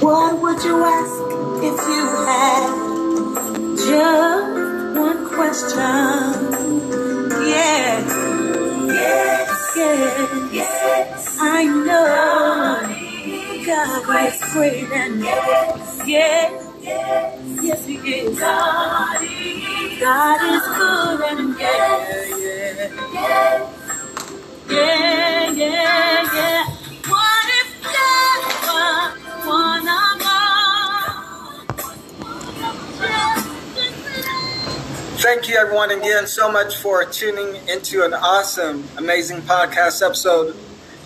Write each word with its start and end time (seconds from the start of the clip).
What 0.00 0.40
would 0.42 0.62
you 0.62 0.84
ask 0.84 1.22
if 1.64 1.78
you 1.88 2.06
had 2.28 2.96
just 3.76 4.96
one 4.98 5.26
question? 5.34 6.52
Yes, 7.48 8.06
yes, 8.86 9.72
yes, 9.76 10.52
yes. 10.52 11.38
I 11.40 11.64
know 11.64 12.06
God 13.66 14.26
is 14.28 14.52
great 14.52 14.92
and 14.92 15.20
yes, 15.22 16.02
yes, 16.06 16.72
yes, 16.82 17.58
yes, 17.62 17.86
He 17.86 17.96
is. 17.96 18.38
God 18.38 19.22
is, 19.22 20.66
good 20.78 21.20
and 21.38 21.58
yes, 21.58 22.38
yes, 22.38 23.72
yeah, 24.70 25.52
yeah, 25.52 26.34
yeah. 26.34 26.75
Thank 35.18 35.48
you, 35.48 35.56
everyone, 35.56 35.90
again 35.90 36.26
so 36.26 36.52
much 36.52 36.76
for 36.76 37.02
tuning 37.06 37.56
into 37.68 38.04
an 38.04 38.12
awesome, 38.12 38.84
amazing 38.98 39.40
podcast 39.40 40.04
episode 40.04 40.54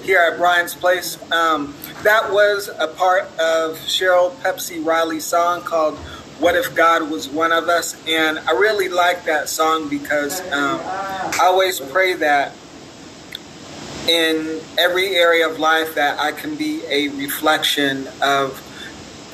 here 0.03 0.19
at 0.19 0.37
Brian's 0.37 0.75
Place. 0.75 1.17
Um, 1.31 1.77
that 2.03 2.33
was 2.33 2.69
a 2.69 2.89
part 2.89 3.27
of 3.39 3.77
Cheryl 3.87 4.33
Pepsii 4.43 4.85
Riley's 4.85 5.25
song 5.25 5.63
called 5.63 5.97
What 6.41 6.57
If 6.57 6.75
God 6.75 7.09
Was 7.09 7.29
One 7.29 7.53
of 7.53 7.69
Us? 7.69 7.97
And 8.09 8.41
I 8.41 8.51
really 8.51 8.89
like 8.89 9.27
that 9.27 9.49
song 9.49 9.89
because 9.89 10.41
um, 10.51 10.81
I 10.83 11.43
always 11.43 11.79
pray 11.79 12.15
that 12.15 12.53
in 14.09 14.61
every 14.77 15.15
area 15.15 15.49
of 15.49 15.61
life 15.61 15.95
that 15.95 16.19
I 16.19 16.33
can 16.33 16.57
be 16.57 16.83
a 16.89 17.09
reflection 17.11 18.09
of 18.21 18.61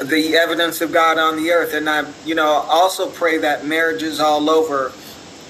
the 0.03 0.37
evidence 0.37 0.81
of 0.81 0.93
God 0.93 1.19
on 1.19 1.37
the 1.43 1.51
earth. 1.51 1.75
And 1.75 1.89
I, 1.89 2.11
you 2.25 2.35
know, 2.35 2.47
also 2.47 3.09
pray 3.09 3.39
that 3.39 3.67
marriages 3.67 4.21
all 4.21 4.51
over 4.51 4.93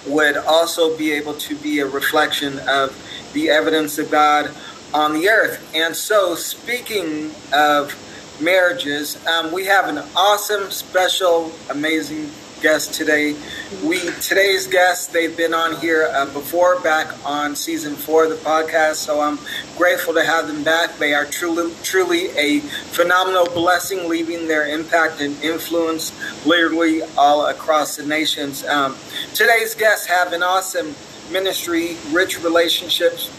would 0.07 0.37
also 0.37 0.97
be 0.97 1.13
able 1.13 1.35
to 1.35 1.57
be 1.57 1.81
a 1.81 1.87
reflection 1.87 2.59
of 2.69 2.97
the 3.33 3.51
evidence 3.51 3.99
of 3.99 4.11
God 4.11 4.51
on 4.95 5.15
the 5.15 5.29
earth. 5.29 5.75
And 5.75 5.95
so, 5.97 6.35
speaking 6.37 7.33
of 7.53 7.95
marriages, 8.41 9.25
um, 9.27 9.53
we 9.53 9.65
have 9.67 9.89
an 9.89 9.99
awesome, 10.15 10.71
special, 10.71 11.53
amazing 11.71 12.31
guest 12.61 12.95
today. 12.95 13.37
We 13.85 13.99
today's 14.21 14.67
guests 14.67 15.09
they've 15.09 15.37
been 15.37 15.53
on 15.53 15.77
here 15.77 16.09
uh, 16.13 16.27
before, 16.27 16.81
back 16.81 17.15
on 17.25 17.55
season 17.55 17.95
four 17.95 18.25
of 18.25 18.31
the 18.31 18.37
podcast. 18.37 18.97
So 18.97 19.21
I'm 19.21 19.39
grateful 19.77 20.15
to 20.15 20.25
have 20.25 20.47
them 20.47 20.65
back. 20.65 20.97
They 20.99 21.15
are 21.15 21.27
truly, 21.27 21.73
truly 21.83 22.31
a 22.31 22.61
phenomenal 22.61 23.47
blessing, 23.47 24.09
leaving 24.09 24.49
their 24.49 24.67
impact 24.67 25.21
and 25.21 25.41
influence 25.43 26.13
literally 26.47 27.03
all 27.17 27.47
across 27.47 27.97
the 27.97 28.07
nations. 28.07 28.65
Um, 28.65 28.97
today's 29.35 29.75
guests 29.75 30.07
have 30.07 30.33
an 30.33 30.43
awesome 30.43 30.95
ministry, 31.31 31.97
rich 32.11 32.43
relationships, 32.43 33.31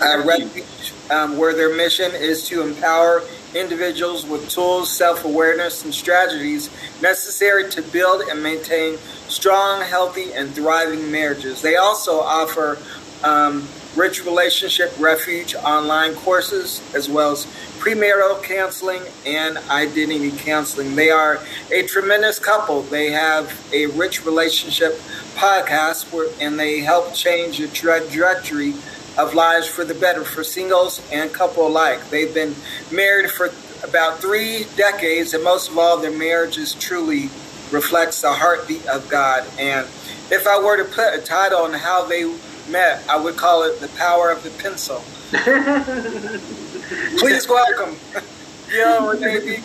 uh, 0.00 0.22
refuge, 0.24 0.92
um, 1.10 1.36
where 1.36 1.54
their 1.54 1.74
mission 1.74 2.12
is 2.14 2.46
to 2.48 2.62
empower 2.62 3.22
individuals 3.54 4.26
with 4.26 4.48
tools, 4.48 4.90
self 4.90 5.24
awareness, 5.24 5.84
and 5.84 5.94
strategies 5.94 6.70
necessary 7.00 7.68
to 7.70 7.82
build 7.82 8.22
and 8.28 8.42
maintain 8.42 8.98
strong, 9.28 9.82
healthy, 9.82 10.32
and 10.32 10.50
thriving 10.54 11.10
marriages. 11.10 11.62
They 11.62 11.76
also 11.76 12.20
offer 12.20 12.78
um, 13.24 13.66
rich 13.96 14.24
relationship 14.24 14.92
refuge 14.98 15.54
online 15.54 16.14
courses 16.14 16.80
as 16.94 17.08
well 17.08 17.32
as 17.32 17.46
premarital 17.78 18.42
counseling 18.42 19.02
and 19.26 19.58
identity 19.68 20.30
counseling. 20.30 20.94
They 20.94 21.10
are 21.10 21.40
a 21.70 21.82
tremendous 21.86 22.38
couple. 22.38 22.82
They 22.82 23.10
have 23.10 23.52
a 23.72 23.86
rich 23.86 24.24
relationship 24.24 24.94
podcast 25.34 26.12
where, 26.12 26.28
and 26.40 26.58
they 26.58 26.80
help 26.80 27.12
change 27.14 27.58
the 27.58 27.68
trajectory 27.68 28.74
of 29.18 29.34
lives 29.34 29.66
for 29.68 29.84
the 29.84 29.94
better 29.94 30.24
for 30.24 30.42
singles 30.42 31.00
and 31.12 31.32
couple 31.32 31.66
alike. 31.66 32.08
They've 32.10 32.32
been 32.32 32.54
married 32.90 33.30
for 33.30 33.50
about 33.84 34.20
three 34.20 34.66
decades, 34.76 35.34
and 35.34 35.42
most 35.44 35.70
of 35.70 35.78
all, 35.78 35.98
their 35.98 36.16
marriages 36.16 36.74
truly 36.74 37.30
reflects 37.70 38.22
the 38.22 38.32
heartbeat 38.32 38.86
of 38.86 39.08
God. 39.08 39.44
And 39.58 39.86
if 40.30 40.46
I 40.46 40.58
were 40.58 40.76
to 40.76 40.84
put 40.84 41.14
a 41.14 41.20
title 41.20 41.60
on 41.60 41.72
how 41.72 42.04
they 42.04 42.24
met, 42.70 43.02
I 43.08 43.16
would 43.16 43.36
call 43.36 43.64
it 43.64 43.80
The 43.80 43.88
Power 43.88 44.30
of 44.30 44.42
the 44.42 44.50
Pencil. 44.50 45.02
Please 47.18 47.48
welcome 47.48 47.96
Yo 48.72 49.10
Renee. 49.10 49.60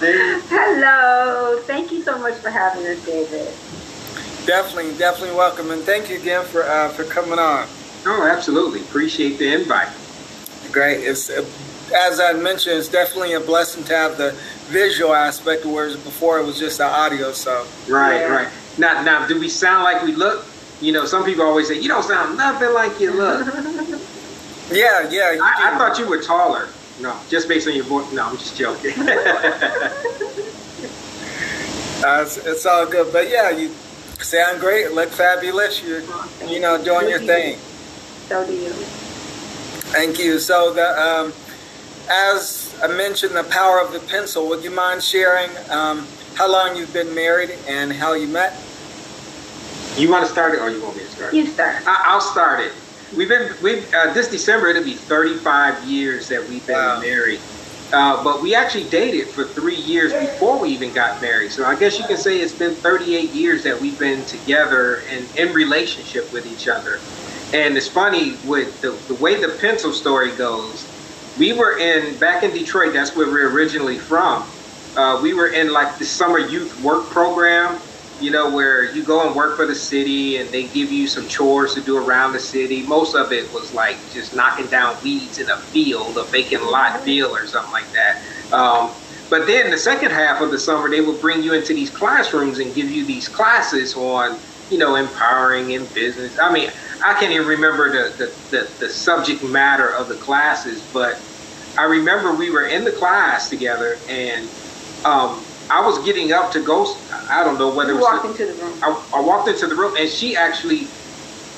Hello. 0.00 1.60
Thank 1.62 1.90
you 1.90 2.02
so 2.02 2.18
much 2.18 2.34
for 2.34 2.50
having 2.50 2.86
us, 2.86 3.04
David. 3.04 3.52
Definitely, 4.46 4.96
definitely 4.96 5.36
welcome, 5.36 5.70
and 5.70 5.82
thank 5.82 6.08
you 6.08 6.16
again 6.18 6.44
for 6.44 6.62
uh, 6.62 6.88
for 6.90 7.04
coming 7.04 7.38
on. 7.38 7.66
Oh, 8.06 8.26
absolutely. 8.30 8.80
Appreciate 8.80 9.38
the 9.38 9.52
invite. 9.52 9.88
Great. 10.72 11.04
It's 11.04 11.30
uh, 11.30 11.44
as 11.94 12.20
I 12.20 12.32
mentioned, 12.34 12.76
it's 12.78 12.88
definitely 12.88 13.34
a 13.34 13.40
blessing 13.40 13.84
to 13.84 13.94
have 13.94 14.18
the 14.18 14.32
visual 14.66 15.14
aspect, 15.14 15.64
whereas 15.64 15.96
before 15.96 16.38
it 16.38 16.44
was 16.44 16.58
just 16.58 16.78
the 16.78 16.84
audio. 16.84 17.32
So 17.32 17.66
right, 17.88 18.20
yeah. 18.20 18.26
right. 18.26 18.48
Now, 18.78 19.02
now, 19.02 19.26
do 19.26 19.38
we 19.38 19.48
sound 19.48 19.84
like 19.84 20.02
we 20.02 20.12
look? 20.12 20.44
You 20.80 20.92
know, 20.92 21.04
some 21.04 21.24
people 21.24 21.44
always 21.44 21.68
say 21.68 21.80
you 21.80 21.88
don't 21.88 22.04
sound 22.04 22.36
nothing 22.36 22.72
like 22.72 23.00
you 23.00 23.12
look. 23.12 23.46
yeah, 24.70 25.08
yeah. 25.10 25.38
I, 25.42 25.72
I, 25.74 25.78
thought 25.78 25.98
you 25.98 26.08
were 26.08 26.22
taller. 26.22 26.68
No, 27.00 27.18
just 27.28 27.48
based 27.48 27.66
on 27.66 27.74
your 27.74 27.84
voice. 27.84 28.12
No, 28.12 28.26
I'm 28.26 28.36
just 28.36 28.56
joking. 28.56 28.92
uh, 29.00 29.10
it's, 32.22 32.36
it's, 32.36 32.66
all 32.66 32.86
good, 32.86 33.12
but 33.12 33.28
yeah, 33.28 33.50
you 33.50 33.70
sound 34.20 34.60
great. 34.60 34.92
Look 34.92 35.08
fabulous. 35.08 35.82
You're, 35.82 36.02
you 36.46 36.60
know, 36.60 36.82
doing 36.82 37.08
your 37.08 37.20
thing. 37.20 37.58
So 38.28 38.46
do 38.46 38.52
you. 38.52 38.70
Thank 39.90 40.18
you. 40.18 40.38
So 40.38 40.74
the 40.74 41.00
um, 41.00 41.32
as 42.10 42.78
I 42.82 42.88
mentioned, 42.88 43.34
the 43.34 43.44
power 43.44 43.80
of 43.80 43.92
the 43.92 44.00
pencil. 44.00 44.48
Would 44.48 44.62
you 44.62 44.70
mind 44.70 45.02
sharing 45.02 45.50
um, 45.70 46.06
how 46.34 46.50
long 46.50 46.76
you've 46.76 46.92
been 46.92 47.14
married 47.14 47.50
and 47.66 47.90
how 47.92 48.12
you 48.12 48.28
met? 48.28 48.52
You 49.96 50.10
want 50.10 50.26
to 50.26 50.30
start 50.30 50.54
it, 50.54 50.60
or 50.60 50.70
you 50.70 50.82
want 50.82 50.96
me 50.96 51.04
to 51.04 51.08
start? 51.08 51.34
You 51.34 51.46
start. 51.46 51.82
I, 51.86 52.14
will 52.14 52.20
start 52.20 52.60
it. 52.60 52.72
We've 53.16 53.28
been 53.28 53.52
we 53.62 53.80
uh, 53.94 54.12
this 54.12 54.28
December 54.28 54.68
it'll 54.68 54.84
be 54.84 54.94
35 54.94 55.84
years 55.84 56.28
that 56.28 56.46
we've 56.48 56.66
been 56.66 56.76
wow. 56.76 57.00
married. 57.00 57.40
Uh, 57.90 58.22
but 58.22 58.42
we 58.42 58.54
actually 58.54 58.84
dated 58.90 59.28
for 59.28 59.44
three 59.44 59.74
years 59.74 60.12
before 60.12 60.60
we 60.60 60.68
even 60.68 60.92
got 60.92 61.22
married. 61.22 61.50
So 61.50 61.64
I 61.64 61.74
guess 61.74 61.98
you 61.98 62.04
can 62.04 62.18
say 62.18 62.38
it's 62.38 62.52
been 62.52 62.74
38 62.74 63.30
years 63.30 63.62
that 63.64 63.80
we've 63.80 63.98
been 63.98 64.22
together 64.26 65.02
and 65.08 65.26
in 65.36 65.54
relationship 65.54 66.30
with 66.30 66.46
each 66.46 66.68
other. 66.68 67.00
And 67.52 67.76
it's 67.76 67.88
funny 67.88 68.36
with 68.44 68.80
the, 68.82 68.90
the 69.12 69.14
way 69.14 69.40
the 69.40 69.56
pencil 69.60 69.92
story 69.92 70.34
goes. 70.36 70.86
We 71.38 71.52
were 71.52 71.78
in 71.78 72.18
back 72.18 72.42
in 72.42 72.50
Detroit. 72.50 72.92
That's 72.92 73.16
where 73.16 73.26
we're 73.26 73.50
originally 73.50 73.98
from. 73.98 74.44
Uh, 74.96 75.20
we 75.22 75.32
were 75.32 75.48
in 75.48 75.72
like 75.72 75.98
the 75.98 76.04
summer 76.04 76.38
youth 76.38 76.82
work 76.82 77.06
program. 77.06 77.80
You 78.20 78.32
know 78.32 78.50
where 78.50 78.92
you 78.92 79.04
go 79.04 79.24
and 79.26 79.36
work 79.36 79.56
for 79.56 79.64
the 79.64 79.74
city, 79.74 80.38
and 80.38 80.50
they 80.50 80.64
give 80.66 80.90
you 80.90 81.06
some 81.06 81.28
chores 81.28 81.74
to 81.74 81.80
do 81.80 81.96
around 81.96 82.32
the 82.32 82.40
city. 82.40 82.82
Most 82.82 83.14
of 83.14 83.32
it 83.32 83.52
was 83.52 83.72
like 83.72 83.96
just 84.12 84.34
knocking 84.34 84.66
down 84.66 84.96
weeds 85.04 85.38
in 85.38 85.48
a 85.48 85.56
field, 85.56 86.18
a 86.18 86.24
vacant 86.24 86.64
lot 86.64 87.00
field, 87.02 87.38
or 87.38 87.46
something 87.46 87.72
like 87.72 87.86
that. 87.92 88.20
Um, 88.52 88.90
but 89.30 89.46
then 89.46 89.70
the 89.70 89.78
second 89.78 90.10
half 90.10 90.40
of 90.40 90.50
the 90.50 90.58
summer, 90.58 90.90
they 90.90 91.00
would 91.00 91.20
bring 91.20 91.42
you 91.42 91.52
into 91.54 91.74
these 91.74 91.90
classrooms 91.90 92.58
and 92.58 92.74
give 92.74 92.90
you 92.90 93.04
these 93.04 93.28
classes 93.28 93.94
on, 93.94 94.38
you 94.70 94.78
know, 94.78 94.96
empowering 94.96 95.70
in 95.70 95.84
business. 95.86 96.38
I 96.38 96.52
mean, 96.52 96.70
I 97.04 97.14
can't 97.14 97.32
even 97.32 97.46
remember 97.46 97.90
the, 97.90 98.16
the, 98.16 98.26
the, 98.50 98.70
the, 98.80 98.88
subject 98.88 99.42
matter 99.42 99.88
of 99.88 100.08
the 100.08 100.16
classes, 100.16 100.82
but 100.92 101.20
I 101.78 101.84
remember 101.84 102.34
we 102.34 102.50
were 102.50 102.66
in 102.66 102.84
the 102.84 102.92
class 102.92 103.48
together 103.48 103.98
and 104.08 104.48
um, 105.04 105.42
I 105.70 105.84
was 105.84 106.04
getting 106.04 106.32
up 106.32 106.52
to 106.52 106.62
go. 106.62 106.96
I 107.30 107.44
don't 107.44 107.58
know 107.58 107.74
whether 107.74 107.92
you 107.92 107.98
it 107.98 108.02
was. 108.02 108.24
walked 108.24 108.40
into 108.40 108.52
the 108.52 108.62
room. 108.62 108.78
I, 108.82 109.04
I 109.14 109.20
walked 109.20 109.48
into 109.48 109.66
the 109.66 109.76
room 109.76 109.96
and 109.96 110.08
she 110.08 110.36
actually, 110.36 110.86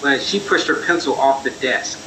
uh, 0.05 0.19
she 0.19 0.41
pushed 0.41 0.69
her 0.69 0.85
pencil 0.85 1.15
off 1.15 1.43
the 1.43 1.51
desk. 1.51 1.99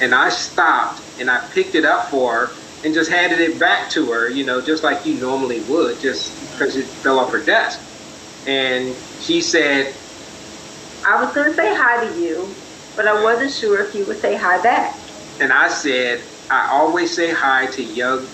And 0.00 0.14
I 0.14 0.30
stopped 0.30 1.02
and 1.20 1.30
I 1.30 1.46
picked 1.52 1.74
it 1.74 1.84
up 1.84 2.08
for 2.08 2.46
her 2.46 2.52
and 2.84 2.94
just 2.94 3.10
handed 3.10 3.40
it 3.40 3.58
back 3.58 3.90
to 3.90 4.10
her, 4.12 4.30
you 4.30 4.44
know, 4.44 4.60
just 4.60 4.82
like 4.82 5.04
you 5.04 5.14
normally 5.20 5.60
would, 5.62 6.00
just 6.00 6.32
because 6.52 6.76
it 6.76 6.86
fell 6.86 7.18
off 7.18 7.30
her 7.30 7.44
desk. 7.44 7.78
And 8.46 8.96
she 9.20 9.42
said, 9.42 9.94
I 11.06 11.22
was 11.22 11.34
going 11.34 11.50
to 11.50 11.54
say 11.54 11.74
hi 11.74 12.06
to 12.06 12.20
you, 12.20 12.48
but 12.96 13.06
I 13.06 13.22
wasn't 13.22 13.52
sure 13.52 13.82
if 13.82 13.94
you 13.94 14.04
would 14.06 14.18
say 14.18 14.36
hi 14.36 14.62
back. 14.62 14.96
And 15.40 15.52
I 15.52 15.68
said, 15.68 16.20
I 16.50 16.68
always 16.70 17.14
say 17.14 17.32
hi 17.32 17.66
to 17.66 17.82
young, 17.82 18.26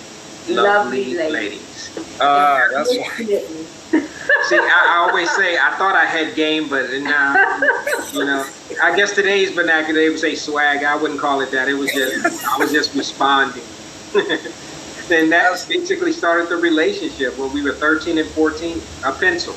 lovely, 0.48 1.14
lovely 1.14 1.14
ladies. 1.14 1.96
ladies. 1.96 2.20
Uh, 2.20 2.68
that's 2.72 2.96
why. 2.96 4.02
See, 4.48 4.56
I, 4.58 4.86
I, 4.90 5.08
always 5.08 5.30
say 5.36 5.56
I 5.56 5.74
thought 5.78 5.94
I 5.94 6.04
had 6.04 6.34
game, 6.34 6.68
but 6.68 6.90
now, 6.90 7.34
you 8.12 8.24
know, 8.24 8.44
I 8.82 8.96
guess 8.96 9.14
today's 9.14 9.50
vernacular 9.50 10.00
they 10.00 10.08
would 10.08 10.18
say 10.18 10.34
swag. 10.34 10.82
I 10.82 10.96
wouldn't 10.96 11.20
call 11.20 11.40
it 11.40 11.50
that. 11.52 11.68
It 11.68 11.74
was 11.74 11.92
just 11.92 12.44
I 12.46 12.58
was 12.58 12.72
just 12.72 12.94
responding. 12.94 13.62
and 14.14 15.30
that 15.30 15.64
basically 15.68 16.12
started 16.12 16.48
the 16.48 16.56
relationship 16.56 17.38
when 17.38 17.52
we 17.52 17.62
were 17.62 17.72
13 17.72 18.18
and 18.18 18.28
14. 18.30 18.80
A 19.04 19.12
pencil. 19.12 19.54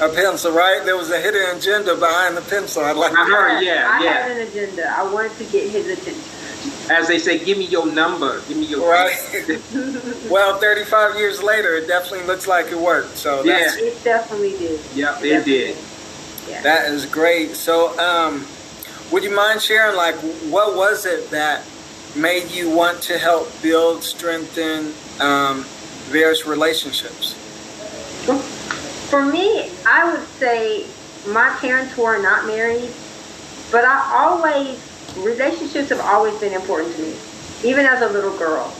A 0.00 0.08
pencil, 0.08 0.52
right? 0.52 0.82
There 0.84 0.96
was 0.96 1.10
a 1.10 1.20
hidden 1.20 1.56
agenda 1.56 1.94
behind 1.94 2.34
the 2.34 2.40
pencil. 2.40 2.82
I'd 2.82 2.96
like. 2.96 3.12
Uh-huh, 3.12 3.60
yeah, 3.60 3.86
I 3.90 4.02
yeah. 4.02 4.12
had 4.12 4.30
an 4.30 4.48
agenda. 4.48 4.88
I 4.96 5.12
wanted 5.12 5.36
to 5.36 5.44
get 5.44 5.70
his 5.70 5.88
attention. 5.88 6.90
As 6.90 7.06
they 7.06 7.18
say, 7.18 7.42
give 7.42 7.58
me 7.58 7.66
your 7.66 7.90
number. 7.90 8.40
Give 8.48 8.56
me 8.56 8.64
your 8.64 8.90
right. 8.90 9.14
well, 10.30 10.58
35 10.58 11.16
years 11.16 11.42
later, 11.42 11.74
it 11.76 11.86
definitely 11.86 12.26
looks 12.26 12.46
like 12.46 12.66
it 12.66 12.78
worked. 12.78 13.16
So 13.16 13.44
yeah, 13.44 13.72
it 13.76 14.02
definitely 14.02 14.56
did. 14.58 14.80
Yeah, 14.94 15.18
it, 15.20 15.24
it 15.24 15.44
did. 15.44 15.76
Yeah. 16.48 16.62
That 16.62 16.90
is 16.90 17.04
great. 17.06 17.50
So, 17.50 17.98
um, 17.98 18.46
would 19.12 19.22
you 19.22 19.34
mind 19.34 19.60
sharing, 19.60 19.96
like, 19.96 20.16
what 20.50 20.76
was 20.76 21.04
it 21.04 21.30
that 21.30 21.64
made 22.16 22.50
you 22.50 22.70
want 22.70 23.02
to 23.02 23.18
help 23.18 23.50
build, 23.62 24.02
strengthen 24.02 24.94
um, 25.20 25.64
various 26.08 26.46
relationships? 26.46 27.36
For 29.10 29.26
me, 29.26 29.68
I 29.88 30.12
would 30.12 30.24
say 30.38 30.86
my 31.26 31.56
parents 31.60 31.96
were 31.96 32.22
not 32.22 32.46
married, 32.46 32.92
but 33.72 33.84
I 33.84 34.08
always, 34.14 34.78
relationships 35.18 35.88
have 35.88 35.98
always 35.98 36.38
been 36.38 36.52
important 36.52 36.94
to 36.94 37.02
me, 37.02 37.16
even 37.64 37.86
as 37.86 38.02
a 38.02 38.08
little 38.08 38.38
girl. 38.38 38.72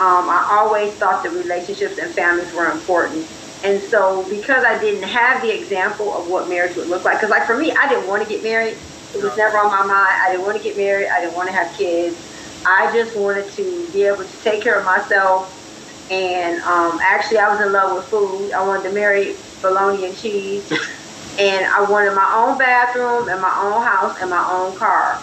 Um, 0.00 0.28
I 0.28 0.48
always 0.50 0.92
thought 0.94 1.22
that 1.22 1.30
relationships 1.30 1.96
and 1.98 2.12
families 2.12 2.52
were 2.52 2.68
important. 2.72 3.24
And 3.62 3.80
so, 3.80 4.26
because 4.28 4.64
I 4.64 4.80
didn't 4.80 5.04
have 5.04 5.42
the 5.42 5.56
example 5.56 6.12
of 6.12 6.28
what 6.28 6.48
marriage 6.48 6.76
would 6.76 6.88
look 6.88 7.04
like, 7.04 7.18
because, 7.18 7.30
like, 7.30 7.46
for 7.46 7.56
me, 7.56 7.70
I 7.70 7.88
didn't 7.88 8.08
want 8.08 8.24
to 8.24 8.28
get 8.28 8.42
married. 8.42 8.76
It 9.14 9.22
was 9.22 9.36
never 9.36 9.58
on 9.58 9.70
my 9.70 9.86
mind. 9.86 9.92
I 9.92 10.28
didn't 10.30 10.44
want 10.44 10.56
to 10.56 10.62
get 10.62 10.76
married. 10.76 11.06
I 11.08 11.20
didn't 11.20 11.36
want 11.36 11.50
to 11.50 11.54
have 11.54 11.72
kids. 11.76 12.16
I 12.66 12.92
just 12.92 13.16
wanted 13.16 13.48
to 13.52 13.88
be 13.92 14.02
able 14.02 14.24
to 14.24 14.42
take 14.42 14.60
care 14.60 14.76
of 14.76 14.84
myself. 14.84 15.54
And 16.10 16.60
um, 16.62 16.98
actually, 17.00 17.38
I 17.38 17.48
was 17.48 17.60
in 17.60 17.72
love 17.72 17.94
with 17.94 18.06
food. 18.06 18.52
I 18.52 18.66
wanted 18.66 18.88
to 18.88 18.92
marry 18.92 19.36
bologna 19.60 20.06
and 20.06 20.16
cheese. 20.16 20.70
and 21.38 21.66
I 21.66 21.82
wanted 21.88 22.14
my 22.14 22.32
own 22.34 22.58
bathroom 22.58 23.28
and 23.28 23.40
my 23.40 23.56
own 23.62 23.82
house 23.84 24.20
and 24.20 24.30
my 24.30 24.46
own 24.50 24.76
car. 24.76 25.20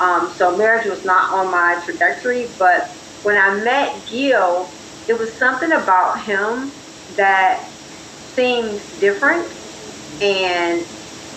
Um, 0.00 0.30
so 0.30 0.56
marriage 0.56 0.86
was 0.86 1.04
not 1.04 1.32
on 1.32 1.50
my 1.50 1.80
trajectory. 1.84 2.48
But 2.58 2.88
when 3.22 3.36
I 3.36 3.62
met 3.62 3.94
Gil, 4.08 4.68
it 5.08 5.18
was 5.18 5.32
something 5.32 5.72
about 5.72 6.20
him 6.22 6.70
that 7.16 7.66
seemed 8.34 8.80
different. 9.00 9.46
And 10.22 10.84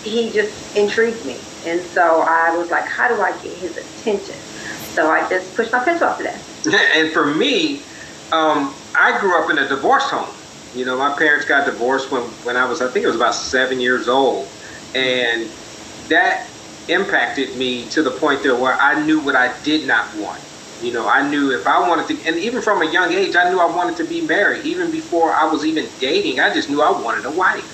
he 0.04 0.32
just 0.32 0.76
intrigued 0.76 1.26
me. 1.26 1.38
And 1.66 1.82
so 1.82 2.22
I 2.28 2.56
was 2.58 2.72
like, 2.72 2.86
how 2.86 3.08
do 3.08 3.22
I 3.22 3.32
get 3.44 3.58
his 3.58 3.78
attention? 3.78 4.36
So 4.94 5.10
I 5.10 5.28
just 5.30 5.56
pushed 5.56 5.72
my 5.72 5.84
pencil 5.84 6.08
off 6.08 6.18
to 6.18 6.24
that. 6.24 6.92
and 6.96 7.12
for 7.14 7.26
me, 7.26 7.82
um, 8.32 8.74
I 8.96 9.18
grew 9.20 9.42
up 9.42 9.50
in 9.50 9.58
a 9.58 9.68
divorced 9.68 10.10
home. 10.10 10.34
You 10.75 10.86
know, 10.86 10.98
my 10.98 11.16
parents 11.18 11.46
got 11.46 11.66
divorced 11.66 12.12
when, 12.12 12.22
when 12.44 12.58
I 12.58 12.66
was, 12.66 12.81
I 12.81 12.90
think 12.90 13.04
it 13.04 13.08
was 13.08 13.16
about 13.16 13.36
seven 13.36 13.80
years 13.80 14.08
old. 14.08 14.48
And 14.94 15.50
that 16.10 16.48
impacted 16.88 17.56
me 17.58 17.86
to 17.90 18.02
the 18.02 18.12
point 18.12 18.44
there 18.44 18.56
where 18.56 18.74
I 18.74 19.04
knew 19.06 19.19
what 19.19 19.36
I 19.36 19.58
did 19.64 19.88
not 19.88 20.14
want. 20.16 20.42
You 20.81 20.94
know, 20.94 21.08
I 21.08 21.28
knew 21.28 21.52
if 21.52 21.66
I 21.66 21.88
wanted 21.88 22.08
to, 22.08 22.28
and 22.28 22.38
even 22.38 22.62
from 22.62 22.81
a 22.84 22.92
young 22.92 23.12
age, 23.12 23.36
I 23.36 23.50
knew 23.50 23.60
I 23.60 23.66
wanted 23.66 23.98
to 23.98 24.04
be 24.04 24.22
married. 24.22 24.66
Even 24.66 24.92
before 24.92 25.31
I 25.34 25.46
was 25.46 25.66
even 25.66 25.88
dating, 26.00 26.40
I 26.40 26.54
just 26.54 26.69
knew 26.69 26.81
I 26.81 26.92
wanted 26.92 27.25
a 27.25 27.31
wife. 27.31 27.74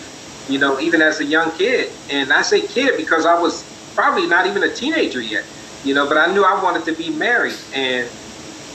You 0.49 0.59
know, 0.59 0.79
even 0.79 1.01
as 1.01 1.19
a 1.19 1.25
young 1.25 1.51
kid. 1.51 1.91
And 2.09 2.31
I 2.31 2.41
say 2.41 2.61
kid 2.61 2.97
because 2.97 3.25
I 3.25 3.39
was 3.39 3.63
probably 3.93 4.27
not 4.27 4.47
even 4.47 4.63
a 4.63 4.73
teenager 4.73 5.21
yet. 5.21 5.43
You 5.83 5.93
know, 5.93 6.07
but 6.07 6.17
I 6.17 6.33
knew 6.33 6.45
I 6.45 6.61
wanted 6.63 6.85
to 6.85 6.93
be 6.93 7.09
married. 7.09 7.57
And 7.73 8.09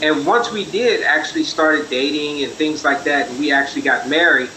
and 0.01 0.25
once 0.25 0.51
we 0.51 0.65
did 0.65 1.03
actually 1.03 1.43
started 1.43 1.89
dating 1.89 2.43
and 2.43 2.53
things 2.53 2.83
like 2.83 3.03
that, 3.03 3.29
and 3.29 3.39
we 3.39 3.51
actually 3.51 3.81
got 3.81 4.07
married, 4.07 4.49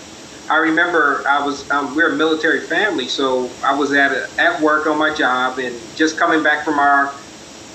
I 0.48 0.56
remember 0.56 1.24
I 1.26 1.44
was 1.44 1.68
um, 1.70 1.94
we're 1.94 2.12
a 2.12 2.16
military 2.16 2.60
family, 2.60 3.08
so 3.08 3.50
I 3.64 3.74
was 3.74 3.92
at 3.92 4.12
a, 4.12 4.28
at 4.38 4.60
work 4.60 4.86
on 4.86 4.98
my 4.98 5.14
job 5.14 5.58
and 5.58 5.78
just 5.96 6.18
coming 6.18 6.42
back 6.42 6.64
from 6.64 6.78
our 6.78 7.12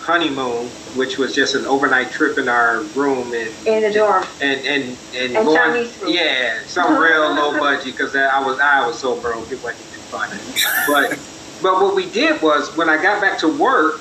honeymoon, 0.02 0.68
which 0.96 1.18
was 1.18 1.36
just 1.36 1.56
an 1.56 1.66
overnight 1.66 2.12
trip 2.12 2.38
in 2.38 2.48
our 2.48 2.82
room 2.96 3.34
and 3.34 3.52
in 3.68 3.84
the 3.84 3.92
dorm 3.92 4.26
and 4.42 4.66
and 4.66 4.98
and, 5.14 5.36
and 5.36 5.46
going, 5.46 5.90
yeah, 6.08 6.62
some 6.66 6.98
real 6.98 7.34
low 7.34 7.58
budget 7.60 7.86
because 7.86 8.16
I 8.16 8.40
was 8.40 8.60
I 8.60 8.86
was 8.88 8.98
so 8.98 9.20
broke 9.20 9.52
it 9.52 9.62
wasn't 9.64 9.86
even 9.90 10.00
funny. 10.08 10.40
But 10.88 11.20
but 11.62 11.82
what 11.82 11.96
we 11.96 12.10
did 12.10 12.42
was 12.42 12.76
when 12.78 12.90
I 12.90 13.02
got 13.02 13.22
back 13.22 13.40
to 13.40 13.48
work, 13.48 14.00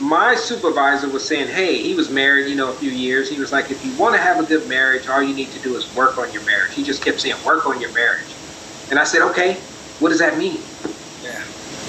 my 0.00 0.34
supervisor 0.34 1.08
was 1.08 1.26
saying, 1.26 1.48
hey, 1.48 1.80
he 1.80 1.94
was 1.94 2.10
married, 2.10 2.48
you 2.48 2.56
know, 2.56 2.70
a 2.70 2.74
few 2.74 2.90
years. 2.90 3.30
He 3.30 3.38
was 3.38 3.52
like, 3.52 3.70
if 3.70 3.84
you 3.84 3.94
want 3.96 4.14
to 4.14 4.20
have 4.20 4.42
a 4.42 4.46
good 4.46 4.68
marriage, 4.68 5.08
all 5.08 5.22
you 5.22 5.34
need 5.34 5.50
to 5.52 5.58
do 5.60 5.76
is 5.76 5.94
work 5.94 6.18
on 6.18 6.32
your 6.32 6.42
marriage. 6.44 6.74
He 6.74 6.82
just 6.82 7.04
kept 7.04 7.20
saying, 7.20 7.36
work 7.44 7.66
on 7.66 7.80
your 7.80 7.92
marriage. 7.92 8.26
And 8.90 8.98
I 8.98 9.04
said, 9.04 9.22
okay, 9.30 9.54
what 10.00 10.08
does 10.08 10.18
that 10.18 10.36
mean? 10.36 10.60
Yeah. 11.22 11.42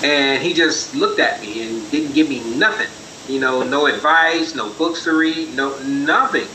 And 0.03 0.41
he 0.41 0.53
just 0.53 0.95
looked 0.95 1.19
at 1.19 1.41
me 1.41 1.67
and 1.67 1.91
didn't 1.91 2.13
give 2.13 2.29
me 2.29 2.41
nothing. 2.55 2.87
You 3.27 3.39
know, 3.39 3.63
no 3.63 3.87
advice, 3.87 4.53
no 4.53 4.69
books 4.73 5.03
to 5.05 5.13
read, 5.17 5.55
no 5.55 5.77
nothing. 5.83 6.47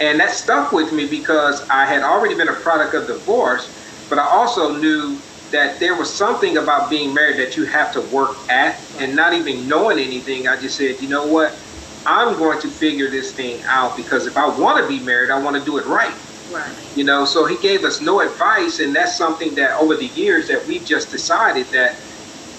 And 0.00 0.20
that 0.20 0.30
stuck 0.30 0.72
with 0.72 0.92
me 0.92 1.06
because 1.06 1.66
I 1.68 1.86
had 1.86 2.02
already 2.02 2.34
been 2.34 2.48
a 2.48 2.54
product 2.54 2.94
of 2.94 3.06
divorce, 3.06 3.68
but 4.08 4.18
I 4.18 4.26
also 4.26 4.76
knew 4.76 5.18
that 5.50 5.80
there 5.80 5.94
was 5.96 6.12
something 6.12 6.56
about 6.56 6.90
being 6.90 7.12
married 7.14 7.38
that 7.38 7.56
you 7.56 7.64
have 7.66 7.92
to 7.92 8.00
work 8.00 8.36
at 8.50 8.80
and 8.98 9.16
not 9.16 9.32
even 9.34 9.66
knowing 9.68 9.98
anything. 9.98 10.48
I 10.48 10.56
just 10.56 10.76
said 10.76 11.00
you 11.00 11.08
know 11.08 11.26
what? 11.26 11.58
I'm 12.06 12.36
going 12.36 12.60
to 12.60 12.70
figure 12.70 13.10
this 13.10 13.32
thing 13.32 13.62
out 13.64 13.96
because 13.96 14.26
if 14.26 14.36
i 14.36 14.46
want 14.48 14.82
to 14.82 14.88
be 14.88 15.04
married 15.04 15.30
i 15.30 15.38
want 15.38 15.56
to 15.56 15.64
do 15.64 15.78
it 15.78 15.86
right. 15.86 16.14
Right. 16.50 16.74
You 16.96 17.04
know 17.04 17.24
so 17.24 17.44
he 17.46 17.56
gave 17.58 17.84
us 17.84 18.00
no 18.00 18.20
advice 18.20 18.80
and 18.80 18.94
that's 18.96 19.16
something 19.16 19.54
that 19.56 19.76
over 19.80 19.96
the 19.96 20.06
years 20.06 20.48
that 20.48 20.66
we've 20.66 20.84
just 20.84 21.10
decided 21.10 21.70
that 21.72 22.00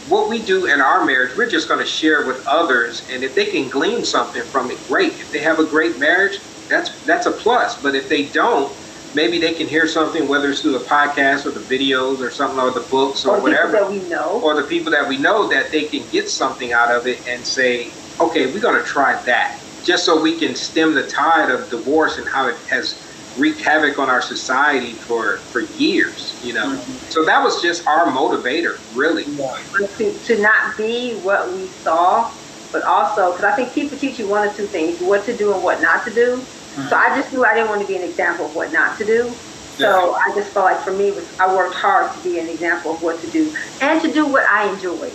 what 0.07 0.29
we 0.29 0.43
do 0.43 0.65
in 0.65 0.79
our 0.81 1.05
marriage 1.05 1.35
we're 1.35 1.49
just 1.49 1.67
going 1.67 1.79
to 1.79 1.85
share 1.85 2.25
with 2.27 2.37
others 2.47 3.03
and 3.09 3.23
if 3.23 3.35
they 3.35 3.45
can 3.45 3.69
glean 3.69 4.05
something 4.05 4.43
from 4.45 4.71
it 4.71 4.77
great. 4.87 5.13
If 5.19 5.31
they 5.31 5.39
have 5.39 5.59
a 5.59 5.65
great 5.65 5.97
marriage 5.97 6.39
that's 6.69 6.91
that's 7.05 7.25
a 7.25 7.31
plus. 7.31 7.77
But 7.81 7.95
if 7.95 8.09
they 8.09 8.29
don't 8.29 8.75
maybe 9.13 9.39
they 9.39 9.53
can 9.53 9.67
hear 9.67 9.87
something, 9.87 10.27
whether 10.27 10.49
it's 10.49 10.61
through 10.61 10.73
the 10.73 10.85
podcast 10.85 11.45
or 11.45 11.51
the 11.51 11.59
videos 11.59 12.19
or 12.19 12.31
something, 12.31 12.59
or 12.59 12.71
the 12.71 12.87
books 12.91 13.25
or, 13.25 13.37
or 13.37 13.41
whatever. 13.41 13.71
that 13.71 13.89
we 13.89 13.99
know. 14.09 14.41
Or 14.43 14.59
the 14.59 14.67
people 14.67 14.91
that 14.91 15.07
we 15.07 15.17
know 15.17 15.47
that 15.49 15.71
they 15.71 15.83
can 15.83 16.07
get 16.09 16.29
something 16.29 16.73
out 16.73 16.91
of 16.91 17.07
it 17.07 17.25
and 17.27 17.45
say, 17.45 17.91
okay, 18.19 18.51
we're 18.51 18.59
going 18.59 18.81
to 18.81 18.87
try 18.87 19.21
that. 19.23 19.59
Just 19.83 20.05
so 20.05 20.21
we 20.21 20.37
can 20.37 20.55
stem 20.55 20.93
the 20.93 21.07
tide 21.07 21.49
of 21.49 21.69
divorce 21.69 22.17
and 22.17 22.27
how 22.27 22.47
it 22.47 22.55
has 22.69 22.95
wreaked 23.37 23.61
havoc 23.61 23.97
on 23.97 24.09
our 24.09 24.21
society 24.21 24.91
for, 24.91 25.37
for 25.37 25.61
years, 25.61 26.39
you 26.43 26.53
know. 26.53 26.65
Mm-hmm. 26.65 27.09
So 27.09 27.25
that 27.25 27.41
was 27.41 27.61
just 27.61 27.87
our 27.87 28.07
motivator, 28.07 28.79
really. 28.95 29.23
Yeah. 29.23 29.87
To, 29.97 30.13
to 30.13 30.41
not 30.41 30.77
be 30.77 31.15
what 31.21 31.51
we 31.51 31.67
saw, 31.67 32.31
but 32.71 32.83
also, 32.83 33.31
because 33.31 33.45
I 33.45 33.55
think 33.55 33.73
people 33.73 33.97
teach 33.97 34.19
you 34.19 34.27
one 34.27 34.47
or 34.47 34.53
two 34.53 34.67
things, 34.67 34.99
what 35.01 35.25
to 35.25 35.35
do 35.35 35.53
and 35.53 35.63
what 35.63 35.81
not 35.81 36.05
to 36.05 36.13
do. 36.13 36.43
So 36.75 36.95
I 36.95 37.15
just 37.19 37.33
knew 37.33 37.43
I 37.43 37.53
didn't 37.53 37.69
want 37.69 37.81
to 37.81 37.87
be 37.87 37.97
an 37.97 38.03
example 38.03 38.45
of 38.45 38.55
what 38.55 38.71
not 38.71 38.97
to 38.97 39.05
do. 39.05 39.29
So 39.77 40.11
yeah. 40.11 40.17
I 40.25 40.35
just 40.35 40.51
felt 40.51 40.65
like 40.65 40.79
for 40.79 40.93
me, 40.93 41.11
was 41.11 41.39
I 41.39 41.53
worked 41.53 41.75
hard 41.75 42.11
to 42.15 42.23
be 42.23 42.39
an 42.39 42.47
example 42.47 42.93
of 42.93 43.01
what 43.01 43.19
to 43.21 43.27
do 43.29 43.53
and 43.81 44.01
to 44.01 44.11
do 44.11 44.25
what 44.25 44.45
I 44.47 44.71
enjoyed. 44.71 45.13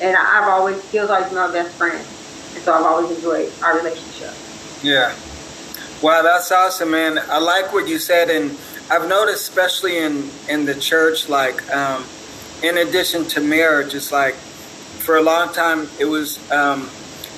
And 0.00 0.16
I've 0.16 0.48
always, 0.48 0.82
Gil's 0.90 1.10
always 1.10 1.26
been 1.26 1.36
my 1.36 1.52
best 1.52 1.74
friend. 1.76 1.98
And 1.98 2.64
so 2.64 2.72
I've 2.72 2.84
always 2.84 3.16
enjoyed 3.16 3.52
our 3.62 3.76
relationship. 3.76 4.34
Yeah. 4.82 5.14
Wow, 6.02 6.22
that's 6.22 6.50
awesome, 6.50 6.90
man. 6.90 7.18
I 7.18 7.38
like 7.38 7.72
what 7.72 7.88
you 7.88 7.98
said. 7.98 8.30
And 8.30 8.56
I've 8.90 9.08
noticed, 9.08 9.48
especially 9.48 9.98
in, 9.98 10.30
in 10.48 10.66
the 10.66 10.74
church, 10.74 11.28
like, 11.28 11.68
um, 11.74 12.04
in 12.62 12.78
addition 12.78 13.24
to 13.26 13.40
marriage, 13.40 13.94
it's 13.94 14.12
like 14.12 14.34
for 14.34 15.16
a 15.16 15.22
long 15.22 15.52
time, 15.52 15.88
it 15.98 16.04
was, 16.04 16.38
um, 16.50 16.90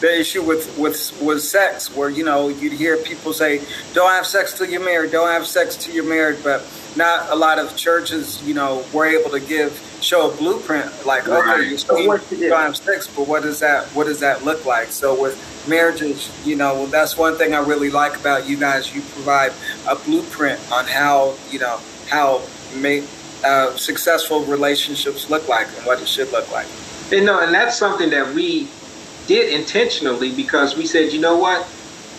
the 0.04 0.20
issue 0.20 0.42
with 0.42 0.76
with 0.78 1.18
with 1.22 1.42
sex, 1.42 1.94
where 1.96 2.10
you 2.10 2.24
know 2.24 2.48
you'd 2.48 2.74
hear 2.74 2.96
people 2.98 3.32
say, 3.32 3.62
"Don't 3.94 4.10
have 4.10 4.26
sex 4.26 4.52
till 4.56 4.68
you're 4.68 4.84
married. 4.84 5.12
Don't 5.12 5.28
have 5.28 5.46
sex 5.46 5.76
till 5.76 5.94
you're 5.94 6.04
married," 6.04 6.40
but 6.44 6.66
not 6.96 7.30
a 7.30 7.34
lot 7.34 7.58
of 7.58 7.74
churches, 7.76 8.42
you 8.44 8.54
know, 8.54 8.84
were 8.92 9.06
able 9.06 9.30
to 9.30 9.40
give 9.40 9.72
show 10.00 10.30
a 10.30 10.36
blueprint 10.36 11.06
like, 11.06 11.26
right. 11.26 11.58
okay, 11.58 11.70
you 11.70 11.78
so 11.78 11.96
do. 11.96 12.48
don't 12.48 12.60
have 12.60 12.76
sex, 12.76 13.08
but 13.08 13.26
what 13.26 13.42
does 13.42 13.60
that 13.60 13.86
what 13.88 14.06
does 14.06 14.20
that 14.20 14.44
look 14.44 14.64
like? 14.66 14.88
So 14.88 15.20
with 15.20 15.36
marriages, 15.66 16.30
you 16.44 16.56
know, 16.56 16.86
that's 16.86 17.16
one 17.16 17.36
thing 17.36 17.54
I 17.54 17.60
really 17.60 17.90
like 17.90 18.18
about 18.20 18.46
you 18.46 18.56
guys. 18.58 18.94
You 18.94 19.00
provide 19.00 19.52
a 19.88 19.96
blueprint 19.96 20.60
on 20.70 20.84
how 20.84 21.34
you 21.50 21.58
know 21.58 21.80
how 22.08 22.42
make 22.76 23.04
uh, 23.44 23.74
successful 23.76 24.44
relationships 24.44 25.30
look 25.30 25.48
like 25.48 25.66
and 25.76 25.86
what 25.86 26.00
it 26.00 26.08
should 26.08 26.30
look 26.30 26.50
like. 26.52 26.66
And 27.12 27.26
no, 27.26 27.40
and 27.40 27.54
that's 27.54 27.78
something 27.78 28.10
that 28.10 28.34
we 28.34 28.68
did 29.26 29.52
intentionally 29.52 30.34
because 30.34 30.76
we 30.76 30.86
said, 30.86 31.12
you 31.12 31.20
know 31.20 31.36
what, 31.36 31.66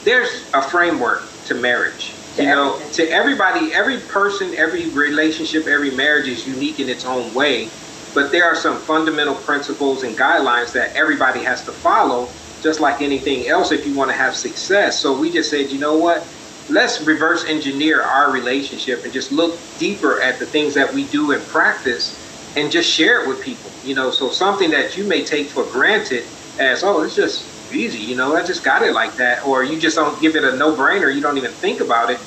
there's 0.03 0.29
a 0.53 0.61
framework 0.61 1.23
to 1.45 1.55
marriage. 1.55 2.13
To 2.35 2.43
you 2.43 2.49
know, 2.49 2.75
everything. 2.75 3.07
to 3.07 3.11
everybody, 3.11 3.73
every 3.73 3.99
person, 3.99 4.53
every 4.55 4.89
relationship, 4.89 5.67
every 5.67 5.91
marriage 5.91 6.27
is 6.27 6.47
unique 6.47 6.79
in 6.79 6.89
its 6.89 7.05
own 7.05 7.33
way. 7.33 7.69
But 8.13 8.31
there 8.31 8.45
are 8.45 8.55
some 8.55 8.79
fundamental 8.79 9.35
principles 9.35 10.03
and 10.03 10.17
guidelines 10.17 10.73
that 10.73 10.95
everybody 10.95 11.43
has 11.43 11.63
to 11.65 11.71
follow, 11.71 12.29
just 12.61 12.79
like 12.79 13.01
anything 13.01 13.47
else 13.47 13.71
if 13.71 13.85
you 13.85 13.93
want 13.93 14.09
to 14.09 14.15
have 14.15 14.35
success. 14.35 14.99
So 14.99 15.17
we 15.17 15.31
just 15.31 15.49
said, 15.49 15.71
you 15.71 15.79
know 15.79 15.97
what? 15.97 16.25
let's 16.69 17.01
reverse 17.01 17.45
engineer 17.45 18.01
our 18.01 18.31
relationship 18.31 19.03
and 19.03 19.13
just 19.13 19.31
look 19.31 19.57
deeper 19.77 20.19
at 20.21 20.39
the 20.39 20.45
things 20.45 20.73
that 20.73 20.93
we 20.93 21.05
do 21.05 21.31
in 21.31 21.41
practice 21.41 22.21
and 22.55 22.71
just 22.71 22.89
share 22.89 23.23
it 23.23 23.27
with 23.27 23.41
people. 23.41 23.69
You 23.83 23.95
know, 23.95 24.11
so 24.11 24.29
something 24.29 24.71
that 24.71 24.97
you 24.97 25.03
may 25.03 25.23
take 25.23 25.49
for 25.49 25.63
granted 25.63 26.25
as, 26.59 26.83
oh, 26.83 27.01
it's 27.01 27.15
just 27.15 27.45
easy, 27.73 27.99
you 27.99 28.15
know, 28.15 28.35
I 28.35 28.43
just 28.43 28.63
got 28.63 28.83
it 28.83 28.93
like 28.93 29.15
that, 29.17 29.45
or 29.45 29.63
you 29.63 29.79
just 29.79 29.95
don't 29.95 30.19
give 30.21 30.35
it 30.35 30.43
a 30.43 30.55
no 30.55 30.75
brainer, 30.75 31.13
you 31.13 31.21
don't 31.21 31.37
even 31.37 31.51
think 31.51 31.81
about 31.81 32.09
it. 32.09 32.19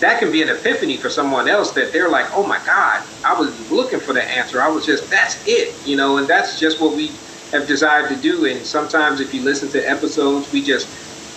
That 0.00 0.20
can 0.20 0.30
be 0.30 0.42
an 0.42 0.48
epiphany 0.48 0.96
for 0.96 1.10
someone 1.10 1.48
else 1.48 1.72
that 1.72 1.92
they're 1.92 2.08
like, 2.08 2.26
oh 2.36 2.46
my 2.46 2.58
God, 2.64 3.02
I 3.24 3.38
was 3.38 3.70
looking 3.70 3.98
for 3.98 4.12
the 4.12 4.22
answer. 4.22 4.62
I 4.62 4.68
was 4.68 4.86
just, 4.86 5.10
that's 5.10 5.44
it, 5.46 5.74
you 5.84 5.96
know, 5.96 6.18
and 6.18 6.28
that's 6.28 6.60
just 6.60 6.80
what 6.80 6.94
we 6.94 7.10
have 7.50 7.66
desired 7.66 8.08
to 8.10 8.16
do. 8.16 8.44
And 8.44 8.64
sometimes 8.64 9.20
if 9.20 9.34
you 9.34 9.42
listen 9.42 9.68
to 9.70 9.80
episodes, 9.80 10.50
we 10.52 10.62
just, 10.62 10.88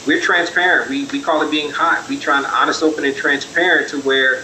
we're 0.06 0.22
transparent. 0.22 0.90
We, 0.90 1.06
we 1.06 1.22
call 1.22 1.42
it 1.42 1.50
being 1.50 1.72
hot. 1.72 2.08
We 2.08 2.18
try 2.18 2.42
to 2.42 2.48
honest, 2.50 2.84
open, 2.84 3.06
and 3.06 3.16
transparent 3.16 3.90
to 3.90 4.02
where 4.02 4.44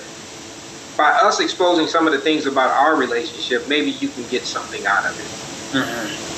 by 0.97 1.11
us 1.11 1.39
exposing 1.39 1.87
some 1.87 2.07
of 2.07 2.13
the 2.13 2.19
things 2.19 2.47
about 2.47 2.71
our 2.71 2.95
relationship, 2.95 3.67
maybe 3.67 3.91
you 3.91 4.09
can 4.09 4.27
get 4.29 4.45
something 4.45 4.85
out 4.87 5.05
of 5.05 5.19
it. 5.19 5.77
Mm-hmm. 5.77 6.36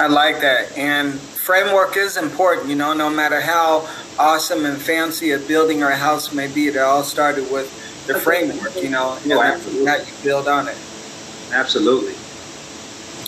I 0.00 0.08
like 0.08 0.40
that. 0.40 0.76
And 0.76 1.14
framework 1.20 1.96
is 1.96 2.16
important, 2.16 2.68
you 2.68 2.74
know, 2.74 2.92
no 2.92 3.08
matter 3.08 3.40
how 3.40 3.88
awesome 4.18 4.64
and 4.64 4.80
fancy 4.80 5.32
a 5.32 5.38
building 5.38 5.82
or 5.82 5.90
a 5.90 5.96
house 5.96 6.32
may 6.32 6.48
be, 6.48 6.66
it 6.66 6.76
all 6.76 7.04
started 7.04 7.50
with 7.52 7.70
the 8.06 8.18
framework, 8.18 8.74
you 8.76 8.90
know, 8.90 9.18
oh, 9.26 9.40
and 9.40 9.86
that 9.86 10.06
you 10.06 10.12
build 10.22 10.48
on 10.48 10.68
it. 10.68 10.76
Absolutely. 11.52 12.14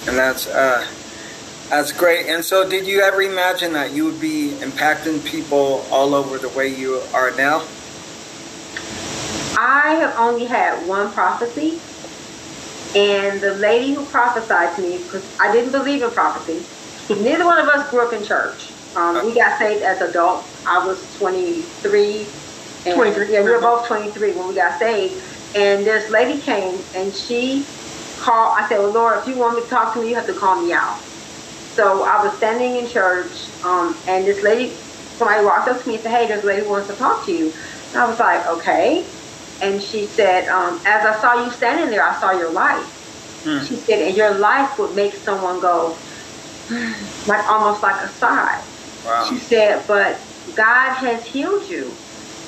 And 0.08 0.18
that's 0.18 0.46
uh, 0.48 0.86
that's 1.68 1.92
great. 1.92 2.26
And 2.26 2.44
so, 2.44 2.68
did 2.68 2.86
you 2.86 3.00
ever 3.00 3.22
imagine 3.22 3.72
that 3.72 3.92
you 3.92 4.04
would 4.04 4.20
be 4.20 4.50
impacting 4.60 5.24
people 5.24 5.84
all 5.90 6.14
over 6.14 6.38
the 6.38 6.48
way 6.50 6.68
you 6.68 7.00
are 7.14 7.30
now? 7.36 7.64
I 9.58 9.96
have 10.00 10.14
only 10.18 10.44
had 10.44 10.86
one 10.86 11.10
prophecy, 11.12 11.80
and 12.96 13.40
the 13.42 13.54
lady 13.54 13.92
who 13.92 14.04
prophesied 14.06 14.74
to 14.76 14.82
me, 14.82 14.98
because 14.98 15.22
I 15.38 15.52
didn't 15.52 15.72
believe 15.72 16.02
in 16.02 16.10
prophecy, 16.10 16.64
neither 17.14 17.44
one 17.44 17.58
of 17.60 17.68
us 17.68 17.90
grew 17.90 18.06
up 18.06 18.12
in 18.14 18.24
church. 18.24 18.72
Um, 18.96 19.26
we 19.26 19.34
got 19.34 19.58
saved 19.58 19.82
as 19.82 20.00
adults. 20.00 20.66
I 20.66 20.84
was 20.86 20.98
23. 21.18 22.26
And, 22.86 22.94
23. 22.94 23.32
Yeah, 23.32 23.42
we 23.42 23.50
were 23.50 23.60
both 23.60 23.86
23 23.86 24.32
when 24.32 24.48
we 24.48 24.54
got 24.54 24.78
saved. 24.78 25.22
And 25.54 25.84
this 25.86 26.10
lady 26.10 26.40
came 26.40 26.82
and 26.94 27.14
she 27.14 27.66
called. 28.18 28.56
I 28.58 28.66
said, 28.68 28.78
Well, 28.78 28.92
Lord, 28.92 29.18
if 29.18 29.28
you 29.28 29.36
want 29.36 29.56
me 29.56 29.62
to 29.62 29.68
talk 29.68 29.92
to 29.94 30.00
me, 30.00 30.08
you 30.10 30.14
have 30.16 30.26
to 30.26 30.34
call 30.34 30.60
me 30.60 30.72
out. 30.72 30.98
So 31.74 32.04
I 32.04 32.24
was 32.24 32.34
standing 32.38 32.76
in 32.76 32.88
church, 32.88 33.32
um, 33.62 33.94
and 34.08 34.24
this 34.24 34.42
lady, 34.42 34.70
somebody 34.70 35.44
walked 35.44 35.68
up 35.68 35.82
to 35.82 35.88
me 35.88 35.96
and 35.96 36.02
said, 36.02 36.12
"Hey, 36.12 36.26
this 36.26 36.42
lady 36.42 36.66
wants 36.66 36.88
to 36.88 36.94
talk 36.96 37.26
to 37.26 37.32
you." 37.32 37.52
And 37.92 38.00
I 38.00 38.06
was 38.06 38.18
like, 38.18 38.46
"Okay." 38.46 39.04
And 39.62 39.82
she 39.82 40.06
said, 40.06 40.48
um, 40.48 40.80
"As 40.84 41.06
I 41.06 41.18
saw 41.20 41.44
you 41.44 41.50
standing 41.50 41.90
there, 41.90 42.04
I 42.04 42.18
saw 42.20 42.32
your 42.32 42.50
life. 42.50 42.84
Hmm. 43.44 43.64
She 43.64 43.76
said, 43.76 44.02
"And 44.02 44.16
your 44.16 44.34
life 44.34 44.78
would 44.78 44.94
make 44.94 45.14
someone 45.14 45.60
go, 45.60 45.96
like 47.26 47.48
almost 47.48 47.82
like 47.82 48.02
a 48.02 48.08
sigh." 48.08 48.62
Wow. 49.04 49.26
She 49.28 49.38
said, 49.38 49.86
"But 49.86 50.18
God 50.54 50.94
has 50.94 51.24
healed 51.24 51.68
you, 51.68 51.92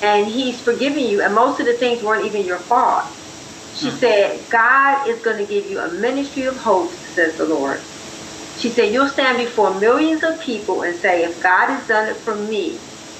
and 0.01 0.27
He's 0.27 0.59
forgiven 0.61 1.03
you, 1.03 1.21
and 1.21 1.33
most 1.33 1.59
of 1.59 1.65
the 1.65 1.73
things 1.73 2.03
weren't 2.03 2.25
even 2.25 2.45
your 2.45 2.59
fault." 2.59 3.05
She 3.75 3.89
hmm. 3.89 3.97
said, 3.97 4.49
"God 4.49 5.07
is 5.07 5.19
going 5.21 5.37
to 5.37 5.45
give 5.45 5.69
you 5.69 5.79
a 5.79 5.91
ministry 5.91 6.43
of 6.43 6.57
hope," 6.57 6.91
says 6.91 7.37
the 7.37 7.45
Lord. 7.45 7.81
She 8.59 8.69
said, 8.69 8.91
You'll 8.91 9.07
stand 9.07 9.37
before 9.37 9.79
millions 9.79 10.21
of 10.21 10.39
people 10.41 10.81
and 10.81 10.93
say, 10.97 11.23
If 11.23 11.41
God 11.41 11.69
has 11.69 11.87
done 11.87 12.09
it 12.09 12.17
for 12.17 12.35
me, 12.35 12.77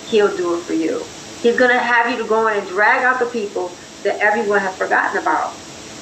He'll 0.08 0.36
do 0.36 0.56
it 0.56 0.64
for 0.64 0.74
you. 0.74 1.06
He's 1.42 1.58
going 1.58 1.72
to 1.72 1.80
have 1.80 2.10
you 2.10 2.18
to 2.18 2.28
go 2.28 2.48
in 2.48 2.60
and 2.60 2.68
drag 2.68 3.04
out 3.04 3.20
the 3.20 3.26
people 3.28 3.72
that 4.04 4.20
everyone 4.20 4.60
has 4.60 4.76
forgotten 4.78 5.22
about. 5.22 5.54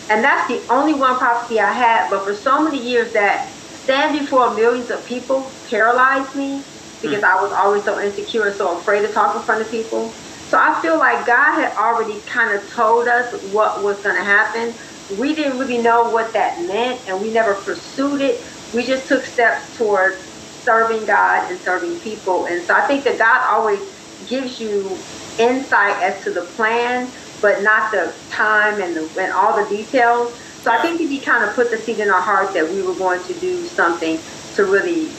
And 0.10 0.24
that's 0.24 0.48
the 0.48 0.62
only 0.74 0.94
one 0.94 1.17
prophecy 1.17 1.60
I 1.60 1.72
had. 1.72 2.10
But 2.10 2.24
for 2.24 2.34
so 2.34 2.62
many 2.62 2.82
years, 2.82 3.13
that 3.13 3.50
stand 3.50 4.17
before 4.17 4.53
millions 4.53 4.89
of 4.89 5.06
people 5.06 5.51
paralyzed 5.70 6.36
me 6.36 6.63
because 7.01 7.22
mm. 7.22 7.32
I 7.32 7.41
was 7.41 7.51
always 7.51 7.84
so 7.84 8.00
insecure 8.00 8.48
and 8.48 8.56
so 8.56 8.77
afraid 8.77 9.01
to 9.01 9.13
talk 9.13 9.36
in 9.36 9.41
front 9.41 9.62
of 9.62 9.70
people. 9.70 10.10
So 10.50 10.58
I 10.58 10.79
feel 10.82 10.98
like 10.98 11.25
God 11.25 11.62
had 11.62 11.75
already 11.77 12.22
kind 12.22 12.58
of 12.58 12.67
told 12.72 13.08
us 13.08 13.44
what 13.51 13.84
was 13.84 14.01
going 14.01 14.15
to 14.15 14.24
happen. 14.24 14.74
We 15.20 15.36
didn't 15.36 15.60
really 15.60 15.77
know 15.77 16.10
what 16.10 16.34
that 16.34 16.62
meant, 16.67 17.01
and 17.08 17.22
we 17.22 17.32
never 17.32 17.56
pursued 17.56 18.22
it 18.22 18.44
we 18.74 18.86
just 18.86 19.08
took 19.08 19.24
steps 19.24 19.77
towards 19.77 20.17
serving 20.63 21.06
God 21.06 21.50
and 21.50 21.60
serving 21.60 22.00
people. 22.00 22.46
And 22.46 22.63
so 22.63 22.74
I 22.74 22.82
think 22.82 23.03
that 23.06 23.17
God 23.17 23.41
always 23.48 23.79
gives 24.27 24.60
you 24.60 24.98
insight 25.39 26.01
as 26.03 26.24
to 26.24 26.32
the 26.32 26.41
plan, 26.41 27.10
but 27.41 27.63
not 27.63 27.91
the 27.91 28.13
time 28.29 28.82
and, 28.82 28.96
the, 28.96 29.10
and 29.20 29.32
all 29.32 29.63
the 29.63 29.70
details. 29.70 30.34
So 30.62 30.72
I 30.72 30.82
think 30.82 30.98
that 31.00 31.08
He 31.08 31.20
kind 31.20 31.44
of 31.44 31.56
put 31.56 31.72
the 31.72 31.77
seed 31.77 32.00
in 32.00 32.10
our 32.10 32.22
heart 32.22 32.53
that 32.53 32.70
we 32.70 32.82
were 32.82 32.96
going 32.96 33.24
to 33.24 33.34
do 33.36 33.65
something 33.65 34.20
to 34.56 34.65
really 34.65 35.10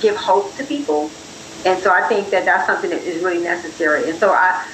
give 0.00 0.16
hope 0.16 0.54
to 0.56 0.64
people. 0.64 1.10
And 1.66 1.82
so 1.82 1.90
I 1.90 2.06
think 2.08 2.30
that 2.30 2.44
that's 2.44 2.66
something 2.66 2.90
that 2.90 3.02
is 3.02 3.22
really 3.22 3.42
necessary. 3.42 4.08
And 4.08 4.18
so 4.18 4.30
I, 4.30 4.66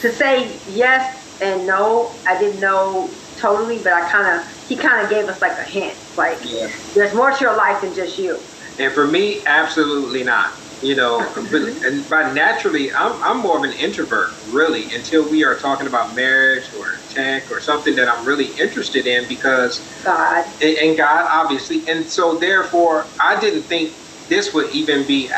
to 0.00 0.12
say 0.12 0.56
yes 0.70 1.40
and 1.40 1.66
no, 1.66 2.12
I 2.26 2.38
didn't 2.38 2.60
know 2.60 3.10
totally, 3.38 3.78
but 3.78 3.92
I 3.92 4.08
kind 4.10 4.40
of 4.40 4.68
he 4.68 4.76
kind 4.76 5.02
of 5.02 5.10
gave 5.10 5.28
us 5.28 5.40
like 5.42 5.52
a 5.52 5.62
hint, 5.62 5.96
like 6.16 6.38
yeah. 6.44 6.70
there's 6.94 7.14
more 7.14 7.30
to 7.30 7.40
your 7.40 7.56
life 7.56 7.82
than 7.82 7.94
just 7.94 8.18
you. 8.18 8.38
And 8.78 8.92
for 8.92 9.06
me, 9.06 9.44
absolutely 9.46 10.24
not. 10.24 10.52
You 10.82 10.96
know, 10.96 11.18
but 11.34 11.62
and 11.62 12.08
by 12.10 12.32
naturally, 12.32 12.92
I'm 12.92 13.22
I'm 13.22 13.38
more 13.38 13.56
of 13.56 13.64
an 13.64 13.72
introvert, 13.72 14.30
really, 14.50 14.94
until 14.94 15.28
we 15.28 15.44
are 15.44 15.56
talking 15.56 15.86
about 15.86 16.14
marriage 16.14 16.64
or 16.78 16.98
tech 17.08 17.50
or 17.50 17.60
something 17.60 17.96
that 17.96 18.08
I'm 18.08 18.24
really 18.26 18.52
interested 18.58 19.06
in 19.06 19.26
because 19.28 19.80
God 20.04 20.44
and, 20.60 20.76
and 20.76 20.96
God 20.96 21.26
obviously, 21.30 21.88
and 21.88 22.06
so 22.06 22.38
therefore, 22.38 23.06
I 23.18 23.40
didn't 23.40 23.62
think 23.62 23.94
this 24.28 24.52
would 24.52 24.74
even 24.74 25.06
be. 25.06 25.30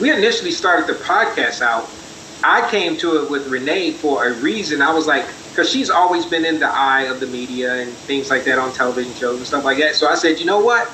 We 0.00 0.12
initially 0.12 0.50
started 0.50 0.86
the 0.86 1.02
podcast 1.02 1.62
out. 1.62 1.88
I 2.42 2.68
came 2.70 2.96
to 2.98 3.22
it 3.22 3.30
with 3.30 3.46
Renee 3.46 3.92
for 3.92 4.26
a 4.26 4.34
reason. 4.34 4.82
I 4.82 4.92
was 4.92 5.06
like, 5.06 5.26
because 5.50 5.70
she's 5.70 5.88
always 5.88 6.26
been 6.26 6.44
in 6.44 6.58
the 6.58 6.68
eye 6.68 7.02
of 7.02 7.20
the 7.20 7.26
media 7.26 7.74
and 7.74 7.90
things 7.90 8.28
like 8.28 8.44
that 8.44 8.58
on 8.58 8.72
television 8.72 9.14
shows 9.14 9.38
and 9.38 9.46
stuff 9.46 9.64
like 9.64 9.78
that. 9.78 9.94
So 9.94 10.08
I 10.08 10.14
said, 10.14 10.38
you 10.40 10.44
know 10.44 10.60
what? 10.60 10.92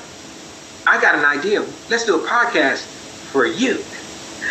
I 0.87 1.01
got 1.01 1.15
an 1.15 1.25
idea. 1.25 1.61
Let's 1.89 2.05
do 2.05 2.23
a 2.23 2.27
podcast 2.27 3.00
for 3.31 3.45
you. 3.45 3.83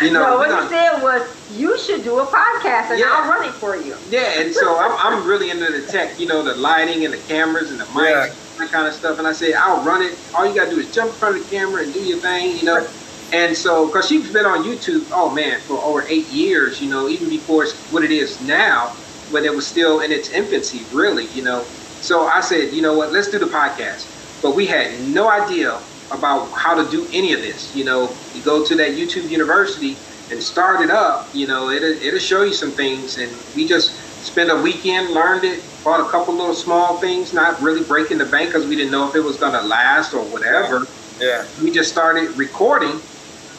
You 0.01 0.11
know, 0.11 0.23
no, 0.23 0.37
what 0.37 0.49
gonna, 0.49 0.63
you 0.63 0.69
said 0.69 1.03
was 1.03 1.51
you 1.57 1.77
should 1.77 2.03
do 2.03 2.19
a 2.19 2.25
podcast 2.25 2.91
and 2.91 2.99
yeah. 2.99 3.05
I'll 3.09 3.29
run 3.29 3.47
it 3.47 3.53
for 3.53 3.75
you. 3.75 3.95
Yeah, 4.09 4.41
and 4.41 4.53
so 4.53 4.77
I'm, 4.79 4.91
I'm 4.97 5.27
really 5.27 5.51
into 5.51 5.71
the 5.71 5.85
tech, 5.91 6.19
you 6.19 6.27
know, 6.27 6.43
the 6.43 6.55
lighting 6.55 7.05
and 7.05 7.13
the 7.13 7.19
cameras 7.27 7.71
and 7.71 7.79
the 7.79 7.83
mics, 7.85 8.27
yeah. 8.27 8.33
that 8.57 8.71
kind 8.71 8.87
of 8.87 8.93
stuff. 8.93 9.19
And 9.19 9.27
I 9.27 9.33
said, 9.33 9.53
I'll 9.53 9.83
run 9.83 10.01
it. 10.01 10.17
All 10.33 10.47
you 10.47 10.55
got 10.55 10.69
to 10.69 10.71
do 10.71 10.79
is 10.79 10.93
jump 10.93 11.11
in 11.11 11.15
front 11.15 11.37
of 11.37 11.43
the 11.43 11.55
camera 11.55 11.83
and 11.83 11.93
do 11.93 11.99
your 11.99 12.19
thing, 12.19 12.57
you 12.57 12.65
know. 12.65 12.87
And 13.33 13.55
so, 13.55 13.85
because 13.87 14.07
she's 14.07 14.31
been 14.31 14.45
on 14.45 14.63
YouTube, 14.63 15.07
oh 15.11 15.29
man, 15.33 15.59
for 15.61 15.77
over 15.77 16.03
eight 16.07 16.27
years, 16.27 16.81
you 16.81 16.89
know, 16.89 17.07
even 17.07 17.29
before 17.29 17.63
it's 17.63 17.73
what 17.91 18.03
it 18.03 18.11
is 18.11 18.41
now 18.41 18.87
when 19.29 19.45
it 19.45 19.53
was 19.53 19.65
still 19.67 20.01
in 20.01 20.11
its 20.11 20.31
infancy, 20.31 20.81
really, 20.93 21.27
you 21.27 21.43
know. 21.43 21.63
So 22.01 22.27
I 22.27 22.41
said, 22.41 22.73
you 22.73 22.81
know 22.81 22.97
what, 22.97 23.11
let's 23.11 23.29
do 23.29 23.39
the 23.39 23.45
podcast. 23.45 24.41
But 24.41 24.55
we 24.55 24.65
had 24.65 24.99
no 25.01 25.29
idea 25.29 25.79
about 26.11 26.49
how 26.51 26.81
to 26.81 26.89
do 26.89 27.07
any 27.11 27.33
of 27.33 27.41
this. 27.41 27.75
You 27.75 27.85
know, 27.85 28.13
you 28.33 28.41
go 28.43 28.65
to 28.65 28.75
that 28.75 28.91
YouTube 28.91 29.29
University 29.29 29.97
and 30.31 30.41
start 30.41 30.81
it 30.81 30.89
up, 30.89 31.27
you 31.33 31.45
know, 31.45 31.69
it'll, 31.69 32.01
it'll 32.01 32.19
show 32.19 32.43
you 32.43 32.53
some 32.53 32.71
things. 32.71 33.17
And 33.17 33.31
we 33.55 33.67
just 33.67 33.91
spent 34.23 34.49
a 34.49 34.55
weekend, 34.55 35.11
learned 35.13 35.43
it, 35.43 35.63
bought 35.83 35.99
a 35.99 36.09
couple 36.09 36.33
little 36.33 36.55
small 36.55 36.97
things, 36.97 37.33
not 37.33 37.61
really 37.61 37.83
breaking 37.83 38.17
the 38.17 38.25
bank 38.25 38.49
because 38.49 38.67
we 38.67 38.75
didn't 38.75 38.91
know 38.91 39.07
if 39.09 39.15
it 39.15 39.21
was 39.21 39.37
going 39.37 39.53
to 39.53 39.61
last 39.61 40.13
or 40.13 40.23
whatever. 40.25 40.87
Yeah. 41.19 41.45
We 41.61 41.71
just 41.71 41.91
started 41.91 42.31
recording. 42.37 43.01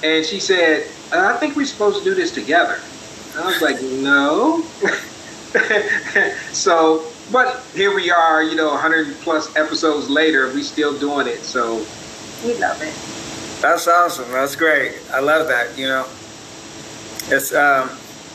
And 0.02 0.24
she 0.24 0.40
said, 0.40 0.86
uh, 1.12 1.32
I 1.34 1.36
think 1.38 1.56
we're 1.56 1.66
supposed 1.66 1.98
to 1.98 2.04
do 2.04 2.14
this 2.14 2.32
together. 2.32 2.80
I 3.36 3.46
was 3.46 3.62
like, 3.62 3.80
no. 3.82 4.62
so, 6.52 7.04
but 7.30 7.62
here 7.74 7.94
we 7.94 8.10
are, 8.10 8.42
you 8.42 8.56
know, 8.56 8.68
100 8.68 9.14
plus 9.20 9.54
episodes 9.56 10.08
later, 10.10 10.52
we 10.52 10.62
still 10.62 10.98
doing 10.98 11.26
it. 11.26 11.40
So 11.40 11.84
we 12.44 12.54
love 12.58 12.80
it. 12.82 12.94
That's 13.62 13.86
awesome. 13.86 14.30
That's 14.32 14.56
great. 14.56 14.94
I 15.12 15.20
love 15.20 15.48
that. 15.48 15.78
You 15.78 15.86
know, 15.86 16.06
it's 17.28 17.54
um, 17.54 17.88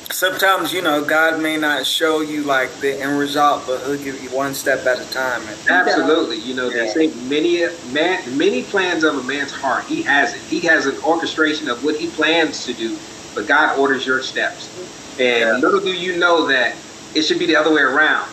sometimes 0.10 0.72
you 0.72 0.82
know 0.82 1.04
God 1.04 1.42
may 1.42 1.58
not 1.58 1.86
show 1.86 2.22
you 2.22 2.44
like 2.44 2.74
the 2.80 3.02
end 3.02 3.20
result, 3.20 3.64
but 3.68 3.84
He'll 3.86 4.02
give 4.02 4.24
you 4.24 4.30
one 4.30 4.54
step 4.54 4.86
at 4.86 5.00
a 5.00 5.12
time. 5.12 5.42
Absolutely. 5.70 6.38
You 6.38 6.56
know, 6.56 6.70
they 6.70 6.88
say 6.88 7.14
many 7.28 7.66
man, 7.92 8.38
many 8.38 8.64
plans 8.64 9.04
of 9.04 9.18
a 9.18 9.24
man's 9.24 9.52
heart. 9.52 9.84
He 9.86 10.02
has 10.04 10.34
it. 10.34 10.42
He 10.42 10.62
has 10.62 10.86
an 10.86 10.98
orchestration 11.04 11.70
of 11.70 11.84
what 11.84 11.98
he 11.98 12.08
plans 12.12 12.66
to 12.66 12.74
do, 12.74 12.98
but 13.36 13.48
God 13.48 13.78
orders 13.78 14.06
your 14.06 14.22
steps. 14.22 14.74
And 15.20 15.40
yeah. 15.40 15.58
little 15.58 15.80
do 15.80 15.94
you 15.94 16.18
know 16.18 16.48
that 16.48 16.76
it 17.16 17.24
should 17.24 17.40
be 17.40 17.48
the 17.48 17.56
other 17.56 17.74
way 17.74 17.82
around. 17.82 18.30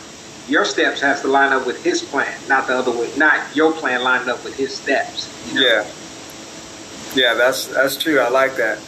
Your 0.49 0.65
steps 0.65 1.01
has 1.01 1.23
to 1.23 1.29
line 1.29 1.53
up 1.53 1.67
with 1.67 1.83
his 1.83 2.03
plan, 2.03 2.39
not 2.49 2.67
the 2.67 2.77
other 2.77 2.91
way, 2.91 3.11
not 3.17 3.55
your 3.57 3.73
plan 3.73 4.03
lining 4.03 4.29
up 4.29 4.45
with 4.45 4.57
his 4.57 4.75
steps. 4.75 5.31
You 5.49 5.61
know? 5.61 5.67
Yeah. 5.67 5.87
Yeah, 7.15 7.35
that's 7.35 7.69
that's 7.69 7.97
true. 7.97 8.19
I 8.19 8.29
like 8.29 8.57
that. 8.57 8.79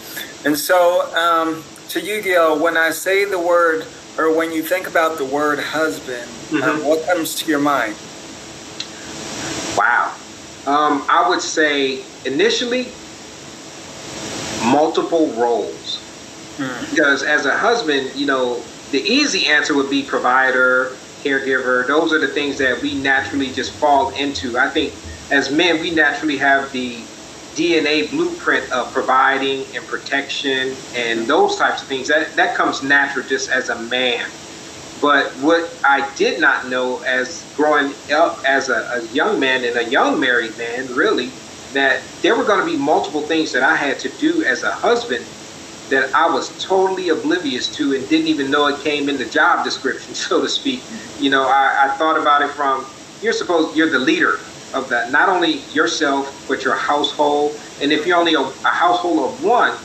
And 0.45 0.59
so, 0.59 1.15
um, 1.15 1.65
to 1.91 2.01
you, 2.01 2.21
Gil, 2.23 2.59
when 2.59 2.77
I 2.77 2.91
say 2.91 3.25
the 3.25 3.39
word, 3.39 3.87
or 4.19 4.37
when 4.37 4.53
you 4.53 4.63
think 4.63 4.89
about 4.89 5.17
the 5.17 5.25
word 5.25 5.61
husband, 5.61 6.23
um, 6.23 6.29
mm-hmm. 6.29 6.63
um, 6.63 6.85
what 6.85 7.07
comes 7.07 7.35
to 7.37 7.51
your 7.51 7.61
mind? 7.61 7.95
Wow. 9.77 10.15
Um, 10.67 11.05
I 11.09 11.29
would 11.29 11.41
say 11.41 12.05
initially, 12.25 12.89
multiple 14.73 15.29
roles. 15.33 16.03
Mm. 16.57 16.91
Because 16.91 17.23
as 17.23 17.47
a 17.47 17.57
husband, 17.57 18.13
you 18.17 18.27
know, 18.27 18.63
the 18.91 19.01
easy 19.01 19.47
answer 19.47 19.75
would 19.75 19.91
be 19.91 20.03
provider, 20.03 20.97
caregiver. 21.27 21.87
Those 21.87 22.13
are 22.13 22.21
the 22.21 22.29
things 22.29 22.59
that 22.59 22.81
we 22.81 22.95
naturally 22.95 23.53
just 23.53 23.73
fall 23.73 24.11
into. 24.11 24.59
I 24.59 24.71
think 24.71 24.95
as 25.31 25.51
men, 25.51 25.81
we 25.81 25.91
naturally 25.91 26.39
have 26.39 26.71
the 26.73 26.95
DNA 27.55 28.11
blueprint 28.11 28.71
of 28.71 28.93
providing 28.93 29.65
and 29.75 29.87
protection 29.87 30.77
and 30.95 31.27
those 31.27 31.57
types 31.57 31.83
of 31.83 31.89
things. 31.89 32.09
That 32.09 32.37
that 32.37 32.55
comes 32.55 32.83
natural 32.83 33.27
just 33.27 33.51
as 33.51 33.69
a 33.69 33.79
man. 33.79 34.31
But 35.01 35.37
what 35.37 35.79
I 35.85 36.11
did 36.15 36.41
not 36.41 36.69
know 36.69 37.01
as 37.01 37.45
growing 37.55 37.95
up 38.13 38.41
as 38.47 38.69
a, 38.69 38.89
a 38.95 39.07
young 39.09 39.39
man 39.41 39.65
and 39.65 39.77
a 39.77 39.85
young 39.85 40.19
married 40.21 40.57
man, 40.57 40.87
really, 40.95 41.31
that 41.73 42.03
there 42.23 42.37
were 42.37 42.45
going 42.45 42.61
to 42.61 42.67
be 42.67 42.77
multiple 42.77 43.23
things 43.23 43.53
that 43.53 43.63
I 43.63 43.77
had 43.77 43.99
to 44.01 44.09
do 44.09 44.43
as 44.45 44.63
a 44.63 44.73
husband 44.73 45.27
that 45.91 46.15
I 46.15 46.29
was 46.29 46.51
totally 46.63 47.09
oblivious 47.11 47.75
to 47.77 47.95
and 47.95 48.09
didn't 48.09 48.29
even 48.29 48.51
know 48.51 48.67
it 48.67 48.81
came 48.81 49.09
in 49.09 49.19
the 49.19 49.27
job 49.27 49.65
description, 49.65 50.15
so 50.29 50.41
to 50.43 50.49
speak. 50.49 50.83
You 51.21 51.31
know, 51.31 51.47
I, 51.49 51.89
I 51.89 51.97
thought 51.99 52.19
about 52.19 52.43
it 52.43 52.51
from 52.53 52.87
you're 53.23 53.33
supposed 53.33 53.77
you're 53.77 53.91
the 53.91 53.99
leader 53.99 54.41
of 54.75 54.89
that, 54.91 55.11
not 55.11 55.29
only 55.29 55.59
yourself 55.73 56.45
but 56.49 56.65
your 56.65 56.77
household. 56.77 57.59
And 57.81 57.93
if 57.93 58.07
you're 58.07 58.19
only 58.19 58.35
a, 58.35 58.41
a 58.41 58.69
household 58.69 59.21
of 59.21 59.45
one, 59.45 59.77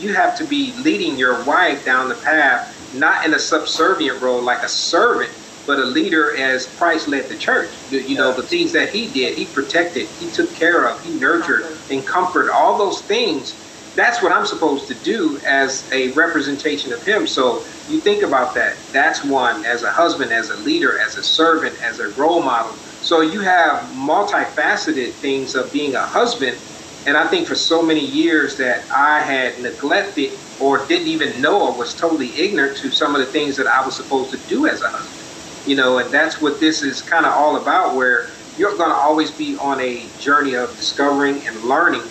you 0.00 0.12
have 0.14 0.36
to 0.38 0.44
be 0.44 0.72
leading 0.72 1.16
your 1.18 1.42
wife 1.44 1.84
down 1.84 2.08
the 2.08 2.14
path, 2.16 2.94
not 2.94 3.24
in 3.24 3.34
a 3.34 3.38
subservient 3.38 4.20
role 4.20 4.42
like 4.42 4.62
a 4.62 4.68
servant, 4.68 5.30
but 5.66 5.78
a 5.78 5.84
leader 5.84 6.36
as 6.36 6.66
Christ 6.66 7.08
led 7.08 7.28
the 7.28 7.36
church. 7.36 7.72
You 7.90 8.16
know, 8.16 8.34
the 8.34 8.42
things 8.42 8.72
that 8.72 8.90
he 8.90 9.08
did, 9.08 9.38
he 9.38 9.46
protected, 9.46 10.08
he 10.08 10.30
took 10.30 10.52
care 10.54 10.86
of, 10.86 11.02
he 11.02 11.12
nurtured 11.14 11.78
and 11.90 12.06
comforted, 12.06 12.50
all 12.50 12.76
those 12.76 13.00
things 13.02 13.54
that's 13.94 14.22
what 14.22 14.32
I'm 14.32 14.46
supposed 14.46 14.88
to 14.88 14.94
do 14.94 15.38
as 15.46 15.90
a 15.92 16.12
representation 16.12 16.92
of 16.92 17.02
him. 17.04 17.26
So 17.26 17.64
you 17.88 18.00
think 18.00 18.22
about 18.22 18.54
that. 18.54 18.76
That's 18.92 19.24
one 19.24 19.64
as 19.64 19.82
a 19.82 19.90
husband, 19.90 20.32
as 20.32 20.50
a 20.50 20.56
leader, 20.56 20.98
as 20.98 21.16
a 21.16 21.22
servant, 21.22 21.80
as 21.82 22.00
a 22.00 22.08
role 22.10 22.42
model. 22.42 22.72
So 22.72 23.20
you 23.20 23.40
have 23.40 23.82
multifaceted 23.92 25.12
things 25.12 25.54
of 25.54 25.72
being 25.72 25.94
a 25.94 26.02
husband. 26.02 26.58
And 27.06 27.16
I 27.16 27.28
think 27.28 27.46
for 27.46 27.54
so 27.54 27.82
many 27.82 28.04
years 28.04 28.56
that 28.56 28.90
I 28.90 29.20
had 29.20 29.60
neglected 29.60 30.32
or 30.60 30.84
didn't 30.86 31.08
even 31.08 31.40
know 31.40 31.68
or 31.68 31.72
was 31.72 31.94
totally 31.94 32.30
ignorant 32.38 32.78
to 32.78 32.90
some 32.90 33.14
of 33.14 33.20
the 33.20 33.30
things 33.30 33.56
that 33.58 33.66
I 33.66 33.84
was 33.84 33.94
supposed 33.94 34.30
to 34.30 34.38
do 34.48 34.66
as 34.66 34.80
a 34.82 34.88
husband. 34.88 35.68
You 35.68 35.76
know, 35.76 35.98
and 35.98 36.10
that's 36.10 36.40
what 36.40 36.60
this 36.60 36.82
is 36.82 37.02
kind 37.02 37.26
of 37.26 37.32
all 37.32 37.56
about, 37.56 37.94
where 37.94 38.28
you're 38.56 38.76
going 38.76 38.90
to 38.90 38.96
always 38.96 39.30
be 39.30 39.56
on 39.56 39.80
a 39.80 40.06
journey 40.18 40.54
of 40.54 40.74
discovering 40.76 41.46
and 41.46 41.62
learning 41.64 42.02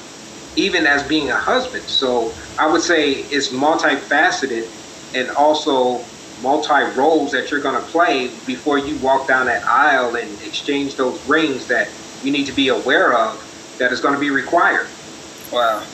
even 0.56 0.86
as 0.86 1.04
being 1.04 1.30
a 1.30 1.38
husband. 1.38 1.84
So 1.84 2.34
I 2.58 2.72
would 2.72 2.82
say 2.82 3.12
it's 3.12 3.50
multifaceted 3.50 4.70
and 5.16 5.30
also 5.32 6.04
multi 6.42 6.84
roles 6.98 7.32
that 7.32 7.50
you're 7.52 7.62
going 7.62 7.80
to 7.80 7.88
play 7.90 8.28
before 8.46 8.78
you 8.78 8.98
walk 8.98 9.28
down 9.28 9.46
that 9.46 9.64
aisle 9.64 10.16
and 10.16 10.30
exchange 10.42 10.96
those 10.96 11.24
rings 11.28 11.68
that 11.68 11.90
you 12.24 12.32
need 12.32 12.46
to 12.46 12.54
be 12.54 12.68
aware 12.70 13.14
of 13.14 13.76
that 13.80 13.92
is 13.92 14.00
going 14.00 14.14
to 14.14 14.20
be 14.20 14.30
required. 14.30 14.88
Wow, 15.52 15.86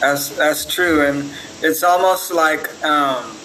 that's 0.00 0.30
that's 0.30 0.64
true, 0.64 1.06
and 1.06 1.30
it's 1.62 1.82
almost 1.82 2.32
like 2.32 2.82
um, 2.84 3.36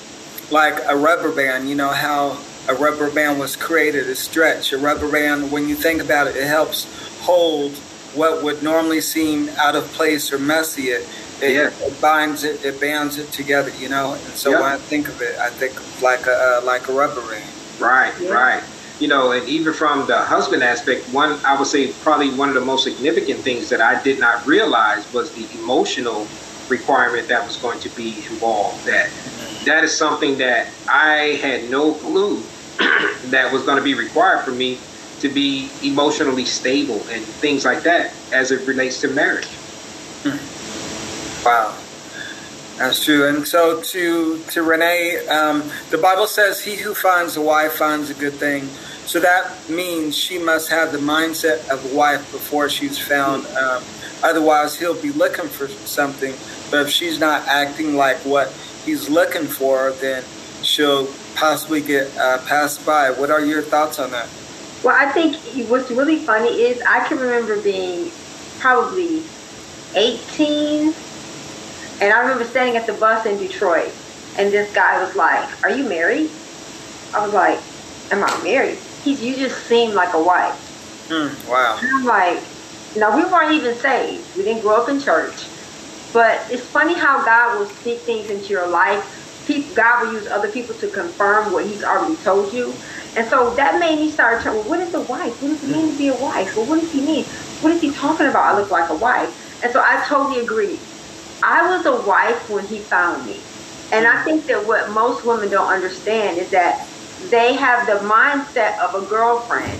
like 0.51 0.79
a 0.87 0.95
rubber 0.95 1.33
band. 1.33 1.69
You 1.69 1.75
know 1.75 1.89
how 1.89 2.37
a 2.67 2.75
rubber 2.75 3.09
band 3.11 3.39
was 3.39 3.55
created 3.55 4.05
to 4.05 4.15
stretch. 4.15 4.73
A 4.73 4.77
rubber 4.77 5.11
band, 5.11 5.51
when 5.51 5.67
you 5.67 5.75
think 5.75 6.01
about 6.01 6.27
it, 6.27 6.35
it 6.35 6.47
helps 6.47 6.87
hold 7.21 7.73
what 8.15 8.43
would 8.43 8.63
normally 8.63 9.01
seem 9.01 9.49
out 9.57 9.75
of 9.75 9.85
place 9.93 10.31
or 10.33 10.39
messy, 10.39 10.89
it 10.89 11.07
it, 11.41 11.53
yeah. 11.53 11.87
it 11.87 12.01
binds 12.01 12.43
it, 12.43 12.63
it 12.65 12.79
bands 12.81 13.17
it 13.17 13.31
together, 13.31 13.71
you 13.79 13.89
know. 13.89 14.13
And 14.13 14.21
so 14.33 14.51
yep. 14.51 14.61
when 14.61 14.71
I 14.71 14.77
think 14.77 15.07
of 15.07 15.21
it, 15.21 15.37
I 15.39 15.49
think 15.49 15.73
like 16.01 16.25
a 16.27 16.59
uh, 16.61 16.65
like 16.65 16.87
a 16.89 16.93
rubber 16.93 17.21
ring. 17.21 17.43
Right, 17.79 18.13
yeah. 18.19 18.31
right. 18.31 18.63
You 18.99 19.07
know, 19.07 19.31
and 19.31 19.47
even 19.47 19.73
from 19.73 20.05
the 20.07 20.17
husband 20.17 20.61
aspect, 20.63 21.05
one 21.13 21.39
I 21.45 21.57
would 21.57 21.67
say 21.67 21.93
probably 22.01 22.31
one 22.31 22.49
of 22.49 22.55
the 22.55 22.61
most 22.61 22.83
significant 22.83 23.39
things 23.39 23.69
that 23.69 23.79
I 23.79 24.01
did 24.03 24.19
not 24.19 24.45
realize 24.45 25.11
was 25.13 25.31
the 25.31 25.47
emotional 25.59 26.27
requirement 26.67 27.27
that 27.29 27.45
was 27.45 27.57
going 27.57 27.79
to 27.79 27.89
be 27.89 28.17
involved. 28.29 28.85
That 28.85 29.09
that 29.65 29.83
is 29.83 29.95
something 29.95 30.37
that 30.39 30.67
I 30.89 31.39
had 31.41 31.69
no 31.69 31.93
clue 31.93 32.37
that 33.25 33.51
was 33.53 33.63
going 33.63 33.77
to 33.77 33.83
be 33.83 33.93
required 33.93 34.43
for 34.43 34.51
me 34.51 34.79
to 35.21 35.29
be 35.29 35.69
emotionally 35.83 36.45
stable 36.45 37.01
and 37.09 37.23
things 37.23 37.65
like 37.65 37.83
that 37.83 38.13
as 38.31 38.51
it 38.51 38.67
relates 38.67 39.01
to 39.01 39.07
marriage. 39.07 39.47
Hmm. 40.23 41.45
Wow. 41.45 41.75
That's 42.77 43.03
true. 43.03 43.27
And 43.27 43.45
so 43.45 43.81
to 43.81 44.39
to 44.51 44.63
Renee, 44.63 45.27
um, 45.27 45.69
the 45.89 45.97
Bible 45.97 46.27
says, 46.27 46.61
"He 46.61 46.77
who 46.77 46.93
finds 46.93 47.35
a 47.35 47.41
wife 47.41 47.73
finds 47.73 48.09
a 48.09 48.13
good 48.13 48.35
thing." 48.35 48.69
So 49.05 49.19
that 49.19 49.69
means 49.69 50.15
she 50.15 50.37
must 50.39 50.69
have 50.69 50.93
the 50.93 50.97
mindset 50.99 51.67
of 51.69 51.83
a 51.91 51.95
wife 51.95 52.31
before 52.31 52.69
she's 52.69 52.97
found. 52.97 53.45
Um, 53.47 53.83
otherwise, 54.23 54.77
he'll 54.79 55.01
be 55.01 55.11
looking 55.11 55.49
for 55.49 55.67
something. 55.67 56.33
But 56.71 56.81
if 56.81 56.89
she's 56.89 57.19
not 57.19 57.47
acting 57.47 57.97
like 57.97 58.17
what 58.17 58.53
he's 58.85 59.09
looking 59.09 59.47
for, 59.47 59.91
then 59.99 60.23
she'll 60.61 61.07
possibly 61.35 61.81
get 61.81 62.15
uh, 62.17 62.37
passed 62.45 62.85
by. 62.85 63.11
What 63.11 63.29
are 63.29 63.43
your 63.43 63.61
thoughts 63.61 63.99
on 63.99 64.11
that? 64.11 64.29
Well, 64.83 64.95
I 64.97 65.11
think 65.11 65.35
what's 65.69 65.91
really 65.91 66.19
funny 66.19 66.61
is 66.61 66.81
I 66.87 67.05
can 67.07 67.19
remember 67.19 67.61
being 67.61 68.11
probably 68.59 69.23
18, 69.95 70.93
and 72.01 72.13
I 72.13 72.19
remember 72.21 72.45
standing 72.45 72.77
at 72.77 72.87
the 72.87 72.93
bus 72.93 73.25
in 73.25 73.37
Detroit, 73.37 73.91
and 74.37 74.51
this 74.51 74.73
guy 74.73 75.03
was 75.03 75.15
like, 75.15 75.47
"Are 75.63 75.69
you 75.69 75.83
married?" 75.83 76.29
I 77.13 77.25
was 77.25 77.33
like, 77.33 77.59
"Am 78.11 78.23
I 78.23 78.43
married?" 78.43 78.77
He's, 79.03 79.21
"You 79.21 79.35
just 79.35 79.65
seem 79.67 79.93
like 79.93 80.13
a 80.13 80.21
wife." 80.21 80.55
Mm, 81.09 81.49
wow. 81.49 81.77
And 81.81 81.89
I'm 81.95 82.05
like, 82.05 82.39
"No, 82.95 83.15
we 83.15 83.25
weren't 83.25 83.51
even 83.51 83.75
saved. 83.75 84.37
We 84.37 84.43
didn't 84.43 84.61
grow 84.61 84.75
up 84.81 84.87
in 84.87 85.01
church." 85.01 85.45
But 86.13 86.39
it's 86.49 86.65
funny 86.65 86.93
how 86.93 87.23
God 87.25 87.59
will 87.59 87.67
speak 87.67 87.99
things 87.99 88.29
into 88.29 88.47
your 88.47 88.67
life. 88.67 89.03
God 89.75 90.05
will 90.05 90.13
use 90.13 90.27
other 90.27 90.51
people 90.51 90.75
to 90.75 90.87
confirm 90.89 91.51
what 91.51 91.65
He's 91.65 91.83
already 91.83 92.15
told 92.17 92.53
you. 92.53 92.73
And 93.15 93.27
so 93.27 93.53
that 93.55 93.79
made 93.79 93.99
me 93.99 94.11
start 94.11 94.43
to, 94.43 94.51
well, 94.51 94.63
what 94.63 94.79
is 94.79 94.93
a 94.93 95.01
wife? 95.01 95.41
What 95.41 95.49
does 95.49 95.63
it 95.63 95.75
mean 95.75 95.91
to 95.91 95.97
be 95.97 96.07
a 96.09 96.15
wife? 96.15 96.55
Well, 96.55 96.65
what 96.67 96.79
does 96.79 96.91
he 96.91 97.01
mean? 97.01 97.25
What 97.61 97.73
is 97.73 97.81
he 97.81 97.91
talking 97.91 98.27
about? 98.27 98.55
I 98.55 98.59
look 98.59 98.69
like 98.69 98.89
a 98.89 98.95
wife. 98.95 99.63
And 99.63 99.73
so 99.73 99.81
I 99.81 100.03
totally 100.07 100.39
agree. 100.39 100.79
I 101.43 101.75
was 101.75 101.85
a 101.85 102.07
wife 102.07 102.49
when 102.49 102.65
he 102.67 102.79
found 102.79 103.25
me. 103.25 103.39
And 103.91 104.05
I 104.05 104.23
think 104.23 104.45
that 104.45 104.67
what 104.67 104.91
most 104.91 105.25
women 105.25 105.49
don't 105.49 105.71
understand 105.71 106.37
is 106.37 106.51
that 106.51 106.87
they 107.29 107.55
have 107.55 107.87
the 107.87 108.07
mindset 108.07 108.77
of 108.79 109.01
a 109.01 109.05
girlfriend, 109.07 109.79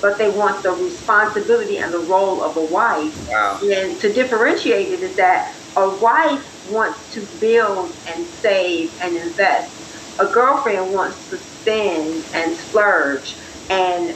but 0.00 0.16
they 0.16 0.30
want 0.30 0.62
the 0.62 0.70
responsibility 0.70 1.78
and 1.78 1.92
the 1.92 1.98
role 1.98 2.42
of 2.42 2.56
a 2.56 2.64
wife. 2.64 3.28
Wow. 3.28 3.58
And 3.62 4.00
to 4.00 4.12
differentiate 4.12 4.92
it 4.92 5.00
is 5.00 5.16
that 5.16 5.54
a 5.76 5.90
wife 5.98 6.57
wants 6.70 7.12
to 7.14 7.26
build 7.40 7.94
and 8.06 8.24
save 8.26 8.96
and 9.00 9.16
invest. 9.16 10.20
A 10.20 10.26
girlfriend 10.26 10.92
wants 10.92 11.30
to 11.30 11.36
spend 11.36 12.24
and 12.34 12.56
splurge 12.56 13.36
and 13.70 14.14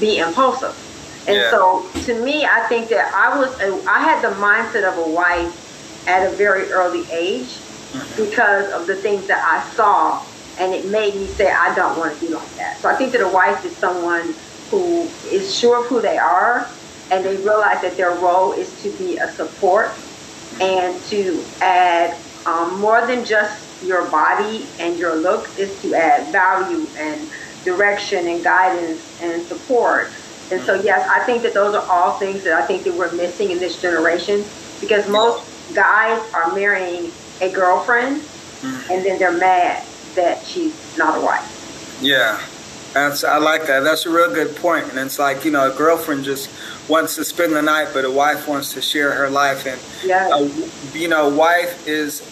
be 0.00 0.18
impulsive. 0.18 0.76
And 1.28 1.36
yeah. 1.36 1.50
so 1.50 1.88
to 2.04 2.24
me, 2.24 2.44
I 2.44 2.66
think 2.68 2.88
that 2.88 3.12
I 3.14 3.38
was, 3.38 3.58
a, 3.60 3.88
I 3.88 4.00
had 4.00 4.22
the 4.22 4.34
mindset 4.36 4.84
of 4.84 5.06
a 5.06 5.10
wife 5.10 6.08
at 6.08 6.26
a 6.26 6.34
very 6.34 6.70
early 6.72 7.08
age 7.12 7.46
mm-hmm. 7.46 8.24
because 8.24 8.72
of 8.72 8.86
the 8.86 8.96
things 8.96 9.26
that 9.28 9.44
I 9.44 9.62
saw. 9.74 10.24
And 10.58 10.74
it 10.74 10.86
made 10.86 11.14
me 11.14 11.26
say, 11.26 11.50
I 11.50 11.74
don't 11.74 11.98
want 11.98 12.14
to 12.14 12.20
be 12.20 12.32
like 12.32 12.48
that. 12.56 12.78
So 12.78 12.88
I 12.88 12.94
think 12.94 13.12
that 13.12 13.20
a 13.20 13.28
wife 13.28 13.64
is 13.64 13.76
someone 13.76 14.34
who 14.70 15.08
is 15.30 15.54
sure 15.56 15.82
of 15.82 15.86
who 15.86 16.00
they 16.00 16.18
are 16.18 16.68
and 17.10 17.24
they 17.24 17.36
realize 17.36 17.80
that 17.82 17.96
their 17.96 18.14
role 18.16 18.52
is 18.52 18.82
to 18.82 18.90
be 18.92 19.18
a 19.18 19.28
support 19.28 19.92
and 20.62 21.02
to 21.04 21.44
add 21.60 22.16
um, 22.46 22.80
more 22.80 23.04
than 23.06 23.24
just 23.24 23.82
your 23.82 24.08
body 24.10 24.66
and 24.78 24.98
your 24.98 25.16
look 25.16 25.48
is 25.58 25.80
to 25.82 25.94
add 25.94 26.30
value 26.32 26.86
and 26.96 27.28
direction 27.64 28.26
and 28.28 28.42
guidance 28.44 29.20
and 29.22 29.42
support. 29.42 30.10
And 30.50 30.60
so, 30.62 30.74
yes, 30.74 31.08
I 31.08 31.24
think 31.24 31.42
that 31.42 31.54
those 31.54 31.74
are 31.74 31.84
all 31.90 32.18
things 32.18 32.44
that 32.44 32.52
I 32.52 32.66
think 32.66 32.84
that 32.84 32.94
we're 32.94 33.12
missing 33.12 33.50
in 33.50 33.58
this 33.58 33.80
generation 33.80 34.44
because 34.80 35.08
most 35.08 35.74
guys 35.74 36.20
are 36.34 36.54
marrying 36.54 37.10
a 37.40 37.50
girlfriend 37.50 38.20
mm-hmm. 38.20 38.92
and 38.92 39.04
then 39.04 39.18
they're 39.18 39.36
mad 39.36 39.84
that 40.14 40.44
she's 40.44 40.96
not 40.98 41.18
a 41.18 41.24
wife. 41.24 41.98
Yeah. 42.00 42.40
That's 42.92 43.24
I 43.24 43.38
like 43.38 43.66
that. 43.68 43.80
That's 43.80 44.04
a 44.04 44.10
real 44.10 44.32
good 44.34 44.54
point. 44.56 44.90
And 44.90 44.98
it's 44.98 45.18
like, 45.18 45.46
you 45.46 45.50
know, 45.50 45.72
a 45.72 45.74
girlfriend 45.74 46.24
just 46.24 46.50
wants 46.88 47.16
to 47.16 47.24
spend 47.24 47.54
the 47.54 47.62
night, 47.62 47.88
but 47.92 48.04
a 48.04 48.10
wife 48.10 48.48
wants 48.48 48.72
to 48.74 48.82
share 48.82 49.12
her 49.12 49.30
life. 49.30 49.66
And, 49.66 49.80
yeah. 50.04 50.48
you 50.92 51.08
know, 51.08 51.28
wife 51.28 51.86
is 51.86 52.28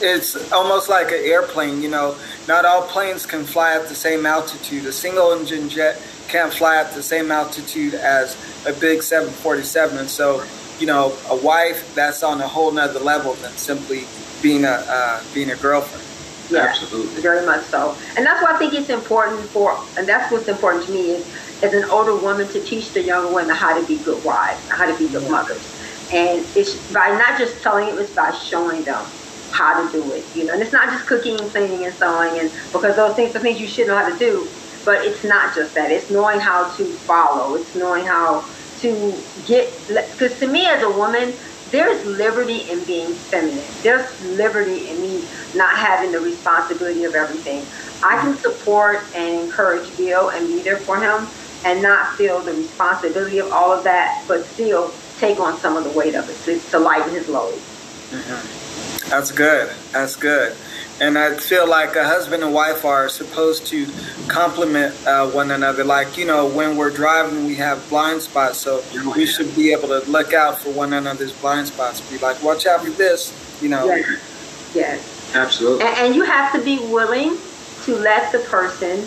it's 0.00 0.52
almost 0.52 0.88
like 0.88 1.08
an 1.08 1.20
airplane. 1.22 1.82
You 1.82 1.88
know, 1.88 2.16
not 2.48 2.64
all 2.64 2.82
planes 2.82 3.26
can 3.26 3.44
fly 3.44 3.74
at 3.74 3.88
the 3.88 3.94
same 3.94 4.26
altitude. 4.26 4.84
A 4.84 4.92
single 4.92 5.32
engine 5.32 5.68
jet 5.68 6.00
can't 6.28 6.52
fly 6.52 6.76
at 6.76 6.92
the 6.92 7.02
same 7.02 7.30
altitude 7.30 7.94
as 7.94 8.36
a 8.66 8.72
big 8.72 9.02
747. 9.02 9.98
And 9.98 10.08
so, 10.08 10.44
you 10.78 10.86
know, 10.86 11.16
a 11.30 11.36
wife 11.36 11.94
that's 11.94 12.22
on 12.22 12.40
a 12.40 12.48
whole 12.48 12.72
nother 12.72 13.00
level 13.00 13.34
than 13.34 13.52
simply 13.52 14.04
being 14.42 14.64
a 14.64 14.84
uh, 14.88 15.22
being 15.32 15.50
a 15.50 15.56
girlfriend. 15.56 16.02
Yeah, 16.50 16.68
absolutely, 16.68 17.20
very 17.22 17.44
much 17.44 17.64
so. 17.64 17.96
And 18.16 18.24
that's 18.24 18.40
why 18.40 18.54
I 18.54 18.58
think 18.58 18.72
it's 18.74 18.88
important 18.88 19.40
for, 19.48 19.76
and 19.98 20.06
that's 20.06 20.30
what's 20.30 20.46
important 20.46 20.84
to 20.86 20.92
me 20.92 21.10
is 21.10 21.45
as 21.62 21.72
an 21.72 21.84
older 21.90 22.14
woman 22.14 22.46
to 22.48 22.60
teach 22.62 22.92
the 22.92 23.02
younger 23.02 23.32
women 23.32 23.54
how 23.54 23.78
to 23.78 23.86
be 23.86 23.96
good 23.98 24.22
wives, 24.24 24.60
how 24.68 24.86
to 24.86 24.96
be 24.98 25.08
good 25.08 25.28
mothers. 25.30 25.72
And 26.12 26.46
it's 26.54 26.92
by 26.92 27.08
not 27.08 27.38
just 27.38 27.62
telling 27.62 27.88
it, 27.88 27.98
it's 27.98 28.14
by 28.14 28.30
showing 28.32 28.84
them 28.84 29.04
how 29.50 29.82
to 29.82 29.92
do 29.92 30.12
it. 30.12 30.24
You 30.34 30.44
know, 30.44 30.52
and 30.52 30.62
it's 30.62 30.72
not 30.72 30.88
just 30.90 31.06
cooking 31.06 31.40
and 31.40 31.50
cleaning 31.50 31.84
and 31.84 31.94
sewing, 31.94 32.38
and 32.38 32.50
because 32.72 32.96
those 32.96 33.16
things 33.16 33.34
are 33.34 33.40
things 33.40 33.60
you 33.60 33.66
should 33.66 33.86
know 33.86 33.96
how 33.96 34.08
to 34.08 34.18
do. 34.18 34.46
But 34.84 35.04
it's 35.04 35.24
not 35.24 35.54
just 35.54 35.74
that. 35.74 35.90
It's 35.90 36.10
knowing 36.10 36.38
how 36.38 36.70
to 36.76 36.84
follow. 36.84 37.56
It's 37.56 37.74
knowing 37.74 38.04
how 38.04 38.44
to 38.80 39.14
get. 39.46 39.72
Because 39.88 40.38
to 40.38 40.46
me, 40.46 40.66
as 40.66 40.82
a 40.84 40.90
woman, 40.90 41.32
there's 41.70 42.04
liberty 42.06 42.70
in 42.70 42.84
being 42.84 43.12
feminine. 43.12 43.64
There's 43.82 44.24
liberty 44.36 44.88
in 44.88 45.00
me 45.00 45.24
not 45.56 45.76
having 45.76 46.12
the 46.12 46.20
responsibility 46.20 47.02
of 47.02 47.16
everything. 47.16 47.64
I 48.04 48.20
can 48.20 48.34
mm-hmm. 48.34 48.40
support 48.40 49.02
and 49.16 49.40
encourage 49.40 49.96
Gil 49.96 50.28
and 50.28 50.46
be 50.46 50.60
there 50.60 50.76
for 50.76 51.00
him 51.00 51.26
and 51.66 51.82
not 51.82 52.14
feel 52.14 52.40
the 52.40 52.52
responsibility 52.52 53.38
of 53.38 53.50
all 53.50 53.72
of 53.72 53.82
that, 53.82 54.24
but 54.28 54.44
still 54.44 54.94
take 55.18 55.40
on 55.40 55.58
some 55.58 55.76
of 55.76 55.82
the 55.82 55.90
weight 55.90 56.14
of 56.14 56.28
it 56.30 56.36
to, 56.44 56.70
to 56.70 56.78
lighten 56.78 57.12
his 57.12 57.28
load. 57.28 57.52
Mm-hmm. 57.54 59.10
That's 59.10 59.32
good. 59.32 59.74
That's 59.90 60.14
good. 60.14 60.56
And 61.00 61.18
I 61.18 61.36
feel 61.36 61.68
like 61.68 61.96
a 61.96 62.04
husband 62.04 62.44
and 62.44 62.54
wife 62.54 62.84
are 62.84 63.08
supposed 63.08 63.66
to 63.66 63.86
complement 64.28 64.94
uh, 65.06 65.28
one 65.28 65.50
another. 65.50 65.82
Like, 65.82 66.16
you 66.16 66.24
know, 66.24 66.46
when 66.46 66.76
we're 66.76 66.90
driving, 66.90 67.46
we 67.46 67.56
have 67.56 67.86
blind 67.88 68.22
spots. 68.22 68.58
So 68.58 68.80
oh, 68.82 69.12
we 69.16 69.24
yeah. 69.24 69.30
should 69.30 69.54
be 69.56 69.72
able 69.72 69.88
to 69.88 70.00
look 70.08 70.32
out 70.32 70.60
for 70.60 70.70
one 70.70 70.92
another's 70.92 71.32
blind 71.32 71.66
spots. 71.66 72.00
Be 72.10 72.18
like, 72.18 72.40
watch 72.42 72.66
out 72.66 72.82
for 72.84 72.90
this, 72.90 73.34
you 73.60 73.68
know. 73.68 73.86
Yes. 73.86 74.72
yes. 74.74 75.34
Absolutely. 75.34 75.84
And, 75.84 75.96
and 75.98 76.14
you 76.14 76.22
have 76.22 76.52
to 76.52 76.64
be 76.64 76.78
willing 76.78 77.36
to 77.82 77.96
let 77.96 78.30
the 78.30 78.38
person 78.38 79.04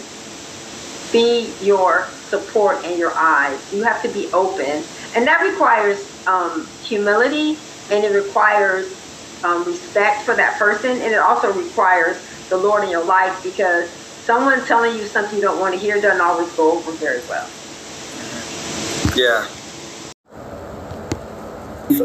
be 1.12 1.52
your 1.62 2.08
support 2.30 2.78
and 2.86 2.98
your 2.98 3.12
eyes. 3.16 3.74
You 3.74 3.84
have 3.84 4.02
to 4.04 4.10
be 4.10 4.32
open. 4.32 4.84
And 5.16 5.28
that 5.28 5.42
requires 5.42 6.28
um, 6.28 6.68
humility 6.84 7.58
and 7.92 8.04
it 8.04 8.14
requires 8.14 8.96
um, 9.44 9.64
respect 9.66 10.24
for 10.24 10.36
that 10.36 10.60
person, 10.60 10.92
and 10.92 11.14
it 11.14 11.20
also 11.20 11.52
requires 11.54 12.18
the 12.50 12.58
Lord 12.58 12.84
in 12.84 12.90
your 12.90 13.04
life 13.04 13.42
because 13.44 13.90
someone 13.90 14.64
telling 14.66 14.98
you 14.98 15.06
something 15.06 15.36
you 15.36 15.42
don't 15.42 15.60
want 15.60 15.74
to 15.74 15.80
hear 15.80 16.00
doesn't 16.02 16.22
always 16.22 16.52
go 16.54 16.74
over 16.74 16.92
very 16.94 17.22
well. 17.30 17.50
Yeah. 19.16 19.48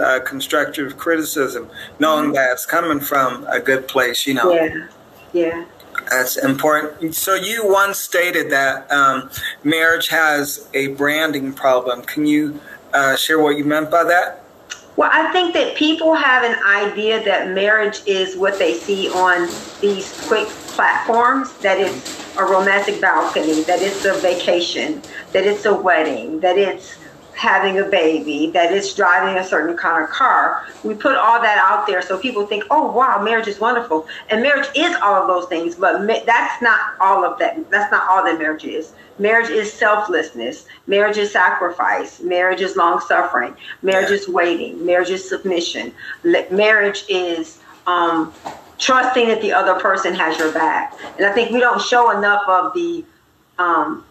Uh, 0.00 0.20
constructive 0.20 0.96
criticism, 0.96 1.68
knowing 1.98 2.26
mm-hmm. 2.26 2.34
that 2.34 2.52
it's 2.52 2.64
coming 2.64 3.00
from 3.00 3.46
a 3.50 3.60
good 3.60 3.86
place, 3.86 4.26
you 4.26 4.32
know. 4.32 4.52
Yeah, 4.54 4.88
yeah. 5.34 5.64
That's 6.10 6.36
important. 6.36 7.14
So 7.14 7.34
you 7.34 7.66
once 7.66 7.98
stated 7.98 8.50
that 8.50 8.90
um, 8.92 9.30
marriage 9.62 10.08
has 10.08 10.68
a 10.74 10.88
branding 10.88 11.52
problem. 11.52 12.02
Can 12.02 12.26
you 12.26 12.60
uh, 12.92 13.16
share 13.16 13.40
what 13.40 13.56
you 13.56 13.64
meant 13.64 13.90
by 13.90 14.04
that? 14.04 14.44
Well, 14.96 15.10
I 15.12 15.32
think 15.32 15.54
that 15.54 15.74
people 15.76 16.14
have 16.14 16.44
an 16.44 16.56
idea 16.64 17.24
that 17.24 17.50
marriage 17.50 18.00
is 18.06 18.36
what 18.36 18.60
they 18.60 18.74
see 18.74 19.10
on 19.10 19.48
these 19.80 20.26
quick 20.28 20.46
platforms, 20.46 21.52
that 21.58 21.80
it's 21.80 22.36
a 22.36 22.44
romantic 22.44 23.00
balcony, 23.00 23.62
that 23.62 23.82
it's 23.82 24.04
a 24.04 24.14
vacation, 24.14 25.02
that 25.32 25.44
it's 25.44 25.64
a 25.64 25.74
wedding, 25.74 26.38
that 26.40 26.56
it's 26.56 26.96
having 27.34 27.78
a 27.78 27.84
baby, 27.84 28.50
that 28.52 28.72
it's 28.72 28.94
driving 28.94 29.36
a 29.38 29.44
certain 29.44 29.76
kind 29.76 30.04
of 30.04 30.10
car. 30.10 30.66
We 30.82 30.94
put 30.94 31.16
all 31.16 31.40
that 31.42 31.58
out 31.58 31.86
there 31.86 32.00
so 32.02 32.18
people 32.18 32.46
think, 32.46 32.64
oh, 32.70 32.92
wow, 32.92 33.22
marriage 33.22 33.48
is 33.48 33.58
wonderful. 33.58 34.06
And 34.30 34.42
marriage 34.42 34.68
is 34.74 34.96
all 35.02 35.14
of 35.14 35.26
those 35.26 35.48
things, 35.48 35.74
but 35.74 36.06
that's 36.26 36.62
not 36.62 36.94
all 37.00 37.24
of 37.24 37.38
that. 37.38 37.70
That's 37.70 37.90
not 37.90 38.08
all 38.08 38.24
that 38.24 38.38
marriage 38.38 38.64
is. 38.64 38.92
Marriage 39.18 39.50
is 39.50 39.72
selflessness. 39.72 40.66
Marriage 40.86 41.18
is 41.18 41.32
sacrifice. 41.32 42.20
Marriage 42.20 42.60
is 42.60 42.76
long 42.76 43.00
suffering. 43.00 43.54
Marriage 43.82 44.10
is 44.10 44.28
waiting. 44.28 44.84
Marriage 44.84 45.10
is 45.10 45.28
submission. 45.28 45.92
Marriage 46.50 47.04
is 47.08 47.60
um, 47.86 48.32
trusting 48.78 49.28
that 49.28 49.40
the 49.40 49.52
other 49.52 49.78
person 49.80 50.14
has 50.14 50.38
your 50.38 50.52
back. 50.52 50.98
And 51.16 51.26
I 51.26 51.32
think 51.32 51.50
we 51.50 51.60
don't 51.60 51.80
show 51.80 52.16
enough 52.16 52.42
of 52.48 52.74
the 52.74 53.04
um, 53.58 54.04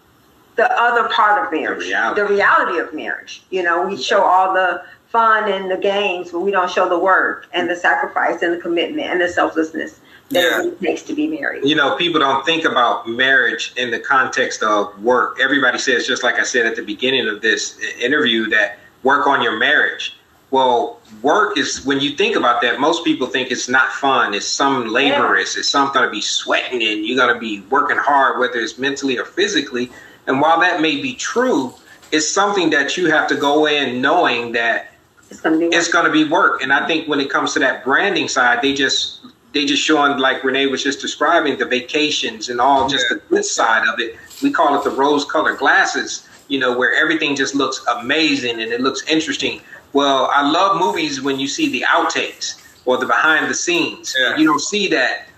the 0.56 0.70
other 0.80 1.08
part 1.08 1.44
of 1.44 1.52
marriage, 1.52 1.84
the 1.84 1.88
reality. 1.88 2.20
the 2.20 2.28
reality 2.28 2.78
of 2.78 2.94
marriage. 2.94 3.42
You 3.50 3.62
know, 3.62 3.86
we 3.86 4.00
show 4.00 4.22
all 4.22 4.52
the 4.54 4.82
fun 5.08 5.50
and 5.50 5.70
the 5.70 5.76
games, 5.76 6.32
but 6.32 6.40
we 6.40 6.50
don't 6.50 6.70
show 6.70 6.88
the 6.88 6.98
work 6.98 7.46
and 7.52 7.70
the 7.70 7.76
sacrifice 7.76 8.42
and 8.42 8.52
the 8.52 8.58
commitment 8.58 9.08
and 9.08 9.20
the 9.20 9.28
selflessness 9.28 10.00
that 10.30 10.40
yeah. 10.40 10.68
it 10.68 10.80
takes 10.80 11.02
to 11.02 11.14
be 11.14 11.26
married. 11.28 11.64
You 11.64 11.76
know, 11.76 11.96
people 11.96 12.20
don't 12.20 12.44
think 12.44 12.64
about 12.64 13.08
marriage 13.08 13.72
in 13.76 13.90
the 13.90 14.00
context 14.00 14.62
of 14.62 15.00
work. 15.02 15.38
Everybody 15.40 15.78
says, 15.78 16.06
just 16.06 16.22
like 16.22 16.38
I 16.38 16.42
said 16.42 16.66
at 16.66 16.76
the 16.76 16.82
beginning 16.82 17.28
of 17.28 17.42
this 17.42 17.78
interview, 18.00 18.48
that 18.50 18.78
work 19.02 19.26
on 19.26 19.42
your 19.42 19.56
marriage. 19.58 20.16
Well, 20.50 21.00
work 21.22 21.58
is 21.58 21.84
when 21.84 22.00
you 22.00 22.16
think 22.16 22.36
about 22.36 22.62
that, 22.62 22.80
most 22.80 23.04
people 23.04 23.26
think 23.26 23.50
it's 23.50 23.68
not 23.68 23.90
fun. 23.92 24.34
It's 24.34 24.46
some 24.46 24.92
laborious. 24.92 25.54
Yeah. 25.54 25.60
It's 25.60 25.68
something 25.68 26.00
to 26.00 26.10
be 26.10 26.20
sweating 26.20 26.82
and 26.82 27.04
you're 27.04 27.16
going 27.16 27.34
to 27.34 27.40
be 27.40 27.60
working 27.70 27.96
hard, 27.98 28.38
whether 28.38 28.58
it's 28.58 28.78
mentally 28.78 29.18
or 29.18 29.24
physically. 29.24 29.90
And 30.26 30.40
while 30.40 30.60
that 30.60 30.80
may 30.80 31.00
be 31.00 31.14
true, 31.14 31.74
it's 32.12 32.28
something 32.28 32.70
that 32.70 32.96
you 32.96 33.10
have 33.10 33.28
to 33.28 33.36
go 33.36 33.66
in 33.66 34.00
knowing 34.00 34.52
that 34.52 34.92
it's 35.30 35.88
going 35.88 36.06
to 36.06 36.12
be 36.12 36.24
work. 36.24 36.62
And 36.62 36.72
I 36.72 36.86
think 36.86 37.08
when 37.08 37.20
it 37.20 37.30
comes 37.30 37.52
to 37.54 37.58
that 37.60 37.84
branding 37.84 38.28
side, 38.28 38.62
they 38.62 38.74
just 38.74 39.20
they 39.52 39.64
just 39.64 39.82
showing 39.82 40.18
like 40.18 40.42
Renee 40.44 40.66
was 40.66 40.82
just 40.82 41.00
describing 41.00 41.58
the 41.58 41.64
vacations 41.64 42.48
and 42.48 42.60
all 42.60 42.88
just 42.88 43.08
the 43.08 43.20
good 43.28 43.44
side 43.44 43.86
of 43.88 44.00
it. 44.00 44.16
We 44.42 44.50
call 44.50 44.78
it 44.78 44.84
the 44.84 44.90
rose 44.90 45.24
colored 45.24 45.58
glasses, 45.58 46.28
you 46.48 46.58
know, 46.58 46.76
where 46.76 46.94
everything 46.94 47.36
just 47.36 47.54
looks 47.54 47.84
amazing 47.86 48.60
and 48.60 48.72
it 48.72 48.80
looks 48.80 49.06
interesting. 49.08 49.60
Well, 49.92 50.28
I 50.32 50.48
love 50.48 50.80
movies 50.80 51.22
when 51.22 51.38
you 51.38 51.46
see 51.46 51.70
the 51.70 51.82
outtakes 51.82 52.60
or 52.84 52.98
the 52.98 53.06
behind 53.06 53.48
the 53.48 53.54
scenes. 53.54 54.14
Yeah. 54.18 54.36
You 54.36 54.44
don't 54.46 54.60
see 54.60 54.88
that 54.88 55.28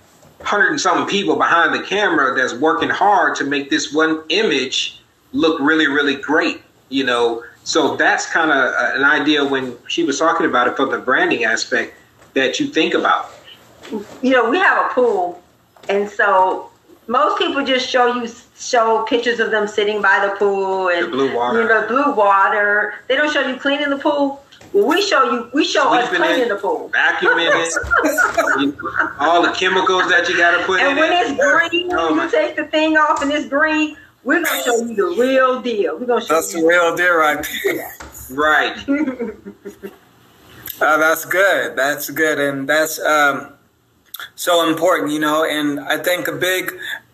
hundred 0.43 0.71
and 0.71 0.81
something 0.81 1.07
people 1.07 1.37
behind 1.37 1.75
the 1.75 1.83
camera 1.83 2.35
that's 2.35 2.55
working 2.55 2.91
hard 2.91 3.37
to 3.37 3.45
make 3.45 3.71
this 3.71 3.93
one 3.93 4.23
image 4.29 5.01
look 5.33 5.61
really, 5.61 5.87
really 5.87 6.17
great. 6.17 6.63
You 6.89 7.05
know, 7.05 7.43
so 7.65 7.97
that's 7.97 8.27
kind 8.27 8.51
of 8.51 8.75
an 8.97 9.05
idea 9.05 9.45
when 9.45 9.77
she 9.89 10.05
was 10.05 10.19
talking 10.19 10.47
about 10.47 10.69
it 10.69 10.77
from 10.77 10.91
the 10.91 10.99
branding 10.99 11.45
aspect 11.45 11.95
that 12.35 12.61
you 12.61 12.69
think 12.69 12.95
about 12.95 13.33
you 14.23 14.31
know, 14.31 14.49
we 14.51 14.59
have 14.59 14.91
a 14.91 14.95
pool, 14.95 15.43
and 15.89 16.09
so 16.09 16.71
most 17.07 17.39
people 17.39 17.65
just 17.65 17.89
show 17.89 18.15
you 18.15 18.29
show 18.59 19.05
pictures 19.09 19.39
of 19.39 19.51
them 19.51 19.69
sitting 19.69 20.03
by 20.03 20.27
the 20.27 20.35
pool 20.37 20.89
and 20.89 21.05
the 21.05 21.09
blue 21.09 21.35
water. 21.35 21.63
You 21.63 21.69
know, 21.69 21.87
blue 21.87 22.13
water. 22.15 22.95
They 23.09 23.17
don't 23.17 23.33
show 23.33 23.47
you 23.47 23.57
cleaning 23.57 23.91
the 23.91 23.99
pool. 23.99 24.43
Well, 24.73 24.87
we 24.87 25.03
show 25.03 25.31
you. 25.31 25.51
We 25.53 25.65
show 25.65 25.93
us 25.95 26.09
cleaning 26.09 26.43
in, 26.43 26.49
the 26.49 26.57
pool, 26.57 26.91
vacuuming 26.91 27.51
it, 27.51 28.75
all 29.19 29.43
the 29.43 29.53
chemicals 29.53 30.09
that 30.11 30.29
you 30.29 30.37
got 30.37 30.59
to 30.59 30.65
put. 30.65 30.81
In. 30.81 30.87
And 30.87 30.99
when 30.99 31.13
it. 31.13 31.31
it's 31.31 31.71
green, 31.71 31.91
oh, 31.93 32.23
you 32.23 32.31
take 32.31 32.57
the 32.57 32.67
thing 32.67 32.97
off, 32.97 33.23
and 33.23 33.33
it's 33.33 33.49
green. 33.49 33.97
We're 34.25 34.43
gonna 34.43 34.63
show 34.65 34.85
you 34.85 34.95
the 34.97 35.23
real 35.23 35.63
deal. 35.63 35.99
We're 35.99 36.07
gonna 36.07 36.21
show 36.21 36.35
that's 36.35 36.53
you 36.53 36.63
the 36.63 36.67
real 36.67 36.97
deal, 36.97 37.15
right? 37.15 37.47
right. 38.31 38.77
uh, 40.81 40.97
that's 40.99 41.25
good. 41.25 41.77
That's 41.77 42.11
good, 42.11 42.41
and 42.41 42.69
that's 42.69 42.99
um, 43.01 43.53
so 44.35 44.69
important, 44.69 45.13
you 45.13 45.21
know, 45.21 45.45
and 45.45 45.81
I 45.81 45.99
think 45.99 46.29
a 46.29 46.33
big, 46.33 46.73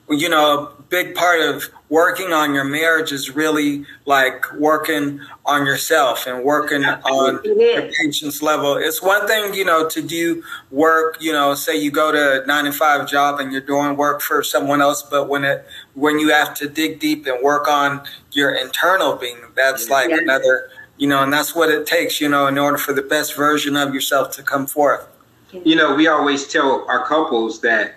you 0.09 0.29
know, 0.29 0.73
a 0.79 0.82
big 0.93 1.15
part 1.15 1.41
of 1.41 1.71
working 1.89 2.35
on 2.35 2.55
your 2.55 2.65
marriage 2.65 3.13
is 3.13 3.35
really 3.35 3.87
like 4.05 4.45
working 4.53 5.19
on 5.47 5.65
yourself 5.65 6.27
and 6.27 6.45
working 6.45 6.85
on 6.85 7.41
your 7.45 7.91
patience 7.91 8.43
level. 8.43 8.77
It's 8.77 9.03
one 9.03 9.27
thing, 9.27 9.55
you 9.55 9.65
know, 9.65 9.89
to 9.89 10.03
do 10.03 10.45
work, 10.71 11.17
you 11.19 11.33
know, 11.33 11.55
say 11.55 11.77
you 11.77 11.91
go 11.91 12.13
to 12.13 12.43
a 12.43 12.47
nine 12.47 12.67
to 12.67 12.73
five 12.73 13.09
job 13.09 13.41
and 13.41 13.51
you're 13.51 13.63
doing 13.63 13.97
work 13.97 14.21
for 14.21 14.43
someone 14.43 14.83
else, 14.83 15.03
but 15.03 15.31
when 15.31 15.45
it, 15.45 15.65
when 15.95 16.19
you 16.19 16.29
have 16.29 16.53
to 16.57 16.69
dig 16.69 17.01
deep 17.01 17.27
and 17.27 17.43
work 17.43 17.67
on 17.67 18.03
your 18.33 18.55
internal 18.55 19.17
being, 19.17 19.39
that's 19.57 19.89
like 19.89 20.11
yeah. 20.11 20.19
another, 20.19 20.69
you 20.99 21.09
know, 21.09 21.23
and 21.23 21.33
that's 21.33 21.57
what 21.57 21.71
it 21.71 21.87
takes, 21.87 22.21
you 22.21 22.29
know, 22.29 22.47
in 22.47 22.59
order 22.59 22.77
for 22.77 22.93
the 22.93 23.03
best 23.03 23.35
version 23.35 23.77
of 23.77 23.95
yourself 23.95 24.31
to 24.37 24.43
come 24.43 24.67
forth 24.67 25.09
you 25.53 25.77
know, 25.77 25.95
we 25.95 26.07
always 26.07 26.49
tell 26.49 26.87
our 26.89 27.07
couples 27.07 27.61
that 27.61 27.97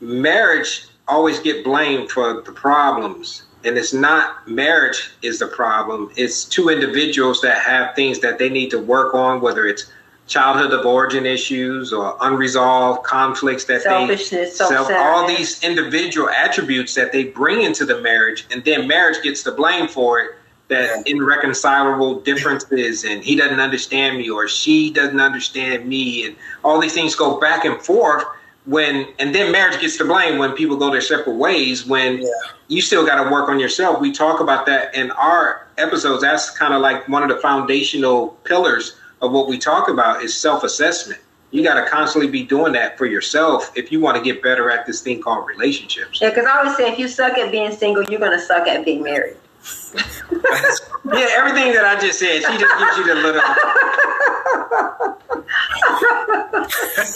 marriage 0.00 0.86
always 1.10 1.38
get 1.40 1.64
blamed 1.64 2.10
for 2.10 2.40
the 2.42 2.52
problems. 2.52 3.42
And 3.62 3.76
it's 3.76 3.92
not 3.92 4.48
marriage 4.48 5.10
is 5.22 5.38
the 5.38 5.46
problem. 5.46 6.10
It's 6.16 6.44
two 6.44 6.70
individuals 6.70 7.42
that 7.42 7.62
have 7.62 7.94
things 7.94 8.20
that 8.20 8.38
they 8.38 8.48
need 8.48 8.70
to 8.70 8.78
work 8.78 9.14
on, 9.14 9.42
whether 9.42 9.66
it's 9.66 9.90
childhood 10.30 10.72
of 10.72 10.86
origin 10.86 11.26
issues 11.26 11.92
or 11.92 12.16
unresolved 12.20 13.02
conflicts 13.02 13.64
that 13.64 13.82
Selfishness, 13.82 14.56
they 14.56 14.64
self, 14.64 14.90
all 14.90 15.26
these 15.26 15.62
individual 15.62 16.30
attributes 16.30 16.94
that 16.94 17.12
they 17.12 17.24
bring 17.24 17.62
into 17.62 17.84
the 17.84 18.00
marriage, 18.00 18.46
and 18.50 18.64
then 18.64 18.86
marriage 18.86 19.22
gets 19.22 19.42
the 19.42 19.52
blame 19.52 19.88
for 19.88 20.20
it. 20.20 20.30
That 20.68 21.02
yeah. 21.04 21.16
irreconcilable 21.16 22.20
differences, 22.20 23.02
and 23.02 23.24
he 23.24 23.34
doesn't 23.34 23.58
understand 23.58 24.18
me, 24.18 24.30
or 24.30 24.46
she 24.46 24.92
doesn't 24.92 25.20
understand 25.20 25.88
me, 25.88 26.26
and 26.26 26.36
all 26.62 26.80
these 26.80 26.94
things 26.94 27.16
go 27.16 27.40
back 27.40 27.64
and 27.64 27.82
forth. 27.82 28.22
When 28.66 29.08
and 29.18 29.34
then 29.34 29.50
marriage 29.50 29.80
gets 29.80 29.96
to 29.98 30.04
blame 30.04 30.38
when 30.38 30.52
people 30.52 30.76
go 30.76 30.90
their 30.90 31.00
separate 31.00 31.36
ways. 31.36 31.86
When 31.86 32.18
yeah. 32.18 32.28
you 32.68 32.80
still 32.82 33.06
got 33.06 33.24
to 33.24 33.30
work 33.30 33.48
on 33.48 33.58
yourself. 33.58 34.00
We 34.00 34.12
talk 34.12 34.40
about 34.40 34.66
that 34.66 34.94
in 34.94 35.10
our 35.12 35.66
episodes. 35.78 36.22
That's 36.22 36.50
kind 36.50 36.74
of 36.74 36.82
like 36.82 37.08
one 37.08 37.22
of 37.22 37.28
the 37.28 37.38
foundational 37.38 38.28
pillars 38.44 38.96
of 39.22 39.32
what 39.32 39.48
we 39.48 39.58
talk 39.58 39.88
about 39.88 40.22
is 40.22 40.36
self 40.36 40.62
assessment. 40.62 41.20
You 41.52 41.64
got 41.64 41.82
to 41.82 41.90
constantly 41.90 42.30
be 42.30 42.44
doing 42.44 42.72
that 42.74 42.96
for 42.96 43.06
yourself 43.06 43.72
if 43.74 43.90
you 43.90 43.98
want 43.98 44.16
to 44.16 44.22
get 44.22 44.42
better 44.42 44.70
at 44.70 44.86
this 44.86 45.00
thing 45.00 45.20
called 45.20 45.48
relationships. 45.48 46.20
Yeah, 46.20 46.28
because 46.28 46.46
I 46.46 46.58
always 46.58 46.76
say 46.76 46.92
if 46.92 46.98
you 46.98 47.08
suck 47.08 47.36
at 47.38 47.50
being 47.50 47.72
single, 47.72 48.04
you're 48.04 48.20
going 48.20 48.38
to 48.38 48.44
suck 48.44 48.68
at 48.68 48.84
being 48.84 49.02
married. 49.02 49.36
yeah, 49.94 51.26
everything 51.32 51.72
that 51.72 51.84
I 51.84 51.98
just 52.00 52.18
said, 52.18 52.42
she 52.42 52.58
just 52.58 52.78
gives 52.78 52.98
you 52.98 53.06
the 53.06 53.14
little. 53.16 53.42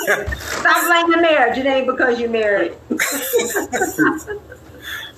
Stop 0.04 0.86
blaming 0.86 1.22
marriage. 1.22 1.58
It 1.58 1.66
ain't 1.66 1.86
because 1.86 2.20
you're 2.20 2.30
married. 2.30 2.74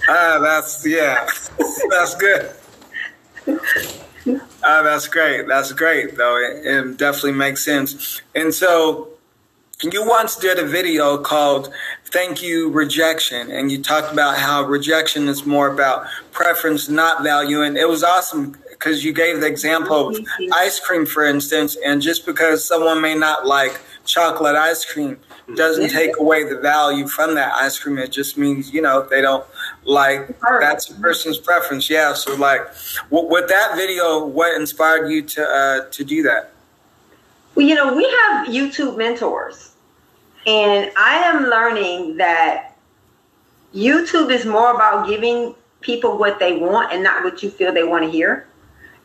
Ah, 0.09 0.39
that's 0.41 0.87
yeah, 0.87 1.27
that's 1.91 2.15
good. 2.15 2.51
Uh, 4.63 4.83
that's 4.83 5.09
great. 5.09 5.49
That's 5.49 5.73
great, 5.73 6.17
though. 6.17 6.37
It, 6.37 6.67
it 6.67 6.97
definitely 6.97 7.33
makes 7.33 7.65
sense. 7.65 8.21
And 8.35 8.55
so, 8.55 9.09
you 9.83 10.07
once 10.07 10.37
did 10.37 10.59
a 10.59 10.67
video 10.67 11.19
called 11.19 11.73
Thank 12.07 12.43
You 12.43 12.71
Rejection, 12.71 13.51
and 13.51 13.71
you 13.71 13.83
talked 13.83 14.13
about 14.13 14.39
how 14.39 14.65
rejection 14.65 15.29
is 15.29 15.45
more 15.45 15.69
about 15.69 16.07
preference, 16.33 16.89
not 16.89 17.23
value. 17.23 17.63
And 17.63 17.77
it 17.77 17.89
was 17.89 18.03
awesome 18.03 18.57
because 18.71 19.05
you 19.05 19.13
gave 19.13 19.41
the 19.41 19.47
example 19.47 20.09
of 20.09 20.19
ice 20.53 20.81
cream, 20.81 21.07
for 21.07 21.25
instance, 21.25 21.77
and 21.85 22.01
just 22.01 22.27
because 22.27 22.65
someone 22.65 23.01
may 23.01 23.15
not 23.15 23.47
like 23.47 23.81
chocolate 24.07 24.57
ice 24.57 24.85
cream 24.85 25.19
doesn't 25.55 25.91
take 25.91 26.19
away 26.19 26.45
the 26.45 26.59
value 26.59 27.07
from 27.07 27.35
that 27.35 27.53
ice 27.55 27.79
cream. 27.79 27.99
It 27.99 28.13
just 28.13 28.39
means, 28.39 28.73
you 28.73 28.81
know, 28.83 29.07
they 29.09 29.21
don't 29.21 29.45
like 29.85 30.39
that's 30.61 30.91
a 30.91 30.95
person's 30.95 31.39
preference. 31.39 31.91
Yeah. 31.91 32.15
So 32.15 32.35
like 32.37 32.63
with 33.11 33.49
that 33.49 33.77
video, 33.77 34.25
what 34.25 34.59
inspired 34.59 35.11
you 35.11 35.23
to, 35.23 35.43
uh, 35.43 35.91
to 35.91 36.05
do 36.05 36.23
that? 36.25 36.53
Well, 37.55 37.67
you 37.67 37.75
know, 37.75 37.95
we 37.95 38.05
have 38.05 38.49
YouTube 38.49 38.97
mentors 38.97 39.73
and 40.47 40.91
I 40.97 41.17
am 41.25 41.45
learning 41.45 42.17
that 42.19 42.77
YouTube 43.75 44.31
is 44.31 44.47
more 44.47 44.75
about 44.75 45.09
giving 45.09 45.55
people 45.81 46.19
what 46.19 46.39
they 46.39 46.57
want 46.57 46.93
and 46.93 47.03
not 47.03 47.25
what 47.25 47.43
you 47.43 47.51
feel 47.51 47.73
they 47.73 47.85
want 47.85 48.05
to 48.05 48.11
hear. 48.11 48.47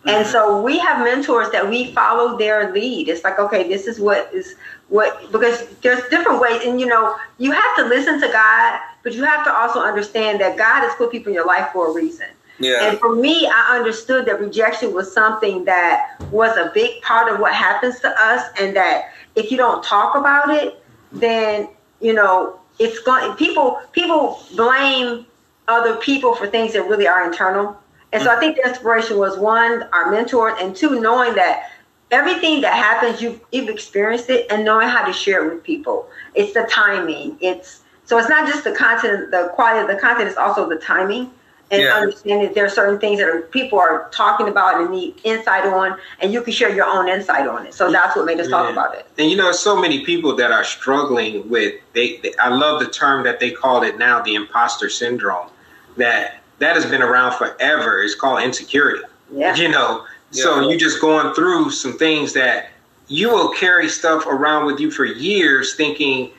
And 0.06 0.26
so 0.26 0.62
we 0.62 0.80
have 0.80 1.04
mentors 1.04 1.52
that 1.52 1.70
we 1.70 1.94
follow 1.94 2.36
their 2.36 2.74
lead. 2.74 3.08
It's 3.08 3.24
like, 3.24 3.38
okay, 3.38 3.68
this 3.68 3.86
is 3.86 4.00
what 4.00 4.34
is 4.34 4.56
what 4.92 5.32
because 5.32 5.68
there's 5.82 6.04
different 6.10 6.42
ways 6.42 6.62
and 6.66 6.80
you 6.80 6.86
know 6.86 7.16
you 7.38 7.52
have 7.52 7.76
to 7.78 7.86
listen 7.86 8.20
to 8.20 8.28
god 8.28 8.80
but 9.04 9.14
you 9.14 9.24
have 9.24 9.46
to 9.46 9.52
also 9.52 9.80
understand 9.80 10.40
that 10.40 10.58
god 10.58 10.82
has 10.82 10.94
put 10.96 11.10
people 11.10 11.30
in 11.30 11.34
your 11.34 11.48
life 11.48 11.70
for 11.72 11.90
a 11.90 11.94
reason 11.94 12.28
yeah. 12.60 12.90
and 12.90 13.00
for 13.00 13.16
me 13.16 13.48
i 13.48 13.78
understood 13.78 14.26
that 14.26 14.40
rejection 14.42 14.94
was 14.94 15.12
something 15.12 15.64
that 15.64 16.18
was 16.30 16.56
a 16.58 16.72
big 16.74 17.02
part 17.02 17.32
of 17.32 17.40
what 17.40 17.54
happens 17.54 18.02
to 18.02 18.10
us 18.22 18.50
and 18.60 18.76
that 18.76 19.14
if 19.36 19.50
you 19.50 19.56
don't 19.56 19.82
talk 19.82 20.16
about 20.16 20.50
it 20.50 20.84
then 21.14 21.70
you 22.02 22.14
know 22.14 22.60
it's 22.78 23.00
going 23.00 23.34
people 23.38 23.80
people 23.94 24.44
blame 24.58 25.26
other 25.70 25.96
people 25.96 26.36
for 26.36 26.48
things 26.48 26.74
that 26.74 26.84
really 26.84 27.08
are 27.08 27.26
internal 27.26 27.81
and 28.14 28.22
so 28.24 28.30
i 28.30 28.40
think 28.40 28.56
the 28.56 28.68
inspiration 28.68 29.18
was 29.18 29.38
one 29.38 29.84
our 29.94 30.12
mentors 30.12 30.58
and 30.62 30.76
two 30.76 31.00
knowing 31.00 31.34
that 31.36 31.72
everything 32.12 32.62
that 32.62 32.74
happens, 32.74 33.22
you've, 33.22 33.40
you've 33.52 33.70
experienced 33.70 34.30
it 34.30 34.46
and 34.52 34.66
knowing 34.66 34.88
how 34.88 35.06
to 35.06 35.14
share 35.14 35.46
it 35.48 35.54
with 35.54 35.64
people. 35.64 36.08
It's 36.36 36.54
the 36.54 36.68
timing. 36.70 37.38
It's 37.40 37.82
so 38.06 38.18
it's 38.18 38.30
not 38.30 38.48
just 38.48 38.66
the 38.66 38.74
content, 38.74 39.32
the 39.32 39.52
quality 39.56 39.80
of 39.80 39.88
the 39.88 39.96
content, 39.96 40.28
it's 40.28 40.38
also 40.38 40.68
the 40.68 40.76
timing 40.76 41.32
and 41.70 41.84
yeah. 41.84 41.94
understanding 41.94 42.54
there 42.54 42.66
are 42.66 42.70
certain 42.70 43.00
things 43.00 43.20
that 43.20 43.30
are, 43.30 43.44
people 43.44 43.80
are 43.80 44.10
talking 44.12 44.50
about 44.50 44.82
and 44.82 44.92
need 44.92 45.16
insight 45.24 45.66
on, 45.66 45.98
and 46.20 46.34
you 46.34 46.42
can 46.42 46.52
share 46.52 46.76
your 46.76 46.86
own 46.86 47.08
insight 47.08 47.48
on 47.48 47.66
it. 47.66 47.74
So 47.74 47.90
that's 47.90 48.14
what 48.14 48.26
made 48.26 48.42
us 48.42 48.50
talk 48.50 48.70
about 48.70 48.94
it. 48.94 49.08
And 49.18 49.32
you 49.32 49.38
know, 49.38 49.54
so 49.54 49.80
many 49.80 50.04
people 50.04 50.36
that 50.36 50.52
are 50.52 50.66
struggling 50.66 51.48
with 51.48 51.76
they, 51.94 52.18
they, 52.18 52.34
I 52.42 52.50
love 52.50 52.82
the 52.82 52.90
term 52.90 53.24
that 53.24 53.40
they 53.40 53.52
call 53.52 53.84
it 53.84 53.98
now, 53.98 54.22
the 54.22 54.36
imposter 54.36 54.90
syndrome. 54.90 55.48
That 55.96 56.41
that 56.62 56.76
has 56.76 56.86
been 56.86 57.02
around 57.02 57.38
forever. 57.38 58.02
It's 58.04 58.16
called 58.16 58.44
insecurity. 58.44 59.04
Yeah. 59.34 59.56
You 59.56 59.70
know, 59.70 60.06
so 60.30 60.70
you're 60.70 60.80
just 60.80 61.02
going 61.02 61.34
through 61.34 61.72
some 61.72 61.98
things 61.98 62.34
that 62.34 62.70
you 63.08 63.30
will 63.30 63.50
carry 63.50 63.90
stuff 63.90 64.26
around 64.28 64.66
with 64.66 64.80
you 64.80 64.92
for 64.92 65.04
years 65.04 65.76
thinking 65.76 66.32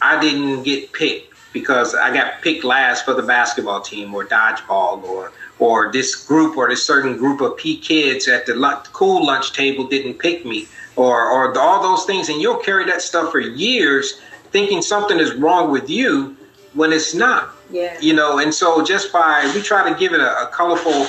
I 0.00 0.20
didn't 0.20 0.62
get 0.62 0.92
picked 0.92 1.34
because 1.52 1.94
I 1.94 2.12
got 2.12 2.42
picked 2.42 2.64
last 2.64 3.04
for 3.04 3.14
the 3.14 3.22
basketball 3.22 3.80
team 3.80 4.14
or 4.14 4.24
dodgeball 4.24 5.02
or 5.04 5.32
or 5.58 5.92
this 5.92 6.14
group 6.26 6.56
or 6.56 6.68
this 6.68 6.84
certain 6.84 7.16
group 7.16 7.40
of 7.40 7.56
P 7.56 7.76
kids 7.76 8.28
at 8.28 8.46
the 8.46 8.54
lunch, 8.54 8.86
cool 8.92 9.24
lunch 9.24 9.52
table 9.52 9.86
didn't 9.86 10.14
pick 10.14 10.44
me 10.44 10.68
or 10.96 11.30
or 11.30 11.58
all 11.58 11.82
those 11.82 12.04
things 12.04 12.28
and 12.28 12.40
you'll 12.40 12.58
carry 12.58 12.84
that 12.84 13.02
stuff 13.02 13.32
for 13.32 13.40
years 13.40 14.20
thinking 14.50 14.82
something 14.82 15.18
is 15.18 15.34
wrong 15.34 15.70
with 15.70 15.88
you 15.88 16.36
when 16.74 16.92
it's 16.92 17.14
not. 17.14 17.50
Yeah. 17.70 17.98
You 18.00 18.14
know, 18.14 18.38
and 18.38 18.54
so 18.54 18.84
just 18.84 19.12
by 19.12 19.50
we 19.54 19.62
try 19.62 19.88
to 19.88 19.98
give 19.98 20.12
it 20.12 20.20
a, 20.20 20.42
a 20.42 20.50
colorful 20.52 21.06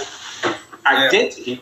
identity. 0.85 1.51
Yeah 1.51 1.57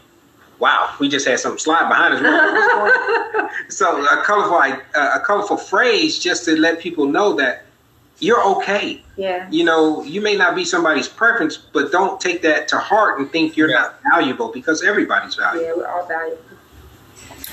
wow, 0.61 0.93
we 0.99 1.09
just 1.09 1.27
had 1.27 1.39
some 1.39 1.57
slide 1.57 1.89
behind 1.89 2.13
us. 2.13 3.51
so 3.75 4.05
a 4.05 4.23
colorful, 4.23 4.61
a 4.95 5.19
colorful 5.25 5.57
phrase 5.57 6.19
just 6.19 6.45
to 6.45 6.55
let 6.55 6.79
people 6.79 7.07
know 7.07 7.33
that 7.33 7.65
you're 8.19 8.41
okay. 8.57 9.03
Yeah. 9.17 9.49
You 9.49 9.63
know, 9.63 10.03
you 10.03 10.21
may 10.21 10.35
not 10.35 10.55
be 10.55 10.63
somebody's 10.63 11.07
preference, 11.07 11.57
but 11.57 11.91
don't 11.91 12.21
take 12.21 12.43
that 12.43 12.67
to 12.69 12.77
heart 12.77 13.19
and 13.19 13.29
think 13.31 13.57
you're 13.57 13.71
yeah. 13.71 13.81
not 13.81 14.01
valuable 14.13 14.51
because 14.53 14.83
everybody's 14.83 15.35
valuable. 15.35 15.67
Yeah, 15.67 15.73
we're 15.75 15.87
all 15.87 16.07
valuable. 16.07 16.43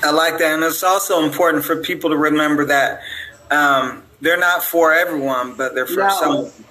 I 0.02 0.10
like 0.10 0.38
that, 0.38 0.54
and 0.54 0.62
it's 0.62 0.84
also 0.84 1.24
important 1.24 1.64
for 1.64 1.82
people 1.82 2.10
to 2.10 2.16
remember 2.16 2.66
that 2.66 3.00
um, 3.50 4.02
they're 4.20 4.38
not 4.38 4.62
for 4.62 4.92
everyone, 4.92 5.54
but 5.56 5.74
they're 5.74 5.86
for 5.86 6.00
no. 6.00 6.08
some. 6.50 6.64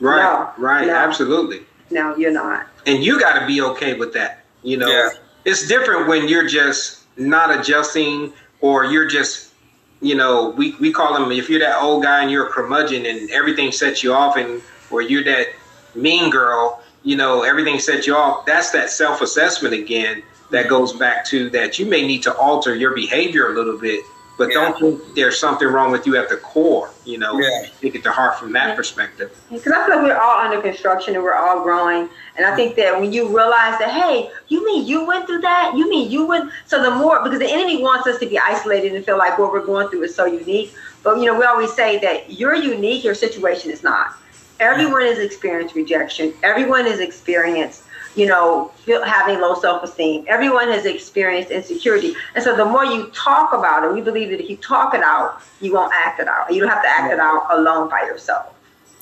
Right, 0.00 0.22
no. 0.22 0.52
right, 0.62 0.86
no. 0.86 0.94
absolutely. 0.94 1.60
No, 1.90 2.16
you're 2.16 2.32
not. 2.32 2.66
And 2.86 3.02
you 3.02 3.18
got 3.18 3.40
to 3.40 3.46
be 3.46 3.60
okay 3.60 3.94
with 3.94 4.12
that. 4.14 4.44
You 4.62 4.76
know, 4.76 4.88
yeah 4.88 5.10
it's 5.48 5.66
different 5.66 6.08
when 6.08 6.28
you're 6.28 6.46
just 6.46 7.04
not 7.16 7.58
adjusting 7.58 8.32
or 8.60 8.84
you're 8.84 9.06
just 9.06 9.52
you 10.00 10.14
know 10.14 10.50
we, 10.50 10.74
we 10.76 10.92
call 10.92 11.14
them 11.14 11.32
if 11.32 11.48
you're 11.48 11.60
that 11.60 11.80
old 11.80 12.02
guy 12.02 12.22
and 12.22 12.30
you're 12.30 12.46
a 12.46 12.50
curmudgeon 12.50 13.06
and 13.06 13.30
everything 13.30 13.72
sets 13.72 14.02
you 14.02 14.12
off 14.12 14.36
and 14.36 14.62
or 14.90 15.00
you're 15.00 15.24
that 15.24 15.46
mean 15.94 16.30
girl 16.30 16.82
you 17.02 17.16
know 17.16 17.42
everything 17.42 17.78
sets 17.78 18.06
you 18.06 18.14
off 18.14 18.44
that's 18.44 18.70
that 18.70 18.90
self-assessment 18.90 19.74
again 19.74 20.22
that 20.50 20.68
goes 20.68 20.92
back 20.92 21.24
to 21.24 21.48
that 21.50 21.78
you 21.78 21.86
may 21.86 22.06
need 22.06 22.22
to 22.22 22.34
alter 22.36 22.74
your 22.74 22.94
behavior 22.94 23.50
a 23.50 23.54
little 23.54 23.78
bit 23.78 24.04
but 24.38 24.48
yeah. 24.48 24.54
don't 24.54 24.78
think 24.78 25.14
there's 25.16 25.38
something 25.38 25.66
wrong 25.68 25.90
with 25.90 26.06
you 26.06 26.16
at 26.16 26.28
the 26.28 26.36
core. 26.36 26.90
You 27.04 27.18
know, 27.18 27.38
yeah. 27.38 27.66
take 27.80 27.96
it 27.96 28.04
to 28.04 28.12
heart 28.12 28.38
from 28.38 28.52
that 28.52 28.68
yeah. 28.68 28.74
perspective. 28.76 29.36
Because 29.50 29.72
I 29.72 29.84
feel 29.84 29.96
like 29.96 30.04
we're 30.04 30.16
all 30.16 30.38
under 30.38 30.62
construction 30.62 31.14
and 31.16 31.24
we're 31.24 31.34
all 31.34 31.62
growing. 31.62 32.08
And 32.36 32.46
I 32.46 32.54
think 32.54 32.76
that 32.76 32.98
when 32.98 33.12
you 33.12 33.26
realize 33.26 33.78
that, 33.80 33.90
hey, 33.90 34.30
you 34.46 34.64
mean 34.64 34.86
you 34.86 35.04
went 35.04 35.26
through 35.26 35.40
that? 35.40 35.72
You 35.76 35.90
mean 35.90 36.08
you 36.10 36.24
went? 36.24 36.52
So 36.66 36.80
the 36.82 36.92
more, 36.92 37.22
because 37.22 37.40
the 37.40 37.50
enemy 37.50 37.82
wants 37.82 38.06
us 38.06 38.18
to 38.20 38.26
be 38.26 38.38
isolated 38.38 38.94
and 38.94 39.04
feel 39.04 39.18
like 39.18 39.38
what 39.38 39.52
we're 39.52 39.66
going 39.66 39.88
through 39.88 40.04
is 40.04 40.14
so 40.14 40.24
unique. 40.24 40.72
But, 41.02 41.18
you 41.18 41.26
know, 41.26 41.36
we 41.38 41.44
always 41.44 41.72
say 41.74 41.98
that 41.98 42.30
you're 42.30 42.54
unique, 42.54 43.02
your 43.02 43.14
situation 43.14 43.72
is 43.72 43.82
not. 43.82 44.14
Everyone 44.60 45.02
has 45.02 45.18
experienced 45.18 45.74
rejection. 45.74 46.32
Everyone 46.42 46.84
has 46.84 47.00
experienced 47.00 47.84
you 48.18 48.26
know, 48.26 48.72
feel, 48.84 49.04
having 49.04 49.40
low 49.40 49.54
self 49.54 49.82
esteem. 49.84 50.24
Everyone 50.26 50.68
has 50.68 50.84
experienced 50.84 51.52
insecurity. 51.52 52.14
And 52.34 52.42
so 52.42 52.56
the 52.56 52.64
more 52.64 52.84
you 52.84 53.06
talk 53.14 53.52
about 53.52 53.84
it, 53.84 53.92
we 53.92 54.00
believe 54.00 54.30
that 54.30 54.40
if 54.40 54.50
you 54.50 54.56
talk 54.56 54.92
it 54.92 55.02
out, 55.02 55.40
you 55.60 55.72
won't 55.72 55.92
act 55.94 56.18
it 56.18 56.26
out. 56.26 56.52
You 56.52 56.60
don't 56.60 56.68
have 56.68 56.82
to 56.82 56.88
act 56.88 57.12
it 57.12 57.20
out 57.20 57.46
alone 57.50 57.88
by 57.88 58.00
yourself. 58.02 58.52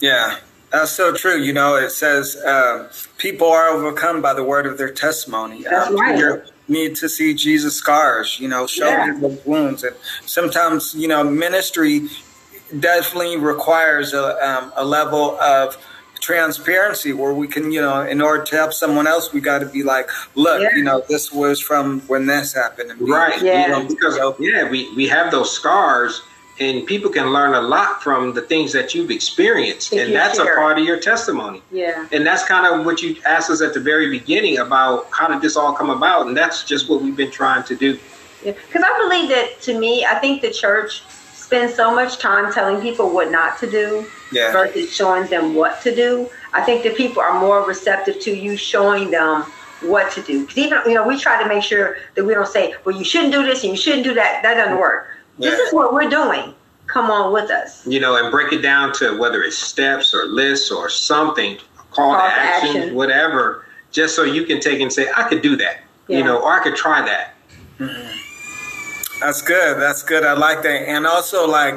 Yeah. 0.00 0.38
That's 0.70 0.90
so 0.90 1.14
true. 1.14 1.40
You 1.40 1.54
know, 1.54 1.76
it 1.76 1.90
says 1.90 2.36
uh, 2.36 2.92
people 3.16 3.48
are 3.48 3.68
overcome 3.68 4.20
by 4.20 4.34
the 4.34 4.44
word 4.44 4.66
of 4.66 4.76
their 4.76 4.92
testimony. 4.92 5.62
That's 5.62 5.88
um, 5.88 5.96
right. 5.96 6.18
You 6.18 6.42
need 6.68 6.96
to 6.96 7.08
see 7.08 7.32
Jesus' 7.32 7.76
scars, 7.76 8.38
you 8.38 8.48
know, 8.48 8.66
show 8.66 8.88
yeah. 8.88 9.16
those 9.18 9.42
wounds. 9.46 9.84
And 9.84 9.96
sometimes, 10.26 10.94
you 10.94 11.08
know, 11.08 11.24
ministry 11.24 12.08
definitely 12.80 13.38
requires 13.38 14.12
a, 14.12 14.36
um, 14.46 14.72
a 14.76 14.84
level 14.84 15.40
of 15.40 15.78
transparency 16.20 17.12
where 17.12 17.32
we 17.32 17.48
can, 17.48 17.72
you 17.72 17.80
know, 17.80 18.02
in 18.02 18.20
order 18.20 18.44
to 18.44 18.56
help 18.56 18.72
someone 18.72 19.06
else, 19.06 19.32
we 19.32 19.40
got 19.40 19.58
to 19.60 19.66
be 19.66 19.82
like, 19.82 20.08
look, 20.34 20.62
yeah. 20.62 20.76
you 20.76 20.82
know, 20.82 21.02
this 21.08 21.32
was 21.32 21.60
from 21.60 22.00
when 22.02 22.26
this 22.26 22.52
happened. 22.52 22.90
And 22.90 23.08
right. 23.08 23.40
Yeah. 23.42 23.62
You 23.62 23.68
know, 23.68 23.88
because, 23.88 24.18
yeah, 24.38 24.68
we, 24.68 24.94
we 24.94 25.08
have 25.08 25.30
those 25.30 25.52
scars 25.52 26.22
and 26.58 26.86
people 26.86 27.10
can 27.10 27.32
learn 27.32 27.54
a 27.54 27.60
lot 27.60 28.02
from 28.02 28.32
the 28.32 28.40
things 28.40 28.72
that 28.72 28.94
you've 28.94 29.10
experienced 29.10 29.92
if 29.92 30.06
and 30.06 30.14
that's 30.14 30.38
share. 30.38 30.54
a 30.54 30.56
part 30.56 30.78
of 30.78 30.84
your 30.84 30.98
testimony 30.98 31.62
yeah 31.70 32.06
and 32.12 32.26
that's 32.26 32.44
kind 32.44 32.66
of 32.66 32.86
what 32.86 33.02
you 33.02 33.16
asked 33.24 33.50
us 33.50 33.60
at 33.60 33.74
the 33.74 33.80
very 33.80 34.10
beginning 34.10 34.58
about 34.58 35.06
how 35.10 35.28
did 35.28 35.40
this 35.40 35.56
all 35.56 35.72
come 35.74 35.90
about 35.90 36.26
and 36.26 36.36
that's 36.36 36.64
just 36.64 36.88
what 36.88 37.02
we've 37.02 37.16
been 37.16 37.30
trying 37.30 37.62
to 37.62 37.76
do 37.76 37.98
yeah 38.44 38.52
because 38.52 38.82
i 38.84 38.98
believe 38.98 39.28
that 39.28 39.60
to 39.60 39.78
me 39.78 40.04
i 40.06 40.14
think 40.18 40.40
the 40.42 40.50
church 40.50 41.02
spend 41.46 41.72
so 41.72 41.94
much 41.94 42.18
time 42.18 42.52
telling 42.52 42.82
people 42.82 43.08
what 43.08 43.30
not 43.30 43.56
to 43.56 43.70
do 43.70 44.04
yeah. 44.32 44.50
versus 44.50 44.92
showing 44.92 45.30
them 45.30 45.54
what 45.54 45.80
to 45.80 45.94
do. 45.94 46.28
I 46.52 46.60
think 46.62 46.82
that 46.82 46.96
people 46.96 47.22
are 47.22 47.38
more 47.40 47.64
receptive 47.64 48.18
to 48.22 48.36
you 48.36 48.56
showing 48.56 49.12
them 49.12 49.42
what 49.82 50.10
to 50.12 50.22
do. 50.22 50.40
Because 50.40 50.58
even 50.58 50.80
you 50.86 50.94
know, 50.94 51.06
we 51.06 51.16
try 51.16 51.40
to 51.40 51.48
make 51.48 51.62
sure 51.62 51.98
that 52.16 52.24
we 52.24 52.34
don't 52.34 52.48
say, 52.48 52.74
"Well, 52.84 52.96
you 52.96 53.04
shouldn't 53.04 53.32
do 53.32 53.44
this 53.44 53.62
and 53.62 53.70
you 53.70 53.76
shouldn't 53.76 54.02
do 54.02 54.14
that." 54.14 54.42
That 54.42 54.54
doesn't 54.54 54.78
work. 54.78 55.06
Yeah. 55.38 55.50
This 55.50 55.60
is 55.68 55.72
what 55.72 55.94
we're 55.94 56.10
doing. 56.10 56.52
Come 56.88 57.10
on 57.12 57.32
with 57.32 57.50
us. 57.50 57.86
You 57.86 58.00
know, 58.00 58.16
and 58.16 58.30
break 58.32 58.52
it 58.52 58.62
down 58.62 58.92
to 58.94 59.16
whether 59.16 59.44
it's 59.44 59.56
steps 59.56 60.12
or 60.14 60.24
lists 60.26 60.72
or 60.72 60.88
something, 60.88 61.58
call, 61.92 62.14
call 62.14 62.16
to 62.16 62.24
action, 62.24 62.76
action, 62.76 62.94
whatever, 62.96 63.66
just 63.92 64.16
so 64.16 64.24
you 64.24 64.44
can 64.46 64.58
take 64.58 64.80
and 64.80 64.92
say, 64.92 65.08
"I 65.16 65.28
could 65.28 65.42
do 65.42 65.54
that," 65.58 65.78
yeah. 66.08 66.18
you 66.18 66.24
know, 66.24 66.38
or 66.38 66.58
I 66.58 66.62
could 66.64 66.74
try 66.74 67.02
that. 67.02 67.34
Mm-hmm. 67.78 68.25
That's 69.20 69.42
good. 69.42 69.80
That's 69.80 70.02
good. 70.02 70.24
I 70.24 70.34
like 70.34 70.62
that. 70.62 70.88
And 70.88 71.06
also, 71.06 71.48
like, 71.48 71.74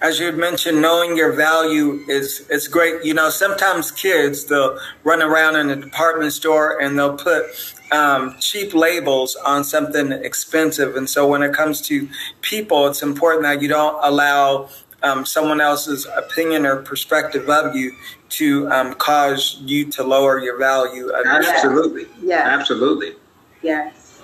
as 0.00 0.18
you 0.18 0.32
mentioned, 0.32 0.80
knowing 0.80 1.16
your 1.16 1.32
value 1.32 2.04
is 2.08 2.46
it's 2.48 2.68
great. 2.68 3.04
You 3.04 3.14
know, 3.14 3.30
sometimes 3.30 3.90
kids 3.90 4.46
they'll 4.46 4.78
run 5.04 5.22
around 5.22 5.56
in 5.56 5.70
a 5.70 5.76
department 5.76 6.32
store 6.32 6.80
and 6.80 6.98
they'll 6.98 7.16
put 7.16 7.46
um, 7.90 8.36
cheap 8.38 8.74
labels 8.74 9.36
on 9.36 9.64
something 9.64 10.12
expensive. 10.12 10.96
And 10.96 11.08
so, 11.08 11.26
when 11.26 11.42
it 11.42 11.52
comes 11.52 11.80
to 11.82 12.08
people, 12.40 12.86
it's 12.86 13.02
important 13.02 13.42
that 13.42 13.60
you 13.60 13.68
don't 13.68 13.98
allow 14.02 14.70
um, 15.02 15.26
someone 15.26 15.60
else's 15.60 16.06
opinion 16.16 16.64
or 16.64 16.76
perspective 16.76 17.48
of 17.48 17.76
you 17.76 17.92
to 18.30 18.68
um, 18.70 18.94
cause 18.94 19.58
you 19.64 19.90
to 19.90 20.02
lower 20.02 20.38
your 20.38 20.58
value. 20.58 21.12
Absolutely. 21.12 22.06
Yeah. 22.22 22.44
Absolutely. 22.46 23.14
Yes. 23.62 24.22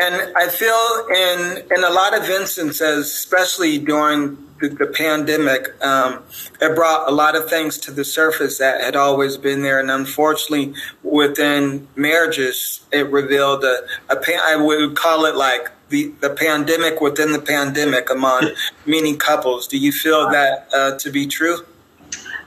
And 0.00 0.34
I 0.34 0.48
feel 0.48 1.06
in 1.14 1.62
in 1.76 1.84
a 1.84 1.90
lot 1.90 2.16
of 2.16 2.28
instances, 2.30 3.06
especially 3.06 3.78
during 3.78 4.38
the, 4.60 4.68
the 4.68 4.86
pandemic, 4.86 5.68
um, 5.84 6.22
it 6.60 6.74
brought 6.74 7.06
a 7.06 7.12
lot 7.12 7.36
of 7.36 7.50
things 7.50 7.76
to 7.78 7.90
the 7.90 8.04
surface 8.04 8.58
that 8.58 8.82
had 8.82 8.96
always 8.96 9.36
been 9.36 9.60
there. 9.62 9.78
And 9.78 9.90
unfortunately, 9.90 10.74
within 11.02 11.86
marriages, 11.96 12.80
it 12.90 13.10
revealed 13.10 13.62
a, 13.64 13.82
a 14.08 14.18
I 14.42 14.56
would 14.56 14.96
call 14.96 15.26
it 15.26 15.36
like 15.36 15.70
the, 15.90 16.14
the 16.20 16.30
pandemic 16.30 17.02
within 17.02 17.32
the 17.32 17.40
pandemic 17.40 18.08
among 18.08 18.52
many 18.86 19.16
couples. 19.16 19.66
Do 19.66 19.76
you 19.76 19.92
feel 19.92 20.30
that 20.30 20.68
uh, 20.72 20.96
to 20.98 21.10
be 21.10 21.26
true? 21.26 21.58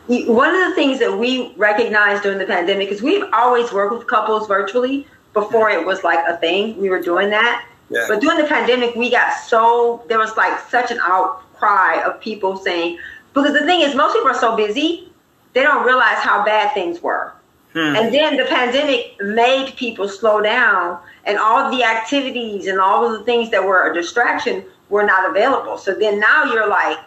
One 0.07 0.53
of 0.53 0.69
the 0.69 0.75
things 0.75 0.99
that 0.99 1.17
we 1.17 1.53
recognized 1.55 2.23
during 2.23 2.39
the 2.39 2.45
pandemic 2.45 2.89
is 2.89 3.01
we've 3.01 3.23
always 3.31 3.71
worked 3.71 3.95
with 3.95 4.07
couples 4.07 4.47
virtually 4.47 5.07
before 5.34 5.69
it 5.69 5.86
was 5.86 6.04
like 6.04 6.19
a 6.28 6.38
thing. 6.38 6.78
We 6.78 6.89
were 6.89 7.02
doing 7.02 7.30
that. 7.32 7.65
Yeah. 7.89 8.06
But 8.08 8.22
during 8.22 8.38
the 8.38 8.48
pandemic, 8.48 8.96
we 8.96 9.12
got 9.12 9.34
so, 9.38 10.04
there 10.08 10.17
was 10.17 10.36
like 10.38 10.60
such 10.69 10.91
an 10.91 11.00
outcry 11.02 12.02
of 12.04 12.19
people 12.19 12.58
saying, 12.58 12.98
because 13.34 13.54
the 13.54 13.65
thing 13.65 13.82
is, 13.82 13.96
most 13.96 14.13
people 14.13 14.30
are 14.30 14.39
so 14.39 14.56
busy, 14.56 15.12
they 15.54 15.62
don't 15.62 15.86
realize 15.86 16.17
how 16.17 16.43
bad 16.43 16.74
things 16.74 17.02
were. 17.02 17.34
Hmm. 17.74 17.96
And 17.96 18.13
then 18.13 18.38
the 18.38 18.46
pandemic 18.46 19.19
made 19.22 19.76
people 19.76 20.08
slow 20.08 20.41
down, 20.41 21.00
and 21.26 21.38
all 21.38 21.72
the 21.76 21.84
activities 21.84 22.67
and 22.67 22.80
all 22.80 23.06
of 23.06 23.17
the 23.17 23.26
things 23.26 23.50
that 23.52 23.63
were 23.63 23.89
a 23.89 23.93
distraction 23.93 24.63
were 24.89 25.04
not 25.04 25.30
available. 25.30 25.78
So 25.78 25.93
then 25.96 26.19
now 26.19 26.43
you're 26.54 26.67
like, 26.67 26.98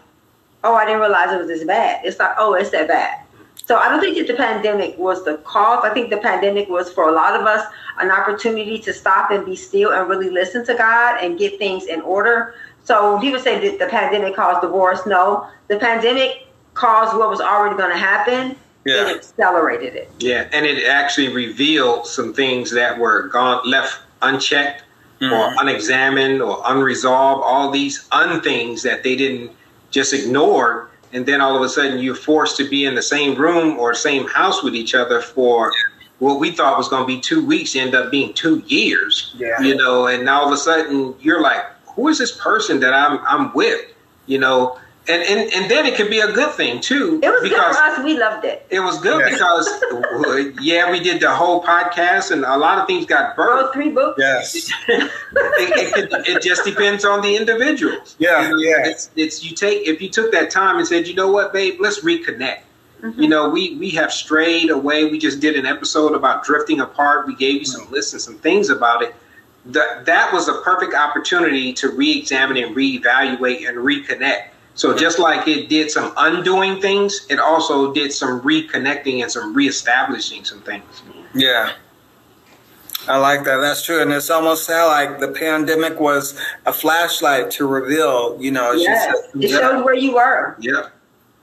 oh, 0.64 0.74
I 0.74 0.84
didn't 0.84 1.00
realize 1.00 1.32
it 1.32 1.38
was 1.38 1.46
this 1.46 1.64
bad. 1.64 2.04
It's 2.04 2.18
like, 2.18 2.34
oh, 2.38 2.54
it's 2.54 2.70
that 2.70 2.88
bad. 2.88 3.20
So 3.66 3.76
I 3.76 3.88
don't 3.88 4.00
think 4.00 4.16
that 4.16 4.28
the 4.28 4.34
pandemic 4.34 4.96
was 4.96 5.24
the 5.24 5.38
cause. 5.38 5.84
I 5.84 5.92
think 5.92 6.10
the 6.10 6.18
pandemic 6.18 6.68
was 6.68 6.92
for 6.92 7.08
a 7.08 7.12
lot 7.12 7.38
of 7.38 7.46
us 7.46 7.66
an 7.98 8.12
opportunity 8.12 8.78
to 8.78 8.92
stop 8.92 9.32
and 9.32 9.44
be 9.44 9.56
still 9.56 9.90
and 9.90 10.08
really 10.08 10.30
listen 10.30 10.64
to 10.66 10.74
God 10.74 11.18
and 11.20 11.36
get 11.36 11.58
things 11.58 11.86
in 11.86 12.00
order. 12.02 12.54
So 12.84 13.18
people 13.18 13.40
say 13.40 13.68
that 13.68 13.80
the 13.80 13.86
pandemic 13.86 14.36
caused 14.36 14.60
divorce, 14.60 15.00
no, 15.04 15.48
the 15.66 15.78
pandemic 15.78 16.46
caused 16.74 17.16
what 17.18 17.28
was 17.28 17.40
already 17.40 17.76
going 17.76 17.90
to 17.90 17.98
happen. 17.98 18.54
Yeah. 18.84 19.08
It 19.08 19.16
accelerated 19.16 19.96
it. 19.96 20.12
Yeah, 20.20 20.48
and 20.52 20.64
it 20.64 20.86
actually 20.86 21.32
revealed 21.32 22.06
some 22.06 22.32
things 22.32 22.70
that 22.70 22.96
were 22.96 23.26
gone 23.26 23.68
left 23.68 24.00
unchecked 24.22 24.84
mm-hmm. 25.20 25.32
or 25.32 25.60
unexamined 25.60 26.40
or 26.40 26.62
unresolved. 26.64 27.42
All 27.44 27.72
these 27.72 28.06
unthings 28.10 28.82
that 28.82 29.02
they 29.02 29.16
didn't 29.16 29.50
just 29.90 30.12
ignore 30.12 30.88
and 31.12 31.24
then 31.26 31.40
all 31.40 31.56
of 31.56 31.62
a 31.62 31.68
sudden 31.68 31.98
you're 31.98 32.14
forced 32.14 32.56
to 32.56 32.68
be 32.68 32.84
in 32.84 32.94
the 32.94 33.02
same 33.02 33.34
room 33.36 33.78
or 33.78 33.94
same 33.94 34.26
house 34.28 34.62
with 34.62 34.74
each 34.74 34.94
other 34.94 35.20
for 35.20 35.72
what 36.18 36.40
we 36.40 36.50
thought 36.50 36.78
was 36.78 36.88
going 36.88 37.02
to 37.02 37.06
be 37.06 37.20
two 37.20 37.44
weeks 37.44 37.76
end 37.76 37.94
up 37.94 38.10
being 38.10 38.32
two 38.34 38.62
years 38.66 39.34
yeah. 39.36 39.60
you 39.60 39.76
know 39.76 40.06
and 40.06 40.24
now 40.24 40.40
all 40.40 40.46
of 40.46 40.52
a 40.52 40.56
sudden 40.56 41.14
you're 41.20 41.42
like 41.42 41.64
who 41.86 42.08
is 42.08 42.18
this 42.18 42.36
person 42.36 42.80
that 42.80 42.92
i'm 42.94 43.18
i'm 43.26 43.52
with 43.54 43.92
you 44.26 44.38
know 44.38 44.78
and, 45.08 45.22
and 45.22 45.52
and 45.52 45.70
then 45.70 45.86
it 45.86 45.94
could 45.94 46.10
be 46.10 46.18
a 46.18 46.32
good 46.32 46.52
thing 46.54 46.80
too. 46.80 47.20
It 47.22 47.28
was 47.28 47.42
good 47.42 47.52
for 47.52 47.80
us. 47.80 48.02
We 48.02 48.18
loved 48.18 48.44
it. 48.44 48.66
It 48.70 48.80
was 48.80 49.00
good 49.00 49.20
yeah. 49.20 49.30
because 49.30 50.56
yeah, 50.60 50.90
we 50.90 51.00
did 51.00 51.20
the 51.20 51.32
whole 51.32 51.62
podcast, 51.62 52.32
and 52.32 52.44
a 52.44 52.56
lot 52.56 52.78
of 52.78 52.86
things 52.86 53.06
got 53.06 53.36
birthed. 53.36 53.62
Wrote 53.62 53.72
three 53.72 53.90
books. 53.90 54.18
Yes. 54.18 54.54
it, 54.88 55.10
it, 55.38 56.28
it, 56.28 56.42
just 56.42 56.64
depends 56.64 57.04
on 57.04 57.22
the 57.22 57.36
individuals. 57.36 58.16
Yeah, 58.18 58.42
you 58.42 58.48
know, 58.48 58.56
yeah. 58.56 58.88
It's, 58.90 59.10
it's 59.14 59.44
you 59.44 59.54
take 59.54 59.86
if 59.86 60.02
you 60.02 60.08
took 60.08 60.32
that 60.32 60.50
time 60.50 60.78
and 60.78 60.86
said, 60.86 61.06
you 61.06 61.14
know 61.14 61.30
what, 61.30 61.52
babe, 61.52 61.76
let's 61.80 62.00
reconnect. 62.00 62.60
Mm-hmm. 63.02 63.20
You 63.20 63.28
know, 63.28 63.48
we 63.48 63.76
we 63.76 63.90
have 63.90 64.12
strayed 64.12 64.70
away. 64.70 65.04
We 65.04 65.18
just 65.18 65.38
did 65.38 65.56
an 65.56 65.66
episode 65.66 66.14
about 66.14 66.44
drifting 66.44 66.80
apart. 66.80 67.28
We 67.28 67.36
gave 67.36 67.60
you 67.60 67.66
some 67.66 67.88
lists 67.92 68.12
and 68.12 68.20
some 68.20 68.38
things 68.38 68.70
about 68.70 69.02
it. 69.02 69.14
That 69.66 70.06
that 70.06 70.32
was 70.32 70.48
a 70.48 70.60
perfect 70.62 70.94
opportunity 70.94 71.72
to 71.74 71.90
re-examine 71.90 72.56
and 72.56 72.74
reevaluate 72.74 73.68
and 73.68 73.78
reconnect 73.78 74.48
so 74.76 74.94
just 74.94 75.18
like 75.18 75.48
it 75.48 75.68
did 75.68 75.90
some 75.90 76.12
undoing 76.18 76.80
things, 76.80 77.26
it 77.30 77.38
also 77.38 77.92
did 77.92 78.12
some 78.12 78.42
reconnecting 78.42 79.22
and 79.22 79.32
some 79.32 79.54
reestablishing 79.54 80.44
some 80.44 80.60
things. 80.60 81.02
Yeah. 81.34 81.72
I 83.08 83.16
like 83.18 83.44
that. 83.44 83.56
That's 83.56 83.84
true. 83.84 84.02
And 84.02 84.12
it's 84.12 84.28
almost 84.28 84.68
how 84.68 84.88
like 84.88 85.18
the 85.18 85.28
pandemic 85.28 85.98
was 85.98 86.38
a 86.66 86.72
flashlight 86.72 87.50
to 87.52 87.66
reveal, 87.66 88.36
you 88.40 88.50
know, 88.50 88.72
yes. 88.72 89.04
Said, 89.04 89.42
it 89.42 89.50
yeah. 89.50 89.58
showed 89.58 89.84
where 89.84 89.94
you 89.94 90.14
were. 90.14 90.56
Yeah. 90.60 90.88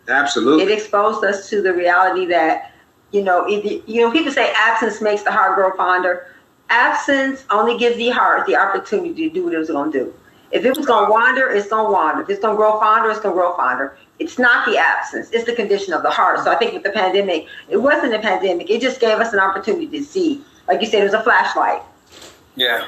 Absolutely. 0.08 0.66
It 0.66 0.72
exposed 0.72 1.24
us 1.24 1.50
to 1.50 1.62
the 1.62 1.74
reality 1.74 2.26
that, 2.28 2.72
you 3.12 3.24
know, 3.24 3.46
it, 3.48 3.88
you 3.88 4.02
know, 4.02 4.12
people 4.12 4.32
say 4.32 4.54
absence 4.56 5.02
makes 5.02 5.24
the 5.24 5.32
heart 5.32 5.56
grow 5.56 5.76
fonder. 5.76 6.28
Absence 6.70 7.46
only 7.50 7.78
gives 7.78 7.98
the 7.98 8.10
heart 8.10 8.46
the 8.46 8.58
opportunity 8.58 9.28
to 9.28 9.34
do 9.34 9.46
what 9.46 9.54
it 9.54 9.58
was 9.58 9.70
going 9.70 9.92
to 9.92 10.00
do. 10.06 10.14
If 10.54 10.66
it 10.66 10.78
was 10.78 10.86
going 10.86 11.08
to 11.08 11.12
wander, 11.12 11.50
it's 11.50 11.68
going 11.68 11.88
to 11.88 11.92
wander. 11.92 12.22
If 12.22 12.30
it's 12.30 12.40
going 12.40 12.54
to 12.54 12.58
grow 12.58 12.80
fonder, 12.80 13.10
it's 13.10 13.20
going 13.20 13.34
to 13.34 13.42
grow 13.42 13.56
fonder. 13.58 13.98
It's 14.20 14.38
not 14.38 14.68
the 14.68 14.78
absence, 14.78 15.32
it's 15.32 15.46
the 15.46 15.56
condition 15.56 15.94
of 15.94 16.04
the 16.04 16.12
heart. 16.12 16.40
So 16.44 16.52
I 16.52 16.56
think 16.56 16.74
with 16.74 16.84
the 16.84 16.92
pandemic, 16.92 17.48
it 17.68 17.78
wasn't 17.78 18.14
a 18.14 18.20
pandemic. 18.20 18.70
It 18.70 18.80
just 18.80 19.02
gave 19.02 19.18
us 19.18 19.34
an 19.34 19.40
opportunity 19.40 19.88
to 19.88 20.04
see. 20.04 20.44
Like 20.68 20.80
you 20.80 20.88
said, 20.88 21.02
it 21.02 21.06
was 21.06 21.14
a 21.14 21.24
flashlight. 21.24 21.82
Yeah. 22.56 22.88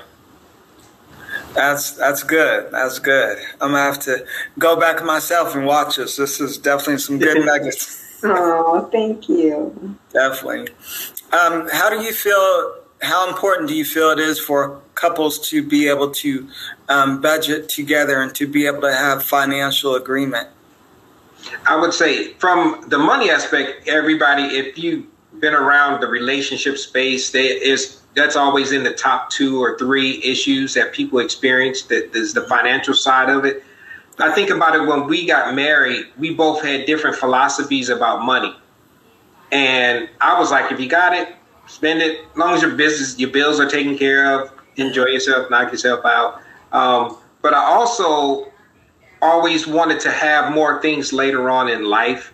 That's 1.53 1.91
that's 1.91 2.21
good. 2.23 2.71
That's 2.71 2.99
good. 2.99 3.37
I'm 3.61 3.71
gonna 3.71 3.79
have 3.79 3.99
to 4.03 4.25
go 4.59 4.79
back 4.79 5.03
myself 5.03 5.55
and 5.55 5.65
watch 5.65 5.95
this. 5.95 6.17
This 6.17 6.39
is 6.39 6.57
definitely 6.57 6.99
some 6.99 7.17
good 7.17 7.45
nuggets. 7.45 8.21
oh, 8.23 8.87
thank 8.91 9.27
you. 9.27 9.97
Definitely. 10.13 10.73
Um, 11.31 11.67
how 11.71 11.89
do 11.89 12.01
you 12.03 12.13
feel? 12.13 12.75
How 13.01 13.29
important 13.29 13.69
do 13.69 13.75
you 13.75 13.85
feel 13.85 14.09
it 14.11 14.19
is 14.19 14.39
for 14.39 14.81
couples 14.95 15.49
to 15.49 15.61
be 15.61 15.87
able 15.89 16.11
to 16.11 16.47
um, 16.89 17.21
budget 17.21 17.69
together 17.69 18.21
and 18.21 18.33
to 18.35 18.47
be 18.47 18.65
able 18.65 18.81
to 18.81 18.93
have 18.93 19.23
financial 19.23 19.95
agreement? 19.95 20.47
I 21.67 21.75
would 21.75 21.93
say 21.93 22.33
from 22.33 22.85
the 22.87 22.97
money 22.97 23.29
aspect, 23.29 23.87
everybody, 23.87 24.43
if 24.43 24.77
you've 24.77 25.05
been 25.39 25.53
around 25.53 26.01
the 26.01 26.07
relationship 26.07 26.77
space, 26.77 27.31
they 27.31 27.47
is 27.47 28.01
that's 28.15 28.35
always 28.35 28.71
in 28.71 28.83
the 28.83 28.93
top 28.93 29.29
two 29.29 29.61
or 29.61 29.77
three 29.77 30.23
issues 30.23 30.73
that 30.73 30.93
people 30.93 31.19
experience. 31.19 31.83
That 31.83 32.15
is 32.15 32.33
the 32.33 32.43
financial 32.47 32.93
side 32.93 33.29
of 33.29 33.45
it. 33.45 33.63
I 34.17 34.31
think 34.33 34.49
about 34.49 34.75
it 34.75 34.87
when 34.87 35.07
we 35.07 35.27
got 35.27 35.53
married, 35.53 36.07
we 36.17 36.33
both 36.33 36.63
had 36.63 36.85
different 36.85 37.17
philosophies 37.17 37.89
about 37.89 38.23
money. 38.23 38.55
And 39.51 40.09
I 40.21 40.39
was 40.39 40.51
like, 40.51 40.71
if 40.71 40.79
you 40.79 40.87
got 40.87 41.13
it, 41.13 41.35
spend 41.67 42.01
it. 42.01 42.21
As 42.31 42.37
long 42.37 42.53
as 42.53 42.61
your 42.61 42.75
business, 42.75 43.19
your 43.19 43.31
bills 43.31 43.59
are 43.59 43.69
taken 43.69 43.97
care 43.97 44.39
of, 44.39 44.51
enjoy 44.77 45.05
yourself, 45.05 45.49
knock 45.49 45.71
yourself 45.71 46.05
out. 46.05 46.41
Um, 46.71 47.17
but 47.41 47.53
I 47.53 47.63
also 47.63 48.51
always 49.21 49.67
wanted 49.67 49.99
to 50.01 50.11
have 50.11 50.53
more 50.53 50.81
things 50.81 51.13
later 51.13 51.49
on 51.49 51.69
in 51.69 51.83
life. 51.83 52.31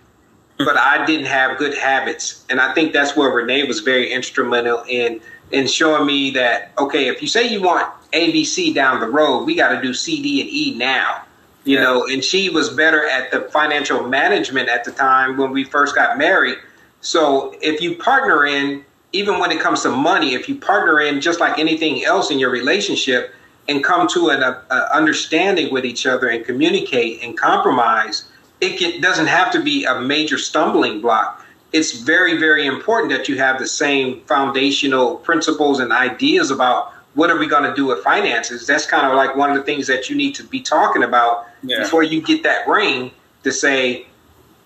but 0.57 0.77
I 0.77 1.05
didn't 1.05 1.25
have 1.25 1.57
good 1.57 1.75
habits. 1.75 2.45
And 2.49 2.61
I 2.61 2.73
think 2.73 2.93
that's 2.93 3.15
where 3.15 3.29
Renee 3.31 3.63
was 3.63 3.79
very 3.79 4.11
instrumental 4.11 4.83
in 4.87 5.21
in 5.51 5.67
showing 5.67 6.05
me 6.05 6.31
that 6.31 6.71
okay, 6.77 7.07
if 7.07 7.21
you 7.21 7.27
say 7.27 7.47
you 7.47 7.61
want 7.61 7.91
ABC 8.13 8.73
down 8.73 8.99
the 8.99 9.07
road, 9.07 9.45
we 9.45 9.55
got 9.55 9.73
to 9.73 9.81
do 9.81 9.93
C, 9.93 10.21
D, 10.21 10.41
and 10.41 10.49
E 10.49 10.75
now. 10.77 11.23
You 11.63 11.77
yeah. 11.77 11.83
know, 11.83 12.07
and 12.07 12.23
she 12.23 12.49
was 12.49 12.69
better 12.69 13.07
at 13.07 13.31
the 13.31 13.41
financial 13.51 14.07
management 14.07 14.69
at 14.69 14.83
the 14.83 14.91
time 14.91 15.37
when 15.37 15.51
we 15.51 15.63
first 15.63 15.95
got 15.95 16.17
married. 16.17 16.57
So 17.01 17.55
if 17.61 17.81
you 17.81 17.95
partner 17.95 18.45
in, 18.45 18.85
even 19.14 19.39
when 19.39 19.51
it 19.51 19.59
comes 19.59 19.82
to 19.84 19.89
money, 19.89 20.34
if 20.34 20.47
you 20.47 20.55
partner 20.55 21.01
in 21.01 21.22
just 21.22 21.39
like 21.39 21.59
anything 21.59 22.03
else 22.05 22.32
in 22.32 22.39
your 22.39 22.49
relationship 22.49 23.34
and 23.68 23.84
come 23.84 24.07
to 24.09 24.30
an 24.30 24.41
a, 24.41 24.64
a 24.70 24.95
understanding 24.95 25.72
with 25.74 25.86
each 25.86 26.05
other 26.05 26.30
and 26.30 26.45
communicate 26.45 27.22
and 27.22 27.38
compromise, 27.38 28.26
it 28.62 28.80
can, 28.80 29.01
doesn't 29.01 29.28
have 29.28 29.51
to 29.51 29.62
be 29.62 29.86
a 29.86 29.99
major 29.99 30.38
stumbling 30.38 31.01
block. 31.01 31.45
It's 31.74 31.99
very, 31.99 32.38
very 32.38 32.66
important 32.66 33.12
that 33.12 33.28
you 33.28 33.38
have 33.38 33.59
the 33.59 33.68
same 33.68 34.22
foundational 34.22 35.18
principles 35.18 35.80
and 35.80 35.91
ideas 35.91 36.51
about 36.51 36.93
what 37.14 37.30
are 37.30 37.38
we 37.38 37.47
going 37.47 37.64
to 37.64 37.76
do 37.76 37.88
with 37.88 37.99
finances. 38.03 38.66
That's 38.68 38.86
kind 38.86 39.05
of 39.05 39.14
like 39.16 39.36
one 39.36 39.49
of 39.49 39.57
the 39.57 39.64
things 39.64 39.88
that 39.88 40.09
you 40.09 40.16
need 40.16 40.36
to 40.36 40.43
be 40.43 40.62
talking 40.62 41.03
about 41.03 41.47
yeah. 41.64 41.80
before 41.80 42.03
you 42.03 42.22
get 42.22 42.43
that 42.43 42.68
ring 42.68 43.12
to 43.43 43.51
say, 43.51 44.05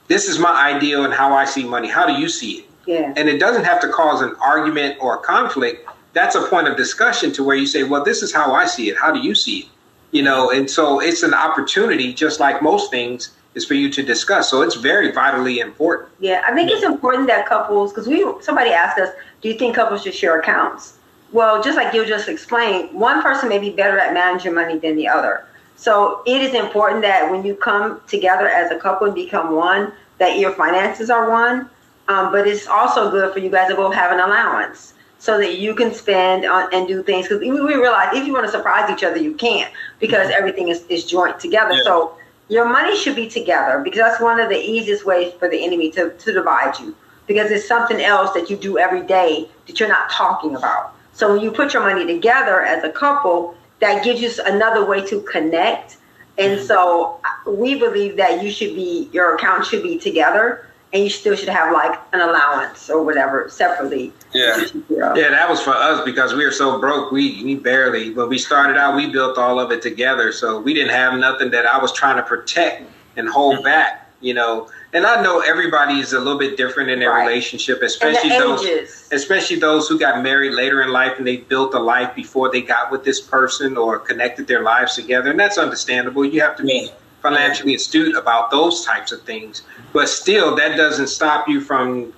this 0.07 0.27
is 0.27 0.37
my 0.37 0.73
ideal 0.73 1.05
and 1.05 1.13
how 1.13 1.33
I 1.33 1.45
see 1.45 1.63
money. 1.63 1.89
How 1.89 2.05
do 2.05 2.13
you 2.13 2.29
see 2.29 2.59
it? 2.59 2.65
Yeah. 2.85 3.13
And 3.15 3.29
it 3.29 3.39
doesn't 3.39 3.63
have 3.63 3.79
to 3.81 3.89
cause 3.89 4.21
an 4.21 4.35
argument 4.41 4.97
or 4.99 5.15
a 5.15 5.19
conflict. 5.19 5.87
That's 6.13 6.35
a 6.35 6.47
point 6.47 6.67
of 6.67 6.77
discussion 6.77 7.31
to 7.33 7.43
where 7.43 7.55
you 7.55 7.67
say, 7.67 7.83
well, 7.83 8.03
this 8.03 8.21
is 8.21 8.33
how 8.33 8.53
I 8.53 8.65
see 8.65 8.89
it. 8.89 8.97
How 8.97 9.11
do 9.11 9.19
you 9.19 9.35
see 9.35 9.61
it? 9.61 9.65
You 10.11 10.23
know, 10.23 10.49
and 10.51 10.69
so 10.69 11.01
it's 11.01 11.23
an 11.23 11.33
opportunity, 11.33 12.13
just 12.13 12.39
like 12.39 12.61
most 12.61 12.89
things, 12.89 13.31
is 13.53 13.65
for 13.65 13.73
you 13.73 13.89
to 13.89 14.03
discuss. 14.03 14.49
So 14.49 14.61
it's 14.61 14.75
very 14.75 15.11
vitally 15.11 15.59
important. 15.59 16.09
Yeah, 16.19 16.43
I 16.45 16.53
think 16.53 16.71
it's 16.71 16.83
important 16.83 17.27
that 17.27 17.45
couples, 17.47 17.91
because 17.91 18.07
we 18.07 18.25
somebody 18.41 18.71
asked 18.71 18.97
us, 18.99 19.09
do 19.41 19.49
you 19.49 19.57
think 19.57 19.75
couples 19.75 20.03
should 20.03 20.13
share 20.13 20.39
accounts? 20.39 20.93
Well, 21.31 21.61
just 21.61 21.75
like 21.75 21.93
you 21.93 22.05
just 22.05 22.29
explained, 22.29 22.93
one 22.93 23.21
person 23.21 23.49
may 23.49 23.59
be 23.59 23.71
better 23.71 23.97
at 23.99 24.13
managing 24.13 24.53
money 24.53 24.77
than 24.77 24.95
the 24.95 25.07
other. 25.07 25.45
So 25.75 26.21
it 26.25 26.41
is 26.41 26.53
important 26.53 27.01
that 27.01 27.29
when 27.29 27.43
you 27.43 27.55
come 27.55 27.99
together 28.07 28.47
as 28.47 28.71
a 28.71 28.79
couple 28.79 29.07
and 29.07 29.15
become 29.15 29.53
one, 29.53 29.91
that 30.17 30.39
your 30.39 30.53
finances 30.53 31.09
are 31.09 31.29
one. 31.29 31.69
Um, 32.07 32.31
but 32.31 32.47
it's 32.47 32.67
also 32.67 33.09
good 33.09 33.33
for 33.33 33.39
you 33.39 33.49
guys 33.49 33.69
to 33.69 33.75
both 33.75 33.93
have 33.93 34.11
an 34.11 34.19
allowance 34.19 34.93
so 35.17 35.39
that 35.39 35.57
you 35.57 35.73
can 35.73 35.93
spend 35.93 36.45
on, 36.45 36.71
and 36.73 36.87
do 36.87 37.01
things. 37.01 37.27
Because 37.27 37.41
we, 37.41 37.49
realize 37.49 38.15
if 38.15 38.27
you 38.27 38.33
want 38.33 38.45
to 38.45 38.51
surprise 38.51 38.89
each 38.91 39.03
other, 39.03 39.17
you 39.17 39.33
can't 39.33 39.73
because 39.99 40.27
mm-hmm. 40.27 40.37
everything 40.37 40.67
is, 40.67 40.85
is 40.87 41.03
joint 41.05 41.39
together. 41.39 41.73
Yeah. 41.73 41.83
So 41.83 42.17
your 42.47 42.69
money 42.69 42.95
should 42.95 43.15
be 43.15 43.27
together 43.27 43.81
because 43.83 43.99
that's 43.99 44.21
one 44.21 44.39
of 44.39 44.49
the 44.49 44.59
easiest 44.59 45.05
ways 45.05 45.33
for 45.39 45.49
the 45.49 45.63
enemy 45.63 45.89
to, 45.91 46.11
to 46.11 46.31
divide 46.31 46.79
you 46.79 46.95
because 47.27 47.49
it's 47.49 47.67
something 47.67 47.99
else 48.01 48.33
that 48.33 48.49
you 48.49 48.55
do 48.55 48.77
every 48.77 49.01
day 49.01 49.49
that 49.65 49.79
you're 49.79 49.89
not 49.89 50.11
talking 50.11 50.55
about. 50.55 50.93
So 51.13 51.33
when 51.33 51.41
you 51.41 51.51
put 51.51 51.73
your 51.73 51.81
money 51.81 52.05
together 52.05 52.61
as 52.61 52.83
a 52.83 52.91
couple, 52.91 53.55
that 53.79 54.03
gives 54.03 54.21
you 54.21 54.29
another 54.45 54.85
way 54.85 55.03
to 55.07 55.21
connect. 55.21 55.97
And 56.37 56.57
mm-hmm. 56.57 56.65
so 56.65 57.19
uh, 57.23 57.51
we 57.51 57.79
believe 57.79 58.17
that 58.17 58.43
you 58.43 58.51
should 58.51 58.75
be, 58.75 59.09
your 59.11 59.35
account 59.35 59.65
should 59.65 59.81
be 59.81 59.97
together 59.97 60.67
and 60.95 61.03
you 61.03 61.09
still 61.09 61.35
should 61.35 61.49
have 61.49 61.73
like 61.73 61.99
an 62.13 62.21
allowance 62.21 62.89
or 62.89 63.03
whatever 63.03 63.49
separately. 63.49 64.13
Yeah. 64.33 64.63
Yeah, 64.89 65.29
that 65.29 65.49
was 65.49 65.61
for 65.61 65.73
us 65.73 66.03
because 66.05 66.33
we 66.33 66.45
were 66.45 66.51
so 66.51 66.79
broke. 66.79 67.11
We 67.11 67.43
we 67.43 67.55
barely 67.55 68.13
when 68.13 68.29
we 68.29 68.37
started 68.37 68.77
out, 68.77 68.95
we 68.95 69.11
built 69.11 69.37
all 69.37 69.59
of 69.59 69.71
it 69.71 69.81
together. 69.81 70.31
So 70.31 70.61
we 70.61 70.73
didn't 70.73 70.93
have 70.93 71.19
nothing 71.19 71.51
that 71.51 71.65
I 71.65 71.77
was 71.79 71.91
trying 71.91 72.15
to 72.15 72.23
protect 72.23 72.89
and 73.17 73.27
hold 73.27 73.55
mm-hmm. 73.55 73.65
back, 73.65 74.09
you 74.21 74.33
know. 74.33 74.69
And 74.93 75.05
I 75.05 75.21
know 75.21 75.41
everybody 75.41 75.99
is 75.99 76.13
a 76.13 76.19
little 76.19 76.39
bit 76.39 76.55
different 76.55 76.89
in 76.89 76.99
their 76.99 77.09
right. 77.09 77.27
relationship, 77.27 77.81
especially 77.81 78.29
those 78.29 79.09
especially 79.11 79.57
those 79.57 79.89
who 79.89 79.99
got 79.99 80.23
married 80.23 80.53
later 80.53 80.81
in 80.81 80.93
life 80.93 81.17
and 81.17 81.27
they 81.27 81.37
built 81.37 81.73
a 81.73 81.79
life 81.79 82.15
before 82.15 82.49
they 82.49 82.61
got 82.61 82.89
with 82.89 83.03
this 83.03 83.19
person 83.19 83.75
or 83.75 83.99
connected 83.99 84.47
their 84.47 84.63
lives 84.63 84.95
together. 84.95 85.29
And 85.31 85.39
that's 85.39 85.57
understandable. 85.57 86.23
You 86.23 86.39
have 86.39 86.55
to 86.55 86.63
be 86.63 86.89
financially 87.25 87.75
astute 87.75 88.15
about 88.15 88.51
those 88.51 88.85
types 88.85 89.11
of 89.11 89.21
things. 89.23 89.63
But 89.93 90.09
still, 90.09 90.55
that 90.55 90.77
doesn't 90.77 91.07
stop 91.07 91.47
you 91.47 91.61
from 91.61 92.13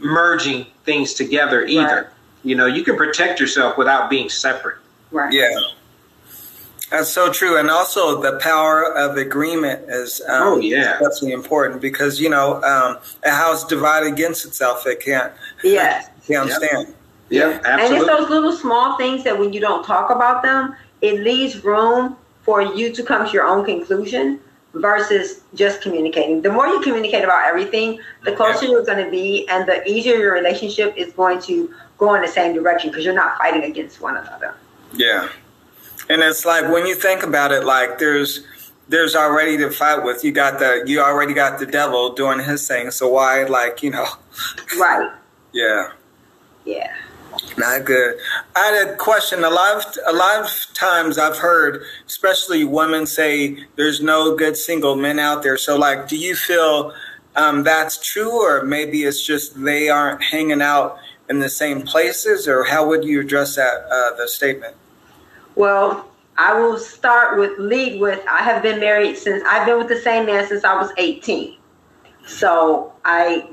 merging 0.00 0.66
things 0.84 1.14
together 1.14 1.64
either. 1.64 1.80
Right. 1.80 2.06
You 2.42 2.56
know, 2.56 2.66
you 2.66 2.82
can 2.82 2.96
protect 2.96 3.40
yourself 3.40 3.78
without 3.78 4.10
being 4.10 4.28
separate. 4.28 4.78
Right. 5.10 5.32
Yeah. 5.32 5.48
That's 6.90 7.10
so 7.10 7.30
true, 7.30 7.58
and 7.58 7.68
also 7.68 8.22
the 8.22 8.38
power 8.38 8.96
of 8.96 9.18
agreement 9.18 9.90
is 9.90 10.22
um, 10.22 10.42
oh 10.42 10.56
yeah, 10.58 10.98
especially 10.98 11.32
important 11.32 11.82
because 11.82 12.18
you 12.18 12.30
know 12.30 12.62
um, 12.62 12.96
a 13.26 13.30
house 13.30 13.66
divided 13.66 14.10
against 14.10 14.46
itself 14.46 14.86
it 14.86 15.00
can't 15.00 15.30
yes 15.62 16.08
can't 16.26 16.48
yep. 16.48 16.62
stand. 16.62 16.94
Yeah, 17.28 17.60
absolutely. 17.62 17.82
And 17.82 17.94
it's 17.94 18.06
those 18.06 18.30
little 18.30 18.52
small 18.52 18.96
things 18.96 19.22
that 19.24 19.38
when 19.38 19.52
you 19.52 19.60
don't 19.60 19.84
talk 19.84 20.08
about 20.08 20.42
them, 20.42 20.76
it 21.02 21.20
leaves 21.20 21.62
room 21.62 22.16
for 22.40 22.62
you 22.62 22.90
to 22.90 23.02
come 23.02 23.26
to 23.26 23.32
your 23.32 23.44
own 23.44 23.66
conclusion 23.66 24.40
versus 24.74 25.40
just 25.54 25.80
communicating. 25.82 26.42
The 26.42 26.52
more 26.52 26.66
you 26.66 26.80
communicate 26.80 27.24
about 27.24 27.46
everything, 27.46 28.00
the 28.24 28.32
closer 28.32 28.66
you're 28.66 28.84
going 28.84 29.04
to 29.04 29.10
be, 29.10 29.48
and 29.48 29.68
the 29.68 29.84
easier 29.88 30.16
your 30.16 30.34
relationship 30.34 30.94
is 30.96 31.12
going 31.12 31.40
to 31.42 31.74
go 31.96 32.14
in 32.14 32.22
the 32.22 32.28
same 32.28 32.54
direction 32.54 32.90
because 32.90 33.04
you're 33.04 33.14
not 33.14 33.38
fighting 33.38 33.64
against 33.64 34.00
one 34.00 34.16
another. 34.16 34.54
Yeah, 34.92 35.28
and 36.08 36.22
it's 36.22 36.44
like 36.44 36.70
when 36.70 36.86
you 36.86 36.94
think 36.94 37.22
about 37.22 37.52
it, 37.52 37.64
like 37.64 37.98
there's 37.98 38.46
there's 38.88 39.14
already 39.14 39.56
to 39.58 39.70
fight 39.70 40.02
with. 40.02 40.24
You 40.24 40.32
got 40.32 40.58
the 40.58 40.82
you 40.86 41.00
already 41.00 41.34
got 41.34 41.58
the 41.58 41.66
devil 41.66 42.14
doing 42.14 42.40
his 42.40 42.66
thing. 42.66 42.90
So 42.90 43.08
why, 43.08 43.44
like 43.44 43.82
you 43.82 43.90
know? 43.90 44.06
Right. 44.78 45.10
yeah. 45.52 45.92
Yeah. 46.64 46.94
Not 47.56 47.84
good. 47.84 48.18
I 48.54 48.66
had 48.66 48.88
a 48.88 48.96
question. 48.96 49.44
A 49.44 49.50
lot 49.50 49.76
of 49.76 49.98
a 50.06 50.12
lot 50.12 50.44
of 50.44 50.74
times 50.74 51.18
I've 51.18 51.38
heard, 51.38 51.82
especially 52.06 52.64
women 52.64 53.06
say, 53.06 53.64
"There's 53.76 54.00
no 54.00 54.36
good 54.36 54.56
single 54.56 54.96
men 54.96 55.18
out 55.18 55.42
there." 55.42 55.56
So, 55.56 55.76
like, 55.76 56.08
do 56.08 56.16
you 56.16 56.36
feel 56.36 56.92
um, 57.36 57.62
that's 57.62 57.98
true, 58.04 58.30
or 58.30 58.64
maybe 58.64 59.04
it's 59.04 59.22
just 59.22 59.62
they 59.62 59.88
aren't 59.88 60.22
hanging 60.22 60.62
out 60.62 60.98
in 61.28 61.40
the 61.40 61.48
same 61.48 61.82
places, 61.82 62.48
or 62.48 62.64
how 62.64 62.86
would 62.88 63.04
you 63.04 63.20
address 63.20 63.56
that 63.56 63.86
uh, 63.90 64.16
the 64.16 64.28
statement? 64.28 64.74
Well, 65.54 66.08
I 66.36 66.58
will 66.58 66.78
start 66.78 67.38
with 67.38 67.58
lead 67.58 68.00
with. 68.00 68.20
I 68.28 68.42
have 68.42 68.62
been 68.62 68.80
married 68.80 69.18
since 69.18 69.42
I've 69.46 69.66
been 69.66 69.78
with 69.78 69.88
the 69.88 70.00
same 70.00 70.26
man 70.26 70.46
since 70.46 70.64
I 70.64 70.74
was 70.74 70.90
18. 70.96 71.56
So 72.26 72.92
I 73.04 73.48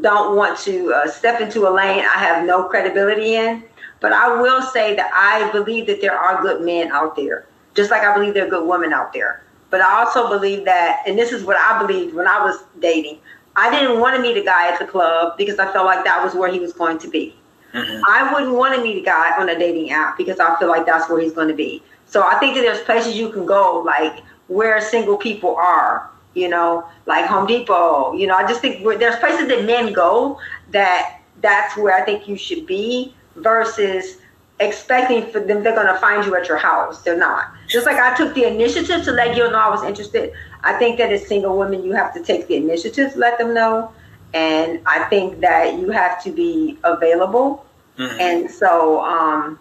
don't 0.00 0.36
want 0.36 0.58
to 0.60 0.92
uh, 0.92 1.08
step 1.08 1.40
into 1.40 1.68
a 1.68 1.70
lane 1.70 2.04
I 2.04 2.18
have 2.18 2.46
no 2.46 2.64
credibility 2.64 3.34
in. 3.34 3.64
But 4.00 4.12
I 4.12 4.40
will 4.40 4.62
say 4.62 4.94
that 4.94 5.10
I 5.14 5.50
believe 5.52 5.86
that 5.86 6.00
there 6.00 6.16
are 6.16 6.42
good 6.42 6.62
men 6.62 6.92
out 6.92 7.16
there, 7.16 7.46
just 7.74 7.90
like 7.90 8.02
I 8.02 8.14
believe 8.14 8.34
there 8.34 8.46
are 8.46 8.50
good 8.50 8.68
women 8.68 8.92
out 8.92 9.12
there. 9.12 9.42
But 9.70 9.80
I 9.80 9.98
also 9.98 10.28
believe 10.28 10.64
that, 10.66 11.02
and 11.06 11.18
this 11.18 11.32
is 11.32 11.44
what 11.44 11.56
I 11.56 11.84
believed 11.84 12.14
when 12.14 12.26
I 12.26 12.44
was 12.44 12.62
dating, 12.80 13.18
I 13.56 13.70
didn't 13.70 13.98
want 14.00 14.14
to 14.16 14.22
meet 14.22 14.36
a 14.36 14.44
guy 14.44 14.70
at 14.70 14.78
the 14.78 14.86
club 14.86 15.36
because 15.38 15.58
I 15.58 15.72
felt 15.72 15.86
like 15.86 16.04
that 16.04 16.22
was 16.22 16.34
where 16.34 16.52
he 16.52 16.60
was 16.60 16.72
going 16.72 16.98
to 16.98 17.08
be. 17.08 17.34
Mm-hmm. 17.72 18.02
I 18.06 18.32
wouldn't 18.32 18.54
want 18.54 18.74
to 18.76 18.82
meet 18.82 18.98
a 18.98 19.04
guy 19.04 19.38
on 19.40 19.48
a 19.48 19.58
dating 19.58 19.90
app 19.90 20.16
because 20.16 20.38
I 20.38 20.58
feel 20.58 20.68
like 20.68 20.86
that's 20.86 21.08
where 21.08 21.20
he's 21.20 21.32
going 21.32 21.48
to 21.48 21.54
be. 21.54 21.82
So 22.04 22.22
I 22.22 22.38
think 22.38 22.54
that 22.54 22.60
there's 22.60 22.82
places 22.82 23.16
you 23.16 23.30
can 23.30 23.44
go, 23.46 23.82
like 23.84 24.22
where 24.48 24.80
single 24.80 25.16
people 25.16 25.56
are, 25.56 26.10
you 26.36 26.48
know, 26.48 26.86
like 27.06 27.24
Home 27.26 27.46
Depot. 27.46 28.12
You 28.12 28.26
know, 28.26 28.36
I 28.36 28.46
just 28.46 28.60
think 28.60 28.84
there's 28.84 29.16
places 29.16 29.48
that 29.48 29.64
men 29.64 29.92
go 29.92 30.38
that 30.70 31.20
that's 31.40 31.76
where 31.76 31.94
I 31.94 32.04
think 32.04 32.28
you 32.28 32.36
should 32.36 32.66
be 32.66 33.14
versus 33.36 34.18
expecting 34.60 35.30
for 35.30 35.40
them 35.40 35.62
they're 35.62 35.74
going 35.74 35.86
to 35.86 35.98
find 35.98 36.24
you 36.24 36.34
at 36.36 36.48
your 36.48 36.56
house. 36.56 37.02
They're 37.02 37.18
not. 37.18 37.52
Just 37.68 37.86
like 37.86 37.96
I 37.96 38.14
took 38.16 38.34
the 38.34 38.44
initiative 38.44 39.02
to 39.04 39.12
let 39.12 39.36
you 39.36 39.50
know 39.50 39.58
I 39.58 39.70
was 39.70 39.82
interested. 39.82 40.32
I 40.62 40.74
think 40.74 40.98
that 40.98 41.10
as 41.10 41.26
single 41.26 41.58
women, 41.58 41.82
you 41.82 41.92
have 41.92 42.12
to 42.14 42.22
take 42.22 42.48
the 42.48 42.56
initiative 42.56 43.12
to 43.12 43.18
let 43.18 43.38
them 43.38 43.54
know. 43.54 43.92
And 44.34 44.80
I 44.86 45.04
think 45.04 45.40
that 45.40 45.78
you 45.78 45.90
have 45.90 46.22
to 46.24 46.32
be 46.32 46.78
available. 46.84 47.64
Mm-hmm. 47.98 48.20
And 48.20 48.50
so, 48.50 49.00
um, 49.04 49.58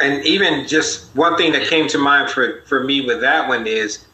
and 0.00 0.24
even 0.24 0.66
just 0.66 1.14
one 1.16 1.36
thing 1.36 1.52
that 1.52 1.66
came 1.66 1.88
to 1.88 1.98
mind 1.98 2.30
for, 2.30 2.62
for 2.66 2.84
me 2.84 3.06
with 3.06 3.20
that 3.20 3.48
one 3.48 3.66
is 3.66 4.05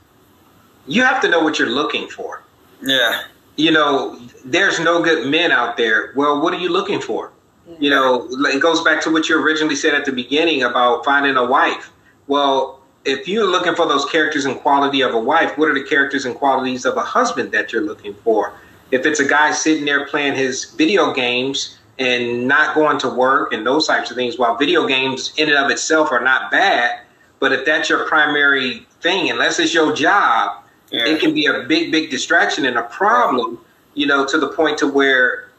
you 0.86 1.02
have 1.02 1.20
to 1.22 1.28
know 1.28 1.42
what 1.42 1.58
you're 1.58 1.70
looking 1.70 2.08
for. 2.08 2.42
Yeah. 2.80 3.22
You 3.56 3.70
know, 3.70 4.18
there's 4.44 4.80
no 4.80 5.02
good 5.02 5.28
men 5.28 5.52
out 5.52 5.76
there. 5.76 6.12
Well, 6.16 6.40
what 6.40 6.54
are 6.54 6.58
you 6.58 6.70
looking 6.70 7.00
for? 7.00 7.30
You 7.78 7.90
know, 7.90 8.28
it 8.46 8.60
goes 8.60 8.82
back 8.82 9.00
to 9.02 9.10
what 9.10 9.28
you 9.28 9.40
originally 9.40 9.76
said 9.76 9.94
at 9.94 10.04
the 10.04 10.12
beginning 10.12 10.62
about 10.62 11.04
finding 11.04 11.36
a 11.36 11.44
wife. 11.44 11.90
Well, 12.26 12.80
if 13.04 13.28
you're 13.28 13.46
looking 13.46 13.74
for 13.74 13.86
those 13.86 14.04
characters 14.06 14.44
and 14.44 14.58
quality 14.60 15.00
of 15.02 15.14
a 15.14 15.18
wife, 15.18 15.56
what 15.58 15.68
are 15.68 15.74
the 15.74 15.84
characters 15.84 16.24
and 16.24 16.34
qualities 16.34 16.84
of 16.84 16.96
a 16.96 17.02
husband 17.02 17.52
that 17.52 17.72
you're 17.72 17.82
looking 17.82 18.14
for? 18.14 18.54
If 18.90 19.06
it's 19.06 19.20
a 19.20 19.26
guy 19.26 19.52
sitting 19.52 19.84
there 19.84 20.06
playing 20.06 20.34
his 20.34 20.72
video 20.74 21.14
games 21.14 21.78
and 21.98 22.46
not 22.46 22.74
going 22.74 22.98
to 22.98 23.08
work 23.08 23.52
and 23.52 23.66
those 23.66 23.86
types 23.86 24.10
of 24.10 24.16
things, 24.16 24.38
while 24.38 24.56
video 24.56 24.86
games 24.86 25.32
in 25.36 25.48
and 25.48 25.58
of 25.58 25.70
itself 25.70 26.10
are 26.12 26.22
not 26.22 26.50
bad, 26.50 27.00
but 27.38 27.52
if 27.52 27.64
that's 27.64 27.88
your 27.88 28.06
primary 28.06 28.86
thing, 29.00 29.30
unless 29.30 29.58
it's 29.58 29.74
your 29.74 29.94
job, 29.94 30.61
yeah. 30.92 31.06
it 31.06 31.20
can 31.20 31.34
be 31.34 31.46
a 31.46 31.64
big, 31.64 31.90
big 31.90 32.10
distraction 32.10 32.66
and 32.66 32.76
a 32.76 32.82
problem 32.84 33.58
you 33.94 34.06
know, 34.06 34.26
to 34.26 34.38
the 34.38 34.48
point 34.48 34.78
to 34.78 34.86
where 34.86 35.50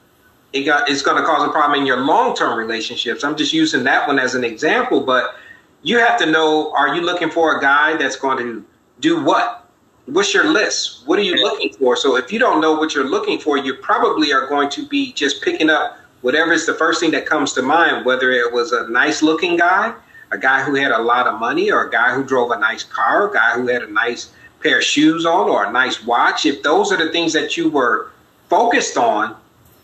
it 0.52 0.64
got 0.64 0.90
it's 0.90 1.02
going 1.02 1.18
to 1.18 1.24
cause 1.24 1.48
a 1.48 1.52
problem 1.52 1.80
in 1.80 1.86
your 1.86 1.98
long 1.98 2.36
term 2.36 2.58
relationships. 2.58 3.24
I'm 3.24 3.36
just 3.36 3.54
using 3.54 3.84
that 3.84 4.08
one 4.08 4.20
as 4.20 4.36
an 4.36 4.44
example, 4.44 5.02
but 5.02 5.36
you 5.82 5.98
have 6.00 6.18
to 6.20 6.26
know: 6.26 6.74
Are 6.74 6.96
you 6.96 7.02
looking 7.02 7.30
for 7.30 7.58
a 7.58 7.62
guy 7.62 7.96
that's 7.98 8.16
going 8.16 8.38
to 8.38 8.66
do 9.00 9.24
what? 9.24 9.60
What's 10.06 10.34
your 10.34 10.52
list? 10.52 11.08
What 11.08 11.18
are 11.18 11.24
you 11.24 11.36
looking 11.36 11.72
for? 11.74 11.96
So 11.96 12.18
if 12.18 12.32
you 12.32 12.38
don't 12.38 12.60
know 12.60 12.74
what 12.74 12.94
you're 12.94 13.08
looking 13.08 13.40
for, 13.40 13.58
you 13.58 13.76
probably 13.76 14.34
are 14.34 14.48
going 14.48 14.70
to 14.72 14.86
be 14.86 15.14
just 15.14 15.42
picking 15.42 15.70
up 15.70 15.98
whatever 16.22 16.52
is 16.52 16.66
the 16.66 16.74
first 16.74 17.00
thing 17.00 17.12
that 17.12 17.26
comes 17.26 17.54
to 17.54 17.62
mind, 17.62 18.06
whether 18.06 18.32
it 18.32 18.52
was 18.52 18.74
a 18.74 18.88
nice 18.90 19.22
looking 19.22 19.56
guy, 19.56 19.94
a 20.32 20.38
guy 20.38 20.62
who 20.64 20.76
had 20.76 20.92
a 20.92 21.00
lot 21.00 21.26
of 21.26 21.40
money, 21.40 21.72
or 21.72 21.88
a 21.88 21.90
guy 21.92 22.14
who 22.14 22.24
drove 22.24 22.52
a 22.52 22.60
nice 22.60 22.84
car, 22.84 23.30
a 23.30 23.34
guy 23.34 23.54
who 23.54 23.68
had 23.68 23.82
a 23.82 23.92
nice 23.92 24.32
pair 24.64 24.78
of 24.80 24.84
shoes 24.84 25.26
on, 25.26 25.50
or 25.50 25.66
a 25.66 25.72
nice 25.72 26.04
watch. 26.04 26.46
If 26.46 26.64
those 26.64 26.92
are 26.92 26.98
the 26.98 27.12
things 27.12 27.34
that 27.34 27.58
you 27.58 27.70
were 27.70 28.12
focused 28.50 28.98
on, 28.98 29.36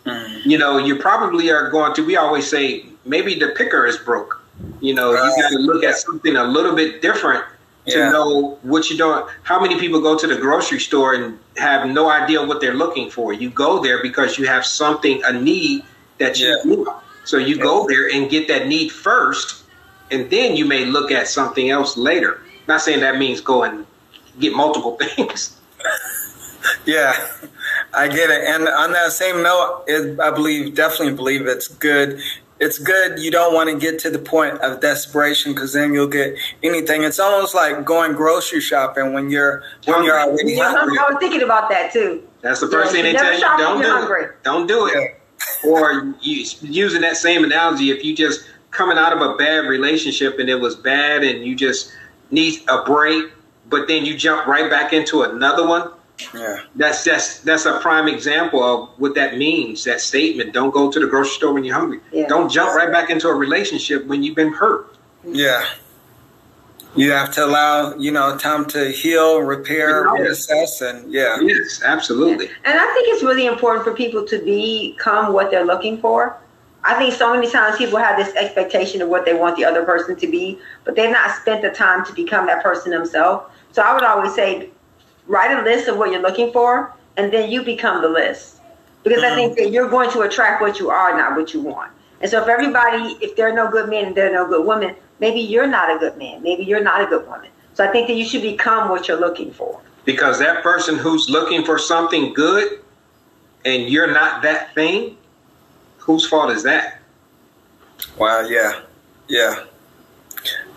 mm. 0.05 0.45
you 0.45 0.57
know, 0.57 0.77
you 0.77 0.95
probably 0.95 1.51
are 1.51 1.69
going 1.69 1.93
to. 1.95 2.05
We 2.05 2.15
always 2.15 2.49
say 2.49 2.86
maybe 3.05 3.36
the 3.36 3.49
picker 3.49 3.86
is 3.86 3.97
broke. 3.97 4.41
You 4.82 4.93
know, 4.93 5.13
right. 5.13 5.23
you 5.23 5.41
got 5.41 5.49
to 5.49 5.59
look 5.59 5.84
at 5.84 5.95
something 5.95 6.36
a 6.36 6.43
little 6.43 6.75
bit 6.75 7.01
different 7.01 7.43
to 7.88 7.97
yeah. 7.97 8.09
know 8.09 8.57
what 8.61 8.89
you're 8.89 8.97
doing. 8.97 9.25
How 9.43 9.59
many 9.59 9.80
people 9.80 10.01
go 10.01 10.17
to 10.17 10.27
the 10.27 10.36
grocery 10.36 10.80
store 10.80 11.13
and 11.13 11.39
have 11.57 11.88
no 11.88 12.09
idea 12.09 12.45
what 12.45 12.61
they're 12.61 12.73
looking 12.73 13.09
for? 13.09 13.34
You 13.34 13.49
go 13.49 13.82
there 13.82 14.01
because 14.01 14.38
you 14.38 14.47
have 14.47 14.65
something, 14.65 15.21
a 15.23 15.34
need 15.34 15.84
that 16.17 16.39
you 16.39 16.47
yeah. 16.47 16.75
need. 16.75 16.88
So 17.23 17.38
you 17.38 17.55
yeah. 17.55 17.63
go 17.63 17.88
there 17.88 18.09
and 18.09 18.30
get 18.30 18.47
that 18.47 18.67
need 18.67 18.91
first, 18.91 19.63
and 20.11 20.30
then 20.30 20.55
you 20.55 20.65
may 20.65 20.86
look 20.86 21.11
at 21.11 21.27
something 21.27 21.69
else 21.69 21.95
later. 21.97 22.41
Not 22.67 22.82
saying 22.82 22.99
that 23.01 23.17
means 23.17 23.41
go 23.41 23.63
and 23.63 23.86
get 24.39 24.53
multiple 24.53 24.97
things. 24.97 25.57
yeah, 26.85 27.13
I 27.93 28.07
get 28.07 28.29
it. 28.29 28.43
And 28.43 28.67
on 28.67 28.93
that 28.93 29.11
same 29.11 29.43
note, 29.43 29.83
it, 29.87 30.19
I 30.19 30.31
believe, 30.31 30.75
definitely 30.75 31.15
believe 31.15 31.47
it's 31.47 31.67
good 31.67 32.21
it's 32.59 32.77
good 32.77 33.19
you 33.19 33.31
don't 33.31 33.53
want 33.53 33.69
to 33.69 33.77
get 33.77 33.99
to 33.99 34.09
the 34.09 34.19
point 34.19 34.59
of 34.59 34.81
desperation 34.81 35.53
because 35.53 35.73
then 35.73 35.93
you'll 35.93 36.07
get 36.07 36.37
anything. 36.61 37.03
It's 37.03 37.19
almost 37.19 37.55
like 37.55 37.85
going 37.85 38.13
grocery 38.13 38.61
shopping 38.61 39.13
when 39.13 39.29
you're 39.29 39.63
when 39.85 40.03
you're 40.03 40.19
already 40.19 40.53
yeah, 40.53 40.71
hungry. 40.71 40.97
I 40.99 41.09
was 41.09 41.17
thinking 41.19 41.41
about 41.41 41.69
that 41.69 41.93
too. 41.93 42.23
That's 42.41 42.59
the 42.59 42.67
first 42.67 42.93
yeah, 42.93 43.01
thing 43.01 43.13
they 43.13 43.19
tell 43.19 43.33
you. 43.33 43.39
Don't 43.39 43.81
do 43.81 43.87
hungry. 43.87 44.23
it. 44.25 44.43
Don't 44.43 44.67
do 44.67 44.87
it. 44.87 45.15
Yeah. 45.63 45.69
or 45.69 46.13
you, 46.21 46.45
using 46.61 47.01
that 47.01 47.15
same 47.15 47.43
analogy, 47.43 47.91
if 47.91 48.03
you 48.03 48.15
just 48.15 48.41
coming 48.71 48.97
out 48.97 49.13
of 49.13 49.21
a 49.21 49.35
bad 49.37 49.59
relationship 49.59 50.37
and 50.37 50.49
it 50.49 50.55
was 50.55 50.75
bad 50.75 51.23
and 51.23 51.45
you 51.45 51.55
just 51.55 51.91
need 52.29 52.59
a 52.67 52.83
break, 52.83 53.31
but 53.70 53.88
then 53.88 54.05
you 54.05 54.17
jump 54.17 54.47
right 54.47 54.70
back 54.70 54.93
into 54.93 55.22
another 55.24 55.67
one 55.67 55.91
yeah. 56.34 56.61
That's 56.76 57.03
that's 57.03 57.39
that's 57.41 57.65
a 57.65 57.80
prime 57.80 58.07
example 58.07 58.63
of 58.63 58.89
what 58.97 59.15
that 59.15 59.38
means. 59.38 59.84
That 59.84 60.01
statement: 60.01 60.53
"Don't 60.53 60.74
go 60.74 60.91
to 60.91 60.99
the 60.99 61.07
grocery 61.07 61.34
store 61.34 61.53
when 61.53 61.63
you're 61.63 61.76
hungry. 61.76 61.99
Yeah. 62.11 62.28
Don't 62.28 62.51
jump 62.51 62.76
right 62.76 62.91
back 62.91 63.09
into 63.09 63.28
a 63.28 63.34
relationship 63.34 64.05
when 64.05 64.24
you've 64.24 64.36
been 64.36 64.53
hurt." 64.53 64.95
Yeah. 65.24 65.65
You 66.95 67.11
have 67.11 67.32
to 67.34 67.45
allow, 67.45 67.95
you 67.97 68.11
know, 68.11 68.36
time 68.38 68.65
to 68.70 68.89
heal, 68.89 69.41
repair, 69.41 70.05
reassess, 70.05 70.82
and 70.82 71.11
yeah. 71.11 71.38
Yes, 71.39 71.82
absolutely. 71.84 72.47
And 72.65 72.80
I 72.80 72.93
think 72.93 73.07
it's 73.09 73.24
really 73.24 73.45
important 73.45 73.86
for 73.86 73.93
people 73.93 74.26
to 74.26 74.39
become 74.39 75.34
what 75.34 75.51
they're 75.51 75.65
looking 75.65 75.99
for. 75.99 76.38
I 76.84 76.95
think 76.95 77.13
so 77.13 77.32
many 77.34 77.49
times 77.49 77.78
people 77.78 77.99
have 77.99 78.17
this 78.17 78.34
expectation 78.36 79.01
of 79.01 79.09
what 79.09 79.26
they 79.26 79.34
want 79.36 79.57
the 79.57 79.65
other 79.65 79.84
person 79.84 80.15
to 80.15 80.28
be, 80.28 80.59
but 80.84 80.95
they've 80.95 81.11
not 81.11 81.36
spent 81.36 81.61
the 81.61 81.70
time 81.70 82.05
to 82.05 82.13
become 82.13 82.47
that 82.47 82.63
person 82.63 82.91
themselves. 82.91 83.45
So 83.72 83.82
I 83.82 83.93
would 83.93 84.03
always 84.03 84.34
say 84.34 84.70
write 85.28 85.51
a 85.57 85.63
list 85.63 85.88
of 85.88 85.97
what 85.97 86.11
you're 86.11 86.22
looking 86.22 86.51
for, 86.51 86.93
and 87.17 87.32
then 87.32 87.51
you 87.51 87.63
become 87.63 88.01
the 88.01 88.09
list. 88.09 88.57
Because 89.03 89.24
mm-hmm. 89.24 89.34
I 89.34 89.36
think 89.36 89.57
that 89.57 89.72
you're 89.72 89.89
going 89.89 90.09
to 90.11 90.22
attract 90.22 90.61
what 90.61 90.80
you 90.80 90.89
are, 90.89 91.17
not 91.17 91.36
what 91.36 91.53
you 91.53 91.61
want. 91.61 91.91
And 92.22 92.30
so 92.30 92.41
if 92.41 92.49
everybody, 92.49 93.17
if 93.22 93.36
there 93.36 93.47
are 93.47 93.53
no 93.53 93.70
good 93.70 93.89
men 93.89 94.07
and 94.07 94.15
there 94.15 94.30
are 94.30 94.34
no 94.34 94.47
good 94.47 94.65
women, 94.65 94.95
maybe 95.20 95.39
you're 95.39 95.67
not 95.67 95.95
a 95.95 95.99
good 95.99 96.17
man. 96.17 96.41
Maybe 96.41 96.63
you're 96.63 96.84
not 96.84 97.01
a 97.01 97.05
good 97.05 97.26
woman. 97.28 97.49
So 97.76 97.86
I 97.86 97.91
think 97.91 98.07
that 98.07 98.15
you 98.15 98.26
should 98.26 98.41
become 98.41 98.89
what 98.89 99.07
you're 99.07 99.20
looking 99.20 99.53
for. 99.53 99.80
Because 100.03 100.39
that 100.39 100.63
person 100.63 100.97
who's 100.97 101.30
looking 101.30 101.63
for 101.63 101.78
something 101.78 102.34
good 102.34 102.82
and 103.63 103.84
you're 103.84 104.11
not 104.11 104.41
that 104.41 104.74
thing, 104.76 105.15
whose 105.97 106.28
fault 106.28 106.51
is 106.51 106.63
that? 106.63 106.99
Wow, 108.17 108.41
yeah. 108.41 108.82
Yeah. 109.28 109.63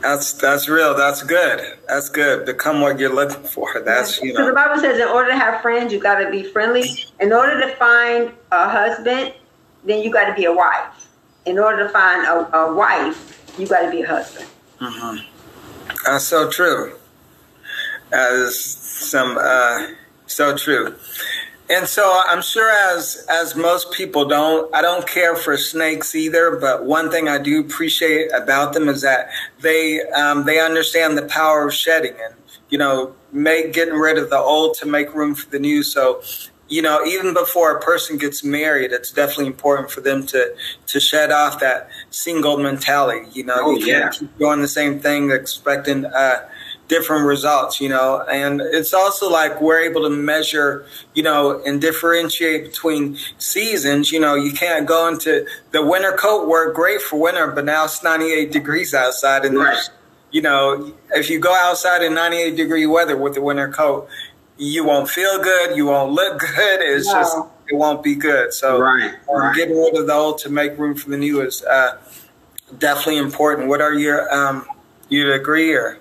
That's 0.03 0.33
that's 0.35 0.69
real. 0.69 0.97
That's 0.97 1.23
good. 1.23 1.79
That's 1.89 2.09
good. 2.09 2.45
Become 2.45 2.81
what 2.81 2.99
you're 2.99 3.15
looking 3.15 3.45
for. 3.45 3.81
That's 3.85 4.21
you 4.21 4.33
know. 4.33 4.41
So 4.41 4.47
the 4.47 4.53
Bible 4.53 4.81
says, 4.81 4.99
in 4.99 5.09
order 5.09 5.31
to 5.31 5.37
have 5.37 5.63
friends, 5.63 5.93
you 5.93 6.01
got 6.01 6.19
to 6.19 6.31
be 6.31 6.43
friendly. 6.43 6.85
In 7.21 7.33
order 7.33 7.61
to 7.61 7.75
find 7.77 8.33
a 8.51 8.69
husband, 8.69 9.35
then 9.85 10.03
you 10.03 10.13
got 10.13 10.27
to 10.27 10.35
be 10.35 10.45
a 10.45 10.53
wife. 10.53 11.09
In 11.47 11.59
order 11.59 11.85
to 11.85 11.89
find 11.89 12.27
a, 12.27 12.57
a 12.57 12.75
wife, 12.75 13.55
you 13.59 13.67
got 13.67 13.83
to 13.83 13.91
be 13.91 14.03
a 14.03 14.07
husband. 14.07 14.49
Mm-hmm. 14.81 15.25
That's 16.05 16.25
so 16.25 16.51
true. 16.51 16.99
That 18.11 18.33
is 18.33 18.61
some 18.61 19.39
uh, 19.39 19.87
so 20.27 20.57
true. 20.57 20.97
And 21.73 21.89
so 21.89 22.23
I'm 22.27 22.43
sure 22.43 22.71
as 22.93 23.25
as 23.31 23.57
most 23.57 23.93
people 23.93 24.27
don't 24.27 24.73
I 24.75 24.83
don't 24.83 25.07
care 25.09 25.35
for 25.35 25.57
snakes 25.57 26.15
either, 26.15 26.57
but 26.57 26.85
one 26.85 27.11
thing 27.11 27.29
I 27.29 27.39
do 27.39 27.61
appreciate 27.61 28.31
about 28.35 28.75
them 28.75 28.91
is 28.91 29.01
that 29.01 29.31
they 29.61 30.03
um, 30.11 30.45
they 30.45 30.61
understand 30.61 31.17
the 31.17 31.23
power 31.23 31.67
of 31.67 31.73
shedding 31.73 32.13
and 32.23 32.35
you 32.69 32.77
know 32.77 33.15
make 33.33 33.73
getting 33.73 33.95
rid 33.95 34.19
of 34.19 34.29
the 34.29 34.37
old 34.37 34.77
to 34.79 34.87
make 34.87 35.15
room 35.15 35.35
for 35.35 35.49
the 35.49 35.59
new. 35.59 35.83
So 35.83 36.23
you 36.69 36.83
know 36.83 37.07
even 37.07 37.33
before 37.33 37.75
a 37.75 37.81
person 37.81 38.19
gets 38.19 38.45
married, 38.45 38.93
it's 38.93 39.11
definitely 39.11 39.47
important 39.47 39.91
for 39.91 40.03
them 40.03 40.27
to 40.27 40.55
to 40.89 41.01
shed 41.01 41.31
off 41.31 41.59
that 41.61 41.89
single 42.11 42.59
mentality. 42.59 43.31
You 43.33 43.45
know, 43.45 43.57
oh, 43.59 43.77
you 43.79 43.87
can't 43.87 44.13
keep 44.13 44.39
doing 44.39 44.61
the 44.61 44.69
same 44.69 45.01
thing 45.01 45.31
expecting. 45.31 46.05
Uh, 46.05 46.47
different 46.89 47.25
results, 47.25 47.81
you 47.81 47.89
know, 47.89 48.23
and 48.31 48.61
it's 48.61 48.93
also 48.93 49.31
like 49.31 49.61
we're 49.61 49.81
able 49.81 50.03
to 50.03 50.11
measure, 50.11 50.85
you 51.15 51.23
know, 51.23 51.63
and 51.65 51.81
differentiate 51.81 52.65
between 52.65 53.17
seasons. 53.39 54.13
You 54.13 54.21
know, 54.21 54.35
you 54.35 54.53
can't 54.53 54.87
go 54.87 55.09
into 55.09 55.47
the 55.71 55.85
winter 55.85 56.13
coat 56.13 56.49
work 56.49 56.75
great 56.75 57.01
for 57.01 57.19
winter, 57.19 57.47
but 57.51 57.65
now 57.65 57.85
it's 57.85 58.03
98 58.03 58.53
degrees 58.53 58.95
outside 58.95 59.45
and 59.45 59.57
there's, 59.57 59.91
you 60.31 60.43
know, 60.43 60.93
if 61.11 61.31
you 61.31 61.39
go 61.39 61.55
outside 61.55 62.03
in 62.03 62.15
98 62.15 62.57
degree 62.57 62.87
weather 62.87 63.17
with 63.17 63.35
the 63.35 63.43
winter 63.43 63.69
coat, 63.69 64.09
you 64.59 64.85
won't 64.85 65.09
feel 65.09 65.43
good, 65.43 65.77
you 65.77 65.87
won't 65.87 66.13
look 66.13 66.41
good. 66.41 66.81
It's 66.81 67.07
no. 67.07 67.13
just 67.15 67.37
it 67.69 67.77
won't 67.77 68.03
be 68.03 68.15
good. 68.15 68.53
So 68.53 68.81
right, 68.81 69.15
um, 69.31 69.37
right. 69.37 69.57
getting 69.57 69.77
rid 69.77 69.97
of 69.97 70.07
the 70.07 70.13
old 70.13 70.39
to 70.39 70.51
make 70.51 70.79
room 70.79 70.95
for 70.95 71.11
the 71.11 71.17
new 71.17 71.41
is 71.41 71.65
uh, 71.65 71.99
definitely 72.79 73.19
important. 73.19 73.69
What 73.69 73.81
are 73.81 73.95
your 73.95 74.33
um, 74.33 74.67
you 75.09 75.33
agree 75.33 75.73
or? 75.73 75.99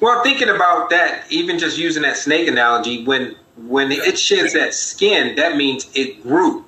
Well, 0.00 0.22
thinking 0.22 0.48
about 0.48 0.90
that, 0.90 1.24
even 1.30 1.58
just 1.58 1.78
using 1.78 2.02
that 2.02 2.16
snake 2.16 2.48
analogy, 2.48 3.04
when 3.04 3.36
when 3.56 3.92
it 3.92 4.18
sheds 4.18 4.54
that 4.54 4.74
skin, 4.74 5.36
that 5.36 5.56
means 5.56 5.88
it 5.94 6.22
grew. 6.22 6.64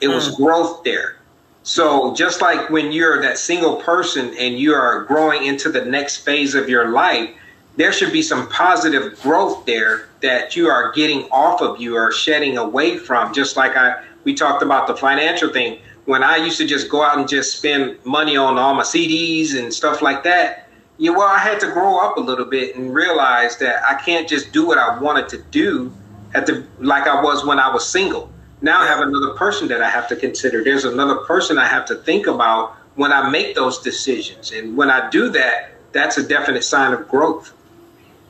It 0.00 0.08
was 0.08 0.30
mm. 0.30 0.36
growth 0.36 0.84
there. 0.84 1.16
So 1.64 2.14
just 2.14 2.40
like 2.40 2.70
when 2.70 2.92
you're 2.92 3.20
that 3.22 3.38
single 3.38 3.76
person 3.76 4.34
and 4.38 4.58
you 4.58 4.74
are 4.74 5.04
growing 5.04 5.44
into 5.44 5.70
the 5.70 5.84
next 5.84 6.18
phase 6.18 6.54
of 6.54 6.68
your 6.68 6.90
life, 6.90 7.30
there 7.76 7.92
should 7.92 8.12
be 8.12 8.22
some 8.22 8.48
positive 8.48 9.20
growth 9.22 9.64
there 9.66 10.08
that 10.20 10.54
you 10.54 10.68
are 10.68 10.92
getting 10.92 11.24
off 11.30 11.62
of 11.62 11.80
you 11.80 11.96
or 11.96 12.12
shedding 12.12 12.58
away 12.58 12.98
from. 12.98 13.32
Just 13.34 13.56
like 13.56 13.76
I 13.76 14.04
we 14.24 14.34
talked 14.34 14.62
about 14.62 14.86
the 14.86 14.96
financial 14.96 15.50
thing. 15.50 15.78
When 16.04 16.22
I 16.22 16.36
used 16.36 16.58
to 16.58 16.66
just 16.66 16.90
go 16.90 17.02
out 17.02 17.18
and 17.18 17.28
just 17.28 17.56
spend 17.56 17.96
money 18.04 18.36
on 18.36 18.58
all 18.58 18.74
my 18.74 18.82
CDs 18.82 19.58
and 19.58 19.72
stuff 19.72 20.02
like 20.02 20.22
that, 20.24 20.63
yeah, 20.98 21.10
well, 21.10 21.28
I 21.28 21.38
had 21.38 21.58
to 21.60 21.70
grow 21.72 21.98
up 21.98 22.16
a 22.16 22.20
little 22.20 22.44
bit 22.44 22.76
and 22.76 22.94
realize 22.94 23.56
that 23.58 23.82
I 23.84 23.94
can't 23.94 24.28
just 24.28 24.52
do 24.52 24.66
what 24.66 24.78
I 24.78 24.98
wanted 24.98 25.28
to 25.30 25.38
do 25.38 25.92
at 26.34 26.46
the 26.46 26.66
like 26.78 27.06
I 27.06 27.22
was 27.22 27.44
when 27.44 27.58
I 27.58 27.72
was 27.72 27.88
single. 27.88 28.30
Now 28.60 28.80
I 28.80 28.86
have 28.86 29.00
another 29.00 29.34
person 29.34 29.68
that 29.68 29.82
I 29.82 29.90
have 29.90 30.08
to 30.08 30.16
consider. 30.16 30.62
There's 30.62 30.84
another 30.84 31.16
person 31.16 31.58
I 31.58 31.66
have 31.66 31.84
to 31.86 31.96
think 31.96 32.26
about 32.26 32.76
when 32.94 33.12
I 33.12 33.28
make 33.28 33.56
those 33.56 33.78
decisions, 33.78 34.52
and 34.52 34.76
when 34.76 34.88
I 34.88 35.10
do 35.10 35.28
that, 35.30 35.72
that's 35.92 36.16
a 36.16 36.26
definite 36.26 36.62
sign 36.62 36.92
of 36.92 37.08
growth. 37.08 37.52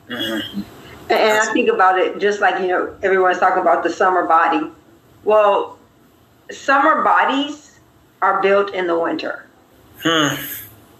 Mm-hmm. 0.09 0.61
And 1.09 1.39
I 1.39 1.53
think 1.53 1.69
about 1.69 1.99
it 1.99 2.19
just 2.19 2.41
like 2.41 2.59
you 2.61 2.67
know 2.67 2.95
everyone's 3.03 3.37
talking 3.37 3.61
about 3.61 3.83
the 3.83 3.91
summer 3.91 4.25
body. 4.25 4.71
Well, 5.23 5.77
summer 6.51 7.03
bodies 7.03 7.79
are 8.23 8.41
built 8.41 8.73
in 8.73 8.87
the 8.87 8.97
winter. 8.97 9.45
Hmm. 9.99 10.35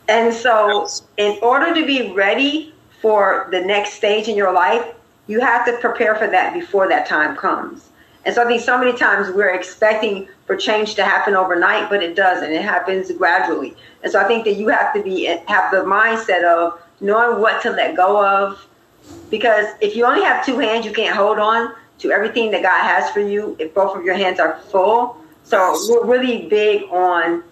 And 0.08 0.34
so, 0.34 0.88
in 1.18 1.40
order 1.42 1.74
to 1.74 1.86
be 1.86 2.12
ready 2.12 2.74
for 3.02 3.48
the 3.52 3.62
next 3.62 3.94
stage 3.94 4.28
in 4.28 4.36
your 4.36 4.54
life, 4.54 4.86
you 5.28 5.40
have 5.40 5.66
to 5.66 5.78
prepare 5.78 6.16
for 6.16 6.28
that 6.28 6.54
before 6.54 6.88
that 6.90 7.08
time 7.08 7.36
comes. 7.36 7.90
And 8.26 8.34
so, 8.34 8.44
I 8.44 8.48
think 8.48 8.62
so 8.62 8.78
many 8.78 8.94
times 8.98 9.34
we're 9.34 9.54
expecting 9.54 10.28
for 10.46 10.56
change 10.56 10.96
to 10.96 11.04
happen 11.04 11.36
overnight, 11.36 11.90
but 11.90 12.04
it 12.04 12.16
doesn't. 12.16 12.52
It 12.52 12.62
happens 12.62 13.12
gradually. 13.12 13.76
And 14.04 14.12
so, 14.12 14.20
I 14.20 14.26
think 14.26 14.46
that 14.46 14.54
you 14.54 14.68
have 14.68 14.94
to 14.94 15.02
be 15.02 15.26
have 15.26 15.72
the 15.72 15.78
mindset 15.78 16.44
of 16.44 16.80
knowing 17.02 17.42
what 17.42 17.62
to 17.64 17.72
let 17.72 17.96
go 17.96 18.24
of. 18.24 18.66
Because 19.30 19.66
if 19.82 19.96
you 19.96 20.06
only 20.06 20.24
have 20.24 20.46
two 20.46 20.60
hands, 20.60 20.86
you 20.86 20.92
can't 20.92 21.16
hold 21.16 21.40
on. 21.40 21.74
to 21.98 22.12
everything 22.12 22.52
that 22.52 22.62
God 22.62 22.84
has 22.84 23.10
for 23.12 23.22
you 23.22 23.56
if 23.58 23.74
both 23.74 23.96
of 23.96 24.04
your 24.04 24.16
hands 24.16 24.40
are 24.40 24.60
full. 24.70 25.18
So 25.44 25.78
we're 25.90 26.06
really 26.06 26.48
big 26.48 26.84
on 26.92 27.44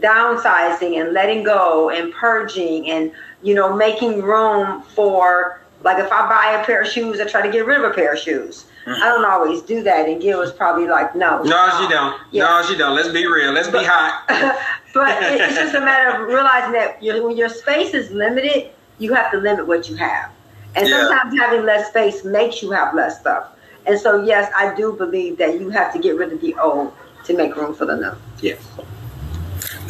downsizing 0.00 1.00
and 1.00 1.12
letting 1.12 1.42
go 1.42 1.90
and 1.90 2.12
purging 2.12 2.90
and 2.90 3.10
you 3.42 3.54
know 3.54 3.74
making 3.74 4.22
room 4.22 4.82
for 4.82 5.60
like 5.82 5.98
if 5.98 6.10
I 6.10 6.28
buy 6.28 6.60
a 6.60 6.64
pair 6.64 6.82
of 6.82 6.88
shoes, 6.88 7.20
I 7.20 7.26
try 7.26 7.42
to 7.42 7.50
get 7.50 7.66
rid 7.66 7.78
of 7.78 7.90
a 7.90 7.94
pair 7.94 8.14
of 8.14 8.18
shoes. 8.18 8.66
Mm-hmm. 8.86 9.02
I 9.02 9.06
don't 9.06 9.24
always 9.24 9.62
do 9.62 9.82
that, 9.82 10.08
and 10.08 10.20
Gil 10.20 10.38
was 10.38 10.52
probably 10.52 10.86
like, 10.86 11.14
"No, 11.14 11.42
no, 11.42 11.78
she 11.80 11.88
don't. 11.88 12.20
Yeah. 12.30 12.44
No, 12.44 12.62
she 12.62 12.76
don't. 12.76 12.94
Let's 12.94 13.08
be 13.08 13.26
real. 13.26 13.52
Let's 13.52 13.68
be 13.68 13.82
hot." 13.82 14.24
but 14.94 15.22
it's 15.22 15.54
just 15.54 15.74
a 15.74 15.80
matter 15.80 16.22
of 16.22 16.28
realizing 16.28 16.72
that 16.72 17.02
your, 17.02 17.26
when 17.26 17.36
your 17.36 17.48
space 17.48 17.94
is 17.94 18.10
limited, 18.10 18.70
you 18.98 19.12
have 19.14 19.30
to 19.32 19.38
limit 19.38 19.66
what 19.66 19.88
you 19.88 19.96
have, 19.96 20.30
and 20.74 20.88
yeah. 20.88 21.08
sometimes 21.08 21.38
having 21.38 21.64
less 21.64 21.88
space 21.88 22.24
makes 22.24 22.62
you 22.62 22.70
have 22.70 22.94
less 22.94 23.20
stuff. 23.20 23.52
And 23.86 23.98
so, 23.98 24.24
yes, 24.24 24.50
I 24.56 24.74
do 24.74 24.92
believe 24.92 25.38
that 25.38 25.60
you 25.60 25.70
have 25.70 25.92
to 25.92 25.98
get 26.00 26.16
rid 26.16 26.32
of 26.32 26.40
the 26.40 26.54
old 26.56 26.92
to 27.24 27.36
make 27.36 27.54
room 27.54 27.74
for 27.74 27.86
the 27.86 27.96
new. 27.96 28.12
Yes. 28.40 28.58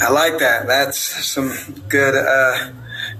I 0.00 0.10
like 0.10 0.38
that. 0.40 0.66
That's 0.66 0.98
some 0.98 1.52
good 1.88 2.14
uh, 2.14 2.70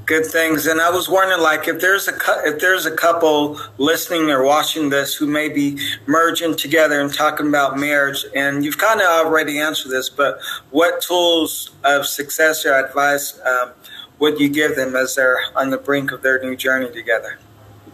good 0.05 0.27
things. 0.27 0.67
And 0.67 0.81
I 0.81 0.91
was 0.91 1.09
wondering, 1.09 1.41
like, 1.41 1.69
if 1.69 1.81
there's 1.81 2.07
a 2.07 2.13
if 2.45 2.61
there's 2.61 2.85
a 2.85 2.95
couple 2.95 3.59
listening 3.79 4.31
or 4.31 4.45
watching 4.45 4.91
this 4.91 5.15
who 5.15 5.27
may 5.27 5.49
be 5.49 5.79
merging 6.07 6.55
together 6.55 7.01
and 7.01 7.13
talking 7.13 7.49
about 7.49 7.79
marriage, 7.79 8.25
and 8.35 8.65
you've 8.65 8.79
kind 8.79 9.01
of 9.01 9.07
already 9.07 9.59
answered 9.59 9.91
this, 9.91 10.11
but 10.11 10.39
what 10.71 11.01
tools 11.01 11.71
of 11.83 12.07
success 12.07 12.67
or 12.67 12.75
advice 12.75 13.39
um, 13.47 13.71
would 14.19 14.39
you 14.39 14.49
give 14.49 14.77
them 14.77 14.95
as 14.97 15.15
they're 15.15 15.39
on 15.55 15.71
the 15.71 15.79
brink 15.79 16.13
of 16.13 16.23
their 16.23 16.41
new 16.43 16.57
journey 16.57 16.91
together? 16.93 17.39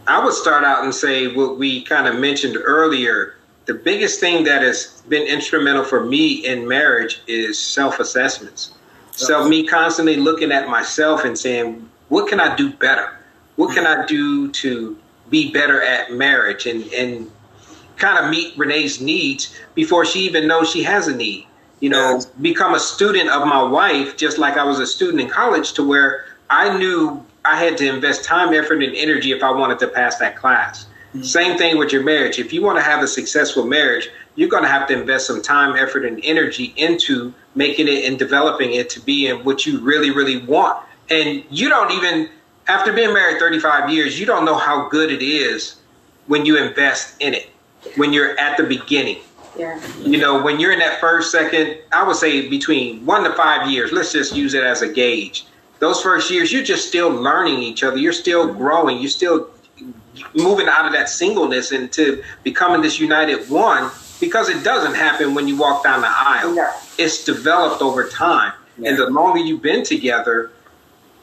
I 0.05 0.23
would 0.23 0.33
start 0.33 0.65
out 0.65 0.83
and 0.83 0.93
say 0.93 1.33
what 1.33 1.57
we 1.57 1.83
kind 1.83 2.07
of 2.07 2.19
mentioned 2.19 2.57
earlier. 2.61 3.35
The 3.65 3.73
biggest 3.73 4.19
thing 4.19 4.43
that 4.43 4.61
has 4.61 5.01
been 5.07 5.25
instrumental 5.25 5.85
for 5.85 6.03
me 6.03 6.45
in 6.45 6.67
marriage 6.67 7.21
is 7.27 7.57
self 7.57 7.99
assessments. 7.99 8.71
So, 9.11 9.47
me 9.47 9.65
constantly 9.65 10.17
looking 10.17 10.51
at 10.51 10.67
myself 10.67 11.23
and 11.23 11.37
saying, 11.37 11.87
what 12.09 12.27
can 12.27 12.39
I 12.39 12.55
do 12.55 12.71
better? 12.73 13.17
What 13.55 13.73
can 13.75 13.85
I 13.85 14.05
do 14.05 14.51
to 14.51 14.97
be 15.29 15.51
better 15.51 15.81
at 15.81 16.11
marriage 16.11 16.65
and, 16.65 16.83
and 16.93 17.31
kind 17.97 18.23
of 18.23 18.31
meet 18.31 18.57
Renee's 18.57 18.99
needs 18.99 19.55
before 19.75 20.03
she 20.03 20.21
even 20.21 20.47
knows 20.47 20.69
she 20.69 20.83
has 20.83 21.07
a 21.07 21.15
need? 21.15 21.47
You 21.79 21.89
know, 21.89 22.21
become 22.41 22.73
a 22.73 22.79
student 22.79 23.29
of 23.29 23.47
my 23.47 23.61
wife, 23.61 24.17
just 24.17 24.37
like 24.37 24.57
I 24.57 24.63
was 24.63 24.79
a 24.79 24.87
student 24.87 25.21
in 25.21 25.29
college, 25.29 25.73
to 25.73 25.87
where 25.87 26.25
I 26.49 26.77
knew 26.77 27.23
I 27.45 27.57
had 27.57 27.77
to 27.77 27.87
invest 27.87 28.23
time, 28.23 28.53
effort, 28.53 28.81
and 28.81 28.95
energy 28.95 29.31
if 29.31 29.43
I 29.43 29.51
wanted 29.51 29.79
to 29.79 29.87
pass 29.87 30.17
that 30.17 30.35
class. 30.35 30.85
Same 31.21 31.57
thing 31.57 31.77
with 31.77 31.91
your 31.91 32.03
marriage. 32.03 32.39
If 32.39 32.51
you 32.51 32.63
want 32.63 32.77
to 32.77 32.83
have 32.83 33.03
a 33.03 33.07
successful 33.07 33.65
marriage, 33.65 34.09
you're 34.35 34.49
going 34.49 34.63
to 34.63 34.69
have 34.69 34.87
to 34.87 34.99
invest 34.99 35.27
some 35.27 35.41
time, 35.41 35.75
effort, 35.75 36.05
and 36.05 36.19
energy 36.23 36.73
into 36.75 37.33
making 37.55 37.87
it 37.87 38.05
and 38.05 38.17
developing 38.17 38.73
it 38.73 38.89
to 38.91 38.99
be 38.99 39.27
in 39.27 39.43
what 39.43 39.65
you 39.65 39.79
really, 39.79 40.09
really 40.09 40.43
want. 40.45 40.83
And 41.09 41.43
you 41.49 41.69
don't 41.69 41.91
even, 41.91 42.29
after 42.67 42.91
being 42.91 43.13
married 43.13 43.39
35 43.39 43.91
years, 43.91 44.19
you 44.19 44.25
don't 44.25 44.45
know 44.45 44.55
how 44.55 44.89
good 44.89 45.11
it 45.11 45.21
is 45.21 45.75
when 46.27 46.45
you 46.45 46.57
invest 46.57 47.21
in 47.21 47.33
it, 47.33 47.49
when 47.95 48.11
you're 48.11 48.37
at 48.39 48.57
the 48.57 48.63
beginning. 48.63 49.19
Yeah. 49.57 49.79
You 49.99 50.17
know, 50.17 50.41
when 50.41 50.59
you're 50.59 50.71
in 50.71 50.79
that 50.79 50.99
first, 50.99 51.31
second, 51.31 51.77
I 51.91 52.01
would 52.01 52.15
say 52.15 52.49
between 52.49 53.05
one 53.05 53.23
to 53.23 53.33
five 53.33 53.69
years, 53.69 53.91
let's 53.91 54.11
just 54.11 54.35
use 54.35 54.55
it 54.55 54.63
as 54.63 54.81
a 54.81 54.91
gauge. 54.91 55.45
Those 55.77 56.01
first 56.01 56.31
years, 56.31 56.51
you're 56.51 56.63
just 56.63 56.87
still 56.87 57.09
learning 57.09 57.59
each 57.61 57.83
other. 57.83 57.97
You're 57.97 58.13
still 58.13 58.51
growing. 58.51 58.99
You're 58.99 59.09
still 59.09 59.49
moving 60.35 60.67
out 60.67 60.85
of 60.85 60.93
that 60.93 61.09
singleness 61.09 61.71
into 61.71 62.23
becoming 62.43 62.81
this 62.81 62.99
united 62.99 63.49
one 63.49 63.91
because 64.19 64.49
it 64.49 64.63
doesn't 64.63 64.95
happen 64.95 65.33
when 65.33 65.47
you 65.47 65.57
walk 65.57 65.83
down 65.83 66.01
the 66.01 66.09
aisle. 66.09 66.55
No. 66.55 66.71
It's 66.97 67.23
developed 67.23 67.81
over 67.81 68.07
time. 68.07 68.53
Yeah. 68.77 68.89
And 68.89 68.99
the 68.99 69.09
longer 69.09 69.39
you've 69.39 69.61
been 69.61 69.83
together, 69.83 70.51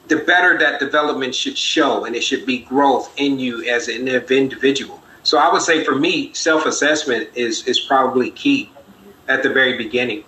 the 0.09 0.17
better 0.17 0.59
that 0.59 0.81
development 0.81 1.35
should 1.35 1.57
show 1.57 2.05
and 2.05 2.15
it 2.15 2.23
should 2.23 2.45
be 2.45 2.59
growth 2.59 3.13
in 3.17 3.39
you 3.39 3.65
as 3.65 3.89
an 3.89 4.09
individual. 4.09 5.03
So 5.23 5.39
I 5.39 5.53
would 5.53 5.63
say 5.63 5.85
for 5.85 5.95
me, 5.95 6.33
self-assessment 6.33 7.31
is 7.35 7.67
is 7.67 7.81
probably 7.81 8.31
key 8.31 8.71
at 9.29 9.43
the 9.43 9.51
very 9.51 9.77
beginning. 9.77 10.25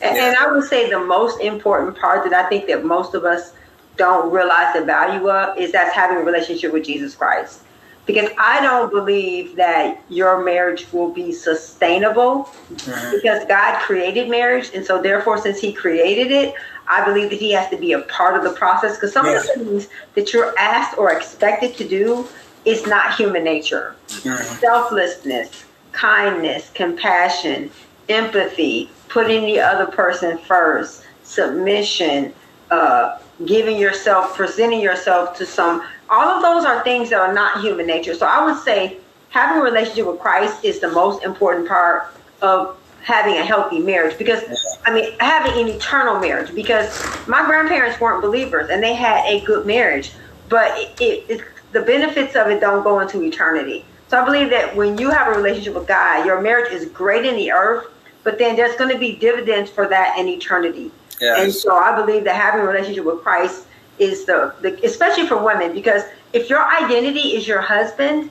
And, 0.00 0.18
and 0.18 0.36
I 0.36 0.50
would 0.50 0.64
say 0.64 0.90
the 0.90 0.98
most 0.98 1.40
important 1.40 1.96
part 1.96 2.28
that 2.28 2.32
I 2.32 2.48
think 2.48 2.66
that 2.66 2.84
most 2.84 3.14
of 3.14 3.24
us 3.24 3.52
don't 3.96 4.32
realize 4.32 4.74
the 4.74 4.84
value 4.84 5.30
of 5.30 5.56
is 5.56 5.70
that's 5.70 5.94
having 5.94 6.16
a 6.16 6.22
relationship 6.22 6.72
with 6.72 6.84
Jesus 6.84 7.14
Christ 7.14 7.62
because 8.06 8.30
I 8.38 8.60
don't 8.60 8.90
believe 8.90 9.56
that 9.56 10.02
your 10.08 10.44
marriage 10.44 10.92
will 10.92 11.12
be 11.12 11.32
sustainable 11.32 12.50
mm-hmm. 12.72 13.16
because 13.16 13.44
God 13.46 13.80
created 13.82 14.28
marriage. 14.28 14.70
And 14.74 14.84
so, 14.84 15.00
therefore, 15.00 15.38
since 15.38 15.60
He 15.60 15.72
created 15.72 16.32
it, 16.32 16.54
I 16.88 17.04
believe 17.04 17.30
that 17.30 17.38
He 17.38 17.52
has 17.52 17.70
to 17.70 17.76
be 17.76 17.92
a 17.92 18.00
part 18.00 18.36
of 18.36 18.42
the 18.42 18.58
process 18.58 18.96
because 18.96 19.12
some 19.12 19.26
yes. 19.26 19.48
of 19.48 19.58
the 19.58 19.64
things 19.64 19.88
that 20.14 20.32
you're 20.32 20.56
asked 20.58 20.98
or 20.98 21.12
expected 21.12 21.76
to 21.76 21.88
do 21.88 22.26
is 22.64 22.86
not 22.86 23.14
human 23.14 23.44
nature. 23.44 23.94
Mm-hmm. 24.08 24.54
Selflessness, 24.56 25.64
kindness, 25.92 26.70
compassion, 26.74 27.70
empathy, 28.08 28.90
putting 29.08 29.42
the 29.42 29.60
other 29.60 29.86
person 29.86 30.38
first, 30.38 31.04
submission, 31.22 32.32
uh, 32.70 33.18
giving 33.46 33.76
yourself, 33.76 34.34
presenting 34.34 34.80
yourself 34.80 35.36
to 35.36 35.46
some 35.46 35.84
all 36.12 36.28
of 36.28 36.42
those 36.42 36.64
are 36.64 36.84
things 36.84 37.10
that 37.10 37.18
are 37.18 37.32
not 37.32 37.62
human 37.62 37.86
nature. 37.86 38.14
So 38.14 38.26
I 38.26 38.44
would 38.44 38.62
say 38.62 38.98
having 39.30 39.60
a 39.60 39.64
relationship 39.64 40.06
with 40.06 40.20
Christ 40.20 40.62
is 40.62 40.78
the 40.78 40.90
most 40.90 41.24
important 41.24 41.66
part 41.66 42.14
of 42.42 42.78
having 43.02 43.36
a 43.38 43.44
healthy 43.44 43.80
marriage 43.80 44.16
because 44.18 44.42
I 44.84 44.94
mean 44.94 45.10
having 45.18 45.60
an 45.60 45.68
eternal 45.68 46.20
marriage 46.20 46.54
because 46.54 46.88
my 47.26 47.44
grandparents 47.46 47.98
weren't 47.98 48.22
believers 48.22 48.68
and 48.70 48.82
they 48.82 48.94
had 48.94 49.24
a 49.26 49.40
good 49.40 49.66
marriage, 49.66 50.12
but 50.48 50.78
it, 50.78 51.00
it, 51.00 51.30
it, 51.30 51.44
the 51.72 51.80
benefits 51.80 52.36
of 52.36 52.48
it 52.48 52.60
don't 52.60 52.84
go 52.84 53.00
into 53.00 53.22
eternity. 53.22 53.84
So 54.08 54.20
I 54.20 54.24
believe 54.26 54.50
that 54.50 54.76
when 54.76 54.98
you 54.98 55.08
have 55.08 55.28
a 55.28 55.30
relationship 55.30 55.74
with 55.74 55.88
God, 55.88 56.26
your 56.26 56.42
marriage 56.42 56.70
is 56.70 56.84
great 56.90 57.24
in 57.24 57.34
the 57.34 57.50
earth, 57.50 57.86
but 58.22 58.38
then 58.38 58.54
there's 58.54 58.76
going 58.76 58.92
to 58.92 58.98
be 58.98 59.16
dividends 59.16 59.70
for 59.70 59.88
that 59.88 60.18
in 60.18 60.28
eternity. 60.28 60.92
Yes. 61.18 61.42
And 61.42 61.52
so 61.52 61.74
I 61.74 61.96
believe 61.96 62.24
that 62.24 62.36
having 62.36 62.60
a 62.60 62.64
relationship 62.64 63.06
with 63.06 63.22
Christ 63.22 63.66
is 63.98 64.24
the, 64.24 64.54
the 64.60 64.84
especially 64.84 65.26
for 65.26 65.42
women 65.42 65.72
because 65.72 66.02
if 66.32 66.48
your 66.48 66.64
identity 66.64 67.36
is 67.36 67.46
your 67.46 67.60
husband, 67.60 68.30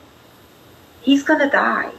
he's 1.00 1.22
gonna 1.22 1.50
die. 1.50 1.90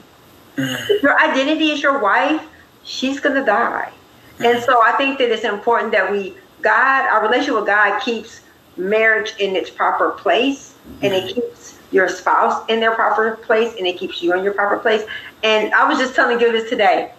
Mm. 0.58 0.90
If 0.90 1.04
your 1.04 1.20
identity 1.20 1.72
is 1.72 1.82
your 1.82 2.00
wife, 2.00 2.44
she's 2.84 3.20
gonna 3.20 3.46
die. 3.46 3.92
Mm. 4.40 4.54
And 4.54 4.64
so 4.64 4.82
I 4.82 4.94
think 4.94 5.18
that 5.20 5.32
it's 5.32 5.44
important 5.44 5.92
that 5.94 6.12
we 6.12 6.36
God, 6.62 7.08
our 7.08 7.22
relationship 7.22 7.56
with 7.56 7.66
God 7.66 8.00
keeps 8.00 8.42
marriage 8.78 9.34
in 9.40 9.56
its 9.56 9.70
proper 9.70 10.12
place 10.12 10.76
and 11.02 11.14
it 11.14 11.24
mm. 11.24 11.36
keeps 11.36 11.80
your 11.92 12.10
spouse 12.10 12.64
in 12.70 12.80
their 12.80 12.96
proper 12.96 13.38
place 13.38 13.76
and 13.78 13.86
it 13.86 13.98
keeps 13.98 14.22
you 14.22 14.34
in 14.34 14.44
your 14.44 14.54
proper 14.54 14.78
place. 14.78 15.04
And 15.44 15.74
I 15.74 15.88
was 15.88 16.00
just 16.00 16.16
telling 16.16 16.40
you 16.40 16.52
this 16.52 16.70
today. 16.70 17.12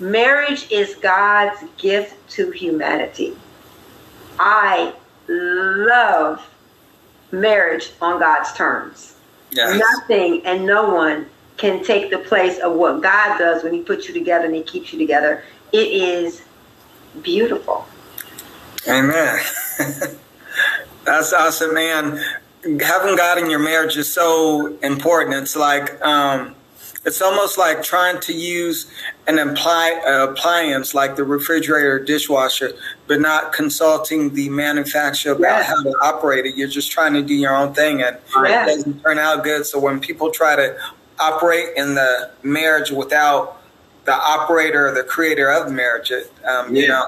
Marriage 0.00 0.70
is 0.72 0.96
God's 0.96 1.62
gift 1.78 2.16
to 2.30 2.50
humanity. 2.50 3.36
I 4.38 4.94
love 5.28 6.46
marriage 7.32 7.90
on 8.00 8.18
God's 8.18 8.52
terms. 8.52 9.16
Yes. 9.50 9.78
Nothing 9.78 10.44
and 10.44 10.66
no 10.66 10.94
one 10.94 11.26
can 11.56 11.84
take 11.84 12.10
the 12.10 12.18
place 12.18 12.58
of 12.58 12.74
what 12.74 13.02
God 13.02 13.38
does 13.38 13.62
when 13.62 13.72
He 13.72 13.80
puts 13.80 14.08
you 14.08 14.14
together 14.14 14.46
and 14.46 14.54
He 14.54 14.62
keeps 14.62 14.92
you 14.92 14.98
together. 14.98 15.44
It 15.72 15.88
is 15.88 16.42
beautiful. 17.22 17.86
Amen. 18.88 19.40
That's 21.04 21.32
awesome, 21.32 21.74
man. 21.74 22.20
Having 22.62 23.16
God 23.16 23.38
in 23.38 23.50
your 23.50 23.58
marriage 23.58 23.96
is 23.96 24.10
so 24.10 24.78
important. 24.82 25.36
It's 25.36 25.56
like, 25.56 26.00
um, 26.04 26.54
it's 27.04 27.20
almost 27.20 27.58
like 27.58 27.82
trying 27.82 28.20
to 28.20 28.32
use 28.32 28.90
an 29.26 29.38
apply, 29.38 30.02
uh, 30.06 30.30
appliance 30.30 30.94
like 30.94 31.16
the 31.16 31.24
refrigerator 31.24 31.96
or 31.96 31.98
dishwasher, 31.98 32.72
but 33.06 33.20
not 33.20 33.52
consulting 33.52 34.34
the 34.34 34.48
manufacturer 34.50 35.32
about 35.32 35.58
yes. 35.58 35.66
how 35.66 35.82
to 35.82 35.90
operate 36.02 36.44
it. 36.46 36.56
You're 36.56 36.68
just 36.68 36.90
trying 36.90 37.14
to 37.14 37.22
do 37.22 37.34
your 37.34 37.56
own 37.56 37.74
thing 37.74 38.02
and 38.02 38.18
yes. 38.42 38.68
it 38.68 38.76
doesn't 38.76 39.02
turn 39.02 39.18
out 39.18 39.42
good. 39.42 39.64
So 39.64 39.78
when 39.78 40.00
people 40.00 40.30
try 40.30 40.56
to 40.56 40.76
operate 41.18 41.76
in 41.76 41.94
the 41.94 42.30
marriage 42.42 42.90
without 42.90 43.62
the 44.04 44.14
operator 44.14 44.88
or 44.88 44.94
the 44.94 45.04
creator 45.04 45.50
of 45.50 45.68
the 45.68 45.72
marriage, 45.72 46.10
it, 46.10 46.30
um, 46.44 46.74
yeah. 46.74 46.82
you 46.82 46.88
know. 46.88 47.06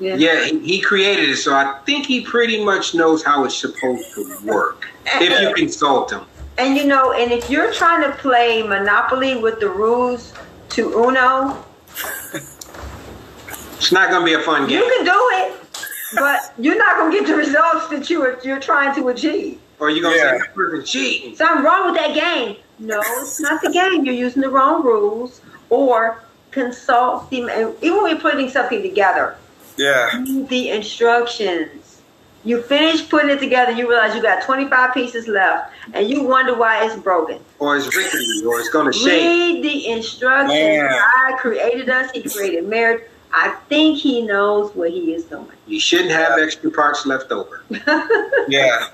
Yeah, 0.00 0.16
yeah 0.16 0.44
he, 0.46 0.58
he 0.58 0.80
created 0.80 1.28
it, 1.28 1.36
so 1.36 1.54
I 1.54 1.78
think 1.86 2.06
he 2.06 2.22
pretty 2.22 2.64
much 2.64 2.92
knows 2.92 3.22
how 3.22 3.44
it's 3.44 3.56
supposed 3.56 4.12
to 4.14 4.36
work 4.42 4.88
if 5.06 5.40
you 5.40 5.54
consult 5.54 6.12
him. 6.12 6.24
And 6.58 6.76
you 6.76 6.86
know, 6.86 7.12
and 7.12 7.30
if 7.30 7.48
you're 7.48 7.72
trying 7.72 8.02
to 8.10 8.16
play 8.16 8.62
Monopoly 8.62 9.36
with 9.36 9.60
the 9.60 9.68
rules 9.68 10.34
to 10.72 10.92
Uno, 11.04 11.64
it's 13.76 13.92
not 13.92 14.10
going 14.10 14.22
to 14.22 14.26
be 14.26 14.34
a 14.34 14.40
fun 14.42 14.68
game. 14.68 14.78
You 14.78 14.84
can 14.96 15.04
do 15.04 15.12
it, 15.14 15.60
but 16.14 16.54
you're 16.58 16.78
not 16.78 16.96
going 16.98 17.12
to 17.12 17.18
get 17.18 17.26
the 17.26 17.34
results 17.34 17.88
that 17.88 18.08
you 18.08 18.22
are, 18.22 18.38
you're 18.42 18.60
trying 18.60 18.94
to 18.94 19.08
achieve. 19.08 19.60
Or 19.78 19.90
you're 19.90 20.02
going 20.02 20.14
to 20.18 20.24
yeah. 20.24 20.32
say 20.32 20.38
that 20.38 20.54
person 20.54 20.84
cheating. 20.84 21.36
Something 21.36 21.64
wrong 21.64 21.92
with 21.92 22.00
that 22.00 22.14
game. 22.14 22.56
No, 22.78 23.00
it's 23.00 23.40
not 23.40 23.60
the 23.62 23.70
game. 23.70 24.04
You're 24.04 24.14
using 24.14 24.42
the 24.42 24.48
wrong 24.48 24.84
rules 24.84 25.40
or 25.70 26.22
consult 26.50 27.28
the, 27.30 27.74
even 27.82 28.02
when 28.02 28.10
you're 28.12 28.20
putting 28.20 28.48
something 28.48 28.82
together, 28.82 29.36
Yeah. 29.76 30.18
read 30.20 30.48
the 30.48 30.70
instructions. 30.70 31.81
You 32.44 32.60
finish 32.62 33.08
putting 33.08 33.30
it 33.30 33.38
together, 33.38 33.70
you 33.72 33.88
realize 33.88 34.16
you 34.16 34.22
got 34.22 34.42
25 34.42 34.92
pieces 34.92 35.28
left, 35.28 35.72
and 35.94 36.08
you 36.08 36.24
wonder 36.24 36.54
why 36.54 36.84
it's 36.84 36.96
broken. 36.96 37.38
Or 37.60 37.76
it's 37.76 37.94
rickety, 37.94 38.44
or 38.44 38.58
it's 38.58 38.68
going 38.68 38.90
to 38.90 38.92
shake. 38.92 39.22
Read 39.22 39.64
the 39.64 39.88
instructions. 39.88 40.52
Man. 40.52 40.90
God 40.90 41.38
created 41.38 41.88
us, 41.88 42.10
He 42.10 42.22
created 42.22 42.66
marriage. 42.68 43.04
I 43.32 43.50
think 43.68 43.98
He 43.98 44.22
knows 44.22 44.74
what 44.74 44.90
He 44.90 45.14
is 45.14 45.24
doing. 45.24 45.46
You 45.66 45.78
shouldn't 45.78 46.10
have 46.10 46.38
extra 46.38 46.70
parts 46.70 47.06
left 47.06 47.30
over. 47.30 47.62
Yeah. 48.48 48.88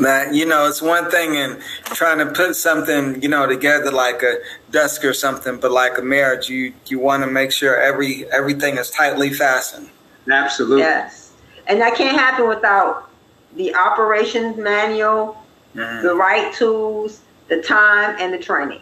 That 0.00 0.34
you 0.34 0.46
know, 0.46 0.66
it's 0.66 0.82
one 0.82 1.10
thing 1.10 1.34
in 1.34 1.60
trying 1.84 2.18
to 2.18 2.26
put 2.26 2.54
something 2.56 3.22
you 3.22 3.28
know 3.28 3.46
together 3.46 3.90
like 3.90 4.22
a 4.22 4.36
desk 4.70 5.04
or 5.04 5.14
something, 5.14 5.58
but 5.58 5.70
like 5.70 5.96
a 5.96 6.02
marriage, 6.02 6.50
you 6.50 6.74
you 6.86 6.98
want 6.98 7.22
to 7.22 7.30
make 7.30 7.50
sure 7.50 7.80
every 7.80 8.30
everything 8.30 8.76
is 8.76 8.90
tightly 8.90 9.32
fastened. 9.32 9.88
Absolutely. 10.30 10.80
Yes. 10.80 11.25
And 11.66 11.80
that 11.80 11.94
can't 11.94 12.16
happen 12.16 12.48
without 12.48 13.08
the 13.56 13.74
operations 13.74 14.56
manual, 14.56 15.36
Mhm. 15.74 16.02
the 16.02 16.14
right 16.14 16.52
tools, 16.54 17.20
the 17.48 17.62
time, 17.62 18.16
and 18.18 18.32
the 18.32 18.38
training. 18.38 18.80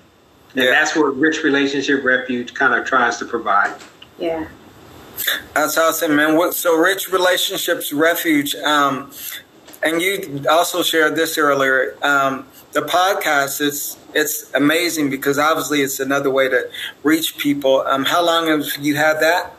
And 0.54 0.64
Yeah. 0.64 0.70
that's 0.70 0.94
what 0.94 1.16
Rich 1.18 1.42
Relationship 1.42 2.04
Refuge 2.04 2.54
kind 2.54 2.74
of 2.74 2.84
tries 2.86 3.16
to 3.18 3.24
provide. 3.24 3.72
Yeah. 4.18 4.44
That's 5.54 5.78
awesome, 5.78 6.16
man. 6.16 6.36
What, 6.36 6.54
so, 6.54 6.74
Rich 6.76 7.10
Relationships 7.10 7.92
Refuge, 7.92 8.54
um, 8.56 9.10
and 9.82 10.02
you 10.02 10.42
also 10.50 10.82
shared 10.82 11.14
this 11.16 11.38
earlier. 11.38 11.94
Um, 12.02 12.46
the 12.72 12.82
podcast 12.82 13.60
it's 13.60 13.96
it's 14.12 14.50
amazing 14.54 15.10
because 15.10 15.38
obviously 15.38 15.82
it's 15.82 15.98
another 16.00 16.30
way 16.30 16.48
to 16.48 16.68
reach 17.02 17.36
people. 17.36 17.84
Um, 17.86 18.04
how 18.04 18.22
long 18.24 18.48
have 18.48 18.64
you 18.80 18.96
had 18.96 19.20
that? 19.20 19.52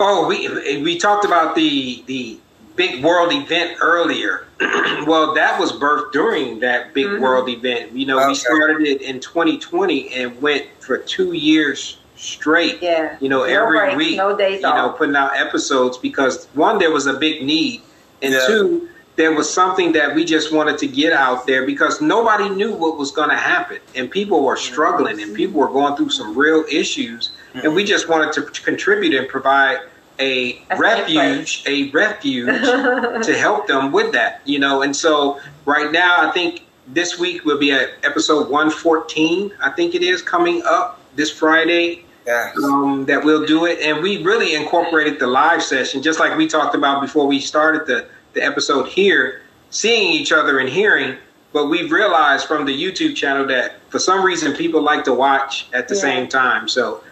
Oh, 0.00 0.26
we 0.26 0.48
we 0.82 0.98
talked 0.98 1.24
about 1.24 1.54
the 1.54 2.02
the 2.06 2.38
big 2.76 3.04
world 3.04 3.32
event 3.32 3.76
earlier. 3.82 4.46
well, 5.06 5.34
that 5.34 5.60
was 5.60 5.72
birthed 5.72 6.12
during 6.12 6.60
that 6.60 6.94
big 6.94 7.06
Mhm. 7.06 7.20
world 7.20 7.48
event. 7.48 7.92
You 7.92 8.06
know, 8.06 8.18
Okay. 8.18 8.28
we 8.28 8.34
started 8.34 8.80
it 8.86 9.02
in 9.02 9.20
2020 9.20 10.12
and 10.14 10.40
went 10.40 10.66
for 10.80 10.96
two 10.98 11.32
years 11.32 11.98
straight. 12.16 12.78
Yeah. 12.82 13.16
You 13.20 13.28
know, 13.28 13.38
No 13.38 13.44
every 13.44 13.78
breaks, 13.78 13.96
week, 13.96 14.16
no 14.16 14.36
days 14.36 14.62
you 14.62 14.68
know, 14.68 14.90
putting 14.90 15.16
out 15.16 15.32
episodes 15.36 15.98
because 15.98 16.48
one, 16.54 16.78
there 16.78 16.90
was 16.90 17.06
a 17.06 17.14
big 17.14 17.42
need, 17.42 17.82
and 18.22 18.32
Yeah. 18.34 18.46
two, 18.46 18.88
there 19.16 19.32
was 19.32 19.52
something 19.52 19.92
that 19.92 20.14
we 20.14 20.24
just 20.24 20.52
wanted 20.52 20.78
to 20.78 20.86
get 20.86 21.12
out 21.12 21.46
there 21.46 21.66
because 21.66 22.00
nobody 22.00 22.48
knew 22.48 22.72
what 22.72 22.96
was 22.96 23.10
going 23.10 23.28
to 23.30 23.36
happen, 23.36 23.78
and 23.94 24.10
people 24.10 24.42
were 24.44 24.56
struggling, 24.56 25.20
and 25.20 25.34
people 25.34 25.60
were 25.60 25.68
going 25.68 25.96
through 25.96 26.10
some 26.10 26.36
real 26.36 26.64
issues, 26.70 27.30
and 27.54 27.74
we 27.74 27.84
just 27.84 28.08
wanted 28.08 28.32
to 28.34 28.42
contribute 28.62 29.14
and 29.14 29.28
provide 29.28 29.78
a 30.20 30.62
A 30.70 30.76
refuge, 30.76 31.62
a 31.66 31.90
refuge 31.90 32.46
to 33.26 33.36
help 33.38 33.66
them 33.66 33.90
with 33.92 34.12
that, 34.12 34.40
you 34.44 34.58
know. 34.58 34.82
And 34.82 34.94
so 34.94 35.40
right 35.64 35.90
now, 35.90 36.28
I 36.28 36.30
think 36.32 36.62
this 36.88 37.18
week 37.18 37.44
will 37.44 37.58
be 37.58 37.72
at 37.72 37.90
episode 38.04 38.48
114. 38.50 39.52
I 39.62 39.70
think 39.70 39.94
it 39.94 40.02
is 40.02 40.22
coming 40.22 40.62
up 40.66 41.00
this 41.16 41.30
Friday 41.30 42.04
Yeah. 42.26 42.52
um, 42.64 43.06
that 43.06 43.24
we'll 43.24 43.46
do 43.46 43.64
it. 43.66 43.80
And 43.80 44.02
we 44.02 44.22
really 44.22 44.54
incorporated 44.54 45.18
the 45.18 45.26
live 45.26 45.62
session, 45.62 46.02
just 46.02 46.20
like 46.20 46.36
we 46.36 46.46
talked 46.46 46.74
about 46.74 47.00
before 47.00 47.26
we 47.26 47.40
started 47.40 47.86
the, 47.86 48.06
the 48.32 48.42
episode 48.42 48.88
here, 48.88 49.42
seeing 49.70 50.12
each 50.12 50.32
other 50.32 50.58
and 50.58 50.68
hearing. 50.68 51.16
But 51.52 51.66
we've 51.66 51.90
realized 51.90 52.46
from 52.46 52.64
the 52.64 52.72
YouTube 52.82 53.16
channel 53.16 53.46
that 53.48 53.74
for 53.88 53.98
some 53.98 54.24
reason 54.24 54.52
people 54.54 54.82
like 54.82 55.04
to 55.04 55.12
watch 55.14 55.66
at 55.72 55.88
the 55.88 55.94
Yeah. 55.96 56.00
same 56.00 56.28
time. 56.28 56.68
So 56.68 57.02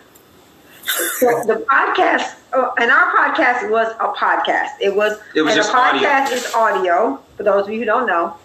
So 1.19 1.27
the 1.47 1.67
podcast, 1.71 2.35
oh, 2.55 2.73
and 2.81 2.91
our 2.91 3.13
podcast 3.15 3.69
was 3.71 3.89
a 4.01 4.09
podcast. 4.09 4.71
It 4.81 4.95
was, 4.97 5.19
It 5.35 5.43
was 5.43 5.55
just 5.55 5.71
a 5.71 5.75
podcast 5.75 6.25
audio. 6.27 6.35
is 6.37 6.55
audio, 6.55 7.21
for 7.37 7.43
those 7.43 7.67
of 7.67 7.73
you 7.73 7.81
who 7.81 7.85
don't 7.85 8.07
know. 8.07 8.37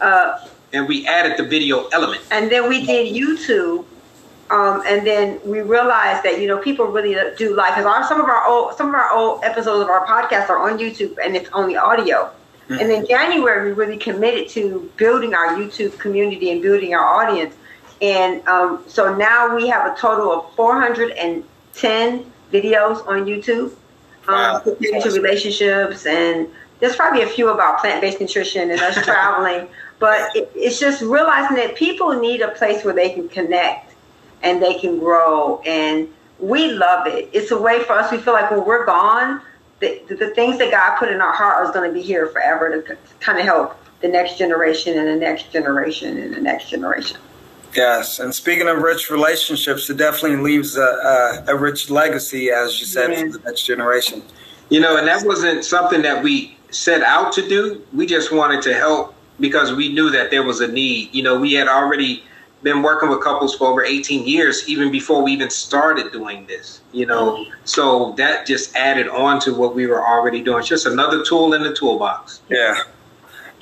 Uh, 0.00 0.38
and 0.72 0.86
we 0.86 1.04
added 1.08 1.36
the 1.36 1.42
video 1.42 1.86
element. 1.88 2.22
and 2.30 2.48
then 2.50 2.68
we 2.68 2.86
did 2.86 3.12
YouTube, 3.14 3.84
um, 4.50 4.82
and 4.86 5.06
then 5.06 5.40
we 5.44 5.60
realized 5.60 6.24
that 6.24 6.40
you 6.40 6.48
know 6.48 6.58
people 6.58 6.86
really 6.86 7.16
do 7.36 7.54
like 7.54 7.74
because 7.74 7.86
our 7.86 8.06
some 8.06 8.20
of 8.20 8.26
our 8.28 8.46
old 8.46 8.74
some 8.76 8.88
of 8.88 8.94
our 8.94 9.10
old 9.12 9.44
episodes 9.44 9.82
of 9.82 9.88
our 9.88 10.06
podcast 10.06 10.50
are 10.50 10.58
on 10.70 10.78
YouTube 10.78 11.16
and 11.22 11.36
it's 11.36 11.48
only 11.52 11.76
audio. 11.76 12.30
And 12.68 12.88
then 12.88 13.04
January 13.04 13.70
we 13.70 13.72
really 13.72 13.96
committed 13.96 14.48
to 14.50 14.88
building 14.96 15.34
our 15.34 15.56
YouTube 15.56 15.98
community 15.98 16.52
and 16.52 16.62
building 16.62 16.94
our 16.94 17.04
audience, 17.04 17.54
and 18.00 18.46
um, 18.46 18.84
so 18.86 19.16
now 19.16 19.56
we 19.56 19.66
have 19.66 19.92
a 19.92 19.96
total 19.98 20.30
of 20.30 20.54
410 20.54 22.32
videos 22.52 23.06
on 23.08 23.24
YouTube 23.24 23.72
Wow. 24.28 24.56
um, 24.56 24.62
pertaining 24.62 25.02
to 25.02 25.10
relationships 25.10 26.06
and 26.06 26.48
there's 26.78 26.96
probably 26.96 27.22
a 27.22 27.26
few 27.26 27.48
about 27.48 27.80
plant-based 27.80 28.20
nutrition 28.20 28.70
and 28.70 28.80
us 28.80 28.94
traveling 29.04 29.66
but 29.98 30.34
it, 30.36 30.50
it's 30.54 30.78
just 30.78 31.02
realizing 31.02 31.56
that 31.56 31.74
people 31.74 32.18
need 32.20 32.40
a 32.40 32.48
place 32.48 32.84
where 32.84 32.94
they 32.94 33.10
can 33.10 33.28
connect 33.28 33.89
and 34.42 34.62
they 34.62 34.78
can 34.78 34.98
grow 34.98 35.60
and 35.66 36.08
we 36.38 36.72
love 36.72 37.06
it 37.06 37.28
it's 37.32 37.50
a 37.50 37.60
way 37.60 37.82
for 37.84 37.92
us 37.92 38.10
we 38.10 38.18
feel 38.18 38.32
like 38.32 38.50
when 38.50 38.64
we're 38.64 38.86
gone 38.86 39.40
the, 39.80 40.00
the, 40.08 40.14
the 40.14 40.30
things 40.34 40.58
that 40.58 40.70
god 40.70 40.96
put 40.98 41.10
in 41.10 41.20
our 41.20 41.32
heart 41.32 41.66
is 41.66 41.72
going 41.72 41.88
to 41.88 41.94
be 41.94 42.02
here 42.02 42.28
forever 42.28 42.82
to 42.82 42.96
kind 43.20 43.38
of 43.38 43.44
help 43.44 43.76
the 44.00 44.08
next 44.08 44.38
generation 44.38 44.98
and 44.98 45.06
the 45.06 45.16
next 45.16 45.52
generation 45.52 46.16
and 46.18 46.34
the 46.34 46.40
next 46.40 46.70
generation 46.70 47.18
Yes, 47.74 48.18
and 48.18 48.34
speaking 48.34 48.66
of 48.66 48.78
rich 48.78 49.10
relationships, 49.10 49.88
it 49.90 49.96
definitely 49.96 50.38
leaves 50.38 50.76
a, 50.76 50.80
a, 50.80 51.44
a 51.48 51.56
rich 51.56 51.88
legacy, 51.88 52.50
as 52.50 52.80
you 52.80 52.86
said, 52.86 53.12
Yeah. 53.12 53.22
for 53.22 53.38
the 53.38 53.44
next 53.44 53.62
generation. 53.62 54.22
You 54.70 54.80
know, 54.80 54.96
and 54.96 55.06
that 55.06 55.24
wasn't 55.24 55.64
something 55.64 56.02
that 56.02 56.22
we 56.22 56.56
set 56.70 57.02
out 57.02 57.32
to 57.34 57.48
do. 57.48 57.80
We 57.92 58.06
just 58.06 58.32
wanted 58.32 58.62
to 58.62 58.74
help 58.74 59.14
because 59.38 59.72
we 59.72 59.92
knew 59.92 60.10
that 60.10 60.30
there 60.32 60.42
was 60.42 60.60
a 60.60 60.66
need. 60.66 61.14
You 61.14 61.22
know, 61.22 61.38
we 61.38 61.52
had 61.52 61.68
already 61.68 62.24
been 62.62 62.82
working 62.82 63.08
with 63.08 63.22
couples 63.22 63.54
for 63.54 63.68
over 63.68 63.84
18 63.84 64.26
years, 64.26 64.68
even 64.68 64.90
before 64.90 65.22
we 65.22 65.32
even 65.32 65.50
started 65.50 66.12
doing 66.12 66.46
this, 66.46 66.82
you 66.92 67.06
know. 67.06 67.46
So 67.64 68.12
that 68.12 68.46
just 68.46 68.74
added 68.76 69.08
on 69.08 69.40
to 69.40 69.54
what 69.54 69.74
we 69.74 69.86
were 69.86 70.06
already 70.06 70.42
doing. 70.42 70.60
It's 70.60 70.68
just 70.68 70.86
another 70.86 71.24
tool 71.24 71.54
in 71.54 71.62
the 71.62 71.74
toolbox. 71.74 72.42
Yeah, 72.48 72.76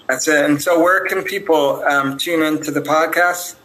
that's 0.08 0.26
it. 0.26 0.44
And 0.44 0.60
so, 0.60 0.80
where 0.80 1.04
can 1.06 1.22
people 1.22 1.82
um, 1.84 2.18
tune 2.18 2.42
into 2.42 2.70
the 2.70 2.80
podcast? 2.80 3.56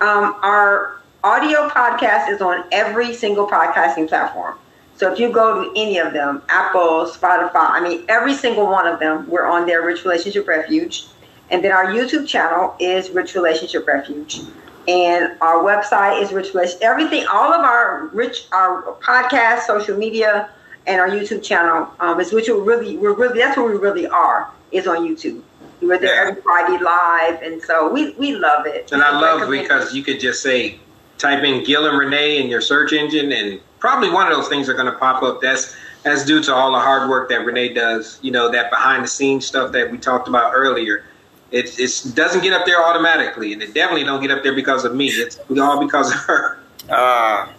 Um, 0.00 0.36
our 0.42 1.00
audio 1.24 1.68
podcast 1.68 2.30
is 2.30 2.40
on 2.40 2.64
every 2.72 3.12
single 3.12 3.46
podcasting 3.46 4.08
platform. 4.08 4.56
So 4.96 5.10
if 5.10 5.18
you 5.18 5.32
go 5.32 5.64
to 5.64 5.70
any 5.80 5.98
of 5.98 6.12
them, 6.12 6.42
Apple, 6.50 7.06
Spotify, 7.06 7.70
I 7.70 7.80
mean, 7.80 8.04
every 8.08 8.34
single 8.34 8.66
one 8.66 8.86
of 8.86 9.00
them, 9.00 9.28
we're 9.30 9.46
on 9.46 9.66
their 9.66 9.82
Rich 9.82 10.04
Relationship 10.04 10.46
Refuge. 10.46 11.06
And 11.50 11.64
then 11.64 11.72
our 11.72 11.86
YouTube 11.86 12.26
channel 12.28 12.76
is 12.78 13.10
Rich 13.10 13.34
Relationship 13.34 13.86
Refuge. 13.86 14.40
And 14.88 15.36
our 15.40 15.62
website 15.62 16.22
is 16.22 16.32
Rich 16.32 16.54
Relationship. 16.54 16.82
Everything, 16.82 17.26
all 17.32 17.52
of 17.52 17.60
our 17.60 18.06
rich, 18.12 18.46
our 18.52 18.82
podcast, 19.00 19.62
social 19.62 19.96
media, 19.96 20.50
and 20.86 21.00
our 21.00 21.08
YouTube 21.08 21.42
channel 21.42 21.88
um, 22.00 22.18
is 22.20 22.32
which 22.32 22.48
we're 22.48 22.60
really, 22.62 22.96
we're 22.96 23.12
really, 23.14 23.38
that's 23.38 23.56
where 23.56 23.66
we 23.66 23.76
really 23.78 24.06
are, 24.06 24.50
is 24.72 24.86
on 24.86 24.98
YouTube. 25.06 25.42
We're 25.82 25.98
there 25.98 26.14
Yeah. 26.24 26.30
every 26.30 26.42
Friday 26.42 26.82
live. 26.82 27.42
And 27.42 27.62
so 27.62 27.90
we, 27.92 28.12
we 28.12 28.34
love 28.36 28.66
it. 28.66 28.90
And 28.92 29.02
I 29.02 29.18
love 29.18 29.50
because 29.50 29.94
you 29.94 30.02
could 30.02 30.20
just 30.20 30.42
say, 30.42 30.78
type 31.18 31.44
in 31.44 31.62
Gil 31.64 31.86
and 31.86 31.98
Renee 31.98 32.42
in 32.42 32.48
your 32.48 32.60
search 32.62 32.92
engine, 32.92 33.30
and 33.32 33.60
probably 33.78 34.10
one 34.10 34.30
of 34.30 34.36
those 34.36 34.48
things 34.48 34.68
are 34.68 34.74
going 34.74 34.90
to 34.90 34.98
pop 34.98 35.22
up. 35.22 35.40
That's 35.42 35.74
that's 36.02 36.24
due 36.24 36.42
to 36.44 36.54
all 36.54 36.72
the 36.72 36.80
hard 36.80 37.10
work 37.10 37.28
that 37.28 37.44
Renee 37.44 37.74
does. 37.74 38.18
You 38.22 38.30
know, 38.30 38.50
that 38.50 38.70
behind 38.70 39.04
the 39.04 39.08
scenes 39.08 39.46
stuff 39.46 39.72
that 39.72 39.90
we 39.90 39.98
talked 39.98 40.28
about 40.28 40.52
earlier. 40.54 41.04
It 41.52 41.78
it 41.78 42.14
doesn't 42.14 42.42
get 42.42 42.52
up 42.52 42.64
there 42.66 42.82
automatically, 42.84 43.52
and 43.52 43.62
it 43.62 43.74
definitely 43.74 44.04
don't 44.04 44.20
get 44.22 44.30
up 44.30 44.42
there 44.42 44.54
because 44.54 44.84
of 44.84 44.94
me. 44.94 45.08
It's 45.08 45.38
all 45.58 45.80
because 45.84 46.12
of 46.12 46.18
her. 46.20 46.58
Ah, 46.88 47.52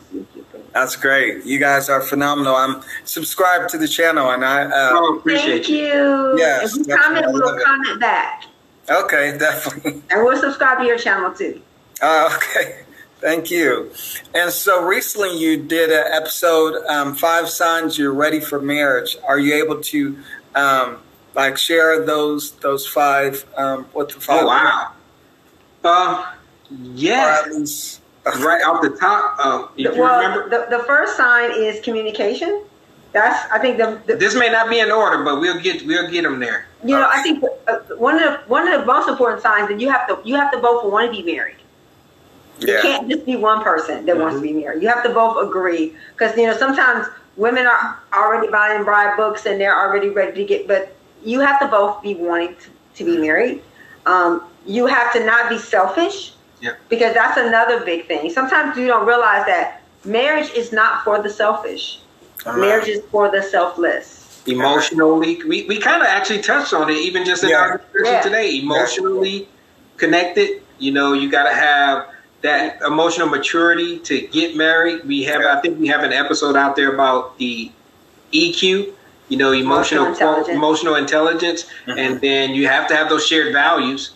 that's 0.73 0.95
great. 0.95 1.45
You 1.45 1.59
guys 1.59 1.89
are 1.89 2.01
phenomenal. 2.01 2.55
I'm 2.55 2.81
subscribed 3.05 3.69
to 3.71 3.77
the 3.77 3.87
channel, 3.87 4.29
and 4.31 4.43
I. 4.45 4.63
Uh, 4.63 4.89
Oh, 4.93 5.17
appreciate 5.17 5.65
Thank 5.65 5.69
you. 5.69 5.77
you. 5.77 6.35
Yes, 6.37 6.75
If 6.77 6.87
you 6.87 6.95
comment, 6.95 7.25
we'll 7.29 7.57
it. 7.57 7.63
comment 7.63 7.99
back. 7.99 8.45
okay, 8.89 9.37
definitely. 9.37 10.01
And 10.09 10.23
we'll 10.23 10.39
subscribe 10.39 10.79
to 10.79 10.85
your 10.85 10.97
channel 10.97 11.33
too. 11.33 11.61
Uh, 12.01 12.29
okay, 12.37 12.81
thank 13.19 13.51
you. 13.51 13.91
And 14.33 14.51
so 14.51 14.83
recently 14.85 15.37
you 15.37 15.57
did 15.63 15.91
an 15.91 16.11
episode, 16.11 16.83
um, 16.87 17.13
Five 17.15 17.47
Signs 17.49 17.97
You're 17.97 18.13
Ready 18.13 18.39
for 18.39 18.59
Marriage. 18.61 19.17
Are 19.27 19.37
you 19.39 19.53
able 19.63 19.81
to 19.81 20.17
um, 20.55 20.97
like 21.35 21.57
share 21.57 22.05
those 22.05 22.51
those 22.51 22.87
five? 22.87 23.45
Um, 23.57 23.85
what 23.93 24.09
the 24.09 24.19
five? 24.19 24.43
Oh 24.43 24.47
wow. 24.47 24.91
Uh, 25.83 26.33
Or 26.69 26.77
yeah. 26.95 27.41
Right 28.23 28.61
off 28.63 28.83
the 28.83 28.95
top, 28.99 29.35
uh, 29.39 29.67
if 29.75 29.97
well, 29.97 30.21
remember. 30.21 30.47
the, 30.47 30.77
the 30.77 30.83
first 30.83 31.17
sign 31.17 31.49
is 31.51 31.81
communication. 31.81 32.63
That's 33.13 33.51
I 33.51 33.57
think 33.57 33.77
the, 33.77 33.99
the 34.05 34.15
this 34.15 34.35
may 34.35 34.49
not 34.49 34.69
be 34.69 34.79
in 34.79 34.91
order, 34.91 35.23
but 35.23 35.41
we'll 35.41 35.59
get 35.59 35.85
we'll 35.87 36.07
get 36.07 36.21
them 36.21 36.39
there. 36.39 36.67
You 36.83 36.97
know, 36.97 37.09
I 37.09 37.23
think 37.23 37.43
uh, 37.67 37.79
one 37.97 38.21
of 38.21 38.21
the 38.21 38.37
one 38.47 38.67
of 38.67 38.79
the 38.79 38.85
most 38.85 39.09
important 39.09 39.41
signs 39.41 39.69
that 39.69 39.79
you 39.79 39.89
have 39.89 40.07
to 40.07 40.19
you 40.23 40.35
have 40.35 40.51
to 40.51 40.59
both 40.59 40.85
want 40.85 41.11
to 41.11 41.23
be 41.23 41.23
married. 41.33 41.57
Yeah. 42.59 42.75
You 42.75 42.81
can't 42.83 43.09
just 43.09 43.25
be 43.25 43.35
one 43.35 43.63
person 43.63 44.05
that 44.05 44.13
mm-hmm. 44.13 44.21
wants 44.21 44.37
to 44.37 44.41
be 44.41 44.53
married. 44.53 44.83
You 44.83 44.89
have 44.89 45.03
to 45.03 45.09
both 45.09 45.43
agree 45.43 45.95
because 46.11 46.37
you 46.37 46.45
know 46.45 46.55
sometimes 46.55 47.07
women 47.37 47.65
are 47.65 47.99
already 48.13 48.49
buying 48.49 48.83
bride 48.83 49.17
books 49.17 49.45
and 49.45 49.59
they're 49.59 49.77
already 49.77 50.09
ready 50.09 50.41
to 50.41 50.45
get, 50.45 50.67
but 50.67 50.95
you 51.23 51.39
have 51.39 51.59
to 51.59 51.67
both 51.67 52.01
be 52.01 52.15
wanting 52.15 52.55
to, 52.55 52.69
to 52.95 53.05
be 53.05 53.17
married. 53.17 53.61
Um, 54.05 54.43
you 54.65 54.87
have 54.87 55.13
to 55.13 55.23
not 55.25 55.49
be 55.49 55.57
selfish 55.57 56.33
yeah. 56.61 56.71
because 56.89 57.13
that's 57.13 57.37
another 57.37 57.83
big 57.83 58.07
thing. 58.07 58.29
Sometimes 58.29 58.77
you 58.77 58.87
don't 58.87 59.05
realize 59.05 59.45
that 59.45 59.81
marriage 60.05 60.51
is 60.51 60.71
not 60.71 61.03
for 61.03 61.21
the 61.21 61.29
selfish. 61.29 61.99
Uh-huh. 62.45 62.57
Marriage 62.57 62.87
is 62.87 63.03
for 63.11 63.29
the 63.29 63.41
selfless. 63.41 64.43
Emotionally, 64.47 65.43
we, 65.43 65.65
we 65.67 65.79
kind 65.79 66.01
of 66.01 66.07
actually 66.07 66.41
touched 66.41 66.73
on 66.73 66.89
it 66.89 66.97
even 66.97 67.23
just 67.23 67.43
in 67.43 67.49
yeah. 67.49 67.57
our 67.57 67.77
discussion 67.77 68.05
yeah. 68.05 68.21
today. 68.21 68.59
Emotionally 68.59 69.47
connected, 69.97 70.63
you 70.79 70.91
know, 70.91 71.13
you 71.13 71.29
got 71.29 71.47
to 71.47 71.53
have 71.53 72.09
that 72.41 72.81
emotional 72.81 73.29
maturity 73.29 73.99
to 73.99 74.27
get 74.27 74.55
married. 74.55 75.05
We 75.05 75.23
have, 75.23 75.41
I 75.41 75.61
think, 75.61 75.79
we 75.79 75.87
have 75.87 76.03
an 76.03 76.11
episode 76.11 76.55
out 76.55 76.75
there 76.75 76.91
about 76.93 77.37
the 77.37 77.71
EQ, 78.33 78.93
you 79.31 79.37
know, 79.37 79.53
emotional 79.53 80.05
emotional 80.05 80.11
intelligence, 80.11 80.55
emotional 80.55 80.95
intelligence. 80.95 81.63
Mm-hmm. 81.63 81.99
and 81.99 82.21
then 82.21 82.53
you 82.53 82.67
have 82.67 82.87
to 82.89 82.95
have 82.95 83.07
those 83.07 83.25
shared 83.25 83.53
values. 83.53 84.13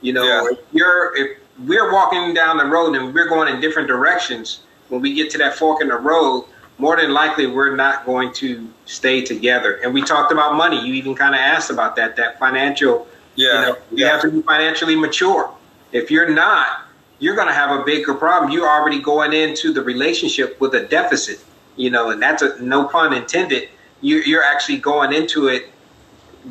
You 0.00 0.12
know, 0.12 0.24
yeah. 0.24 0.52
if 0.52 0.58
you're 0.72 1.16
if 1.16 1.38
we're 1.64 1.92
walking 1.92 2.34
down 2.34 2.58
the 2.58 2.66
road 2.66 2.96
and 2.96 3.14
we're 3.14 3.28
going 3.28 3.52
in 3.54 3.60
different 3.60 3.86
directions, 3.86 4.60
when 4.88 5.00
we 5.00 5.14
get 5.14 5.30
to 5.30 5.38
that 5.38 5.54
fork 5.54 5.80
in 5.80 5.88
the 5.88 5.96
road, 5.96 6.46
more 6.78 6.96
than 6.96 7.12
likely 7.12 7.46
we're 7.46 7.76
not 7.76 8.04
going 8.04 8.32
to 8.34 8.68
stay 8.84 9.22
together. 9.22 9.76
And 9.82 9.94
we 9.94 10.02
talked 10.02 10.32
about 10.32 10.56
money. 10.56 10.84
You 10.84 10.94
even 10.94 11.14
kind 11.14 11.34
of 11.34 11.40
asked 11.40 11.70
about 11.70 11.96
that, 11.96 12.16
that 12.16 12.38
financial. 12.38 13.06
Yeah. 13.36 13.46
You, 13.46 13.66
know, 13.66 13.76
you 13.92 14.04
yeah. 14.04 14.12
have 14.12 14.22
to 14.22 14.30
be 14.30 14.42
financially 14.42 14.96
mature. 14.96 15.54
If 15.92 16.10
you're 16.10 16.28
not, 16.28 16.86
you're 17.18 17.36
going 17.36 17.48
to 17.48 17.54
have 17.54 17.80
a 17.80 17.84
bigger 17.84 18.14
problem. 18.14 18.50
You're 18.50 18.68
already 18.68 19.00
going 19.00 19.32
into 19.32 19.72
the 19.72 19.82
relationship 19.82 20.60
with 20.60 20.74
a 20.74 20.84
deficit, 20.86 21.40
you 21.76 21.88
know, 21.88 22.10
and 22.10 22.20
that's 22.20 22.42
a 22.42 22.60
no 22.62 22.86
pun 22.88 23.14
intended. 23.14 23.68
You're, 24.00 24.22
you're 24.24 24.44
actually 24.44 24.78
going 24.78 25.12
into 25.12 25.48
it 25.48 25.70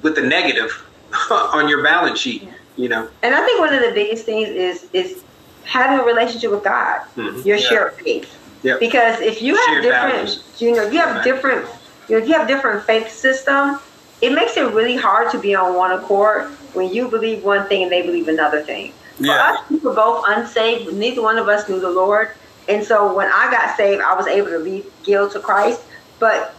with 0.02 0.18
a 0.18 0.22
negative 0.22 0.84
on 1.32 1.68
your 1.68 1.84
balance 1.84 2.20
sheet, 2.20 2.48
you 2.76 2.89
know. 2.89 3.08
And 3.24 3.36
I 3.36 3.46
think 3.46 3.60
one 3.60 3.74
of 3.74 3.82
the 3.82 3.91
biggest 3.91 4.26
things 4.26 4.50
is 4.50 4.88
is 4.93 5.24
having 5.64 6.00
a 6.00 6.04
relationship 6.04 6.52
with 6.52 6.64
God, 6.64 7.02
mm-hmm. 7.16 7.48
your 7.48 7.58
yeah. 7.58 7.68
shared 7.68 7.93
faith. 7.93 8.41
Yep. 8.64 8.80
Because 8.80 9.20
if 9.20 9.41
you 9.41 9.56
have 9.56 9.66
shared 9.66 9.84
different, 9.84 10.14
values. 10.14 10.62
you 10.62 10.76
know, 10.76 10.89
you 10.89 11.00
have 11.00 11.24
different, 11.24 11.68
you 12.10 12.20
know, 12.20 12.26
you 12.26 12.34
have 12.34 12.48
different 12.48 12.84
faith 12.84 13.12
system. 13.12 13.80
It 14.22 14.34
makes 14.34 14.58
it 14.58 14.74
really 14.74 14.96
hard 14.96 15.30
to 15.32 15.39
be 15.39 15.54
on 15.54 15.76
one 15.76 15.91
accord 15.91 16.50
when 16.74 16.91
you 16.91 17.08
believe 17.08 17.43
one 17.43 17.68
thing 17.68 17.84
and 17.84 17.91
they 17.91 18.02
believe 18.02 18.28
another 18.28 18.64
thing. 18.64 18.93
Yeah. 19.20 19.54
Us, 19.54 19.70
we 19.70 19.78
were 19.78 19.93
both 19.93 20.26
unsaved. 20.28 20.93
Neither 20.93 21.22
one 21.22 21.38
of 21.38 21.48
us 21.48 21.70
knew 21.70 21.80
the 21.80 21.89
Lord. 21.89 22.32
And 22.68 22.84
so 22.84 23.14
when 23.14 23.28
I 23.28 23.52
got 23.52 23.78
saved, 23.78 24.02
I 24.02 24.16
was 24.16 24.28
able 24.28 24.48
to 24.50 24.60
lead 24.60 24.86
Gil 25.04 25.30
to 25.30 25.39
Christ. 25.39 25.82
But 26.20 26.56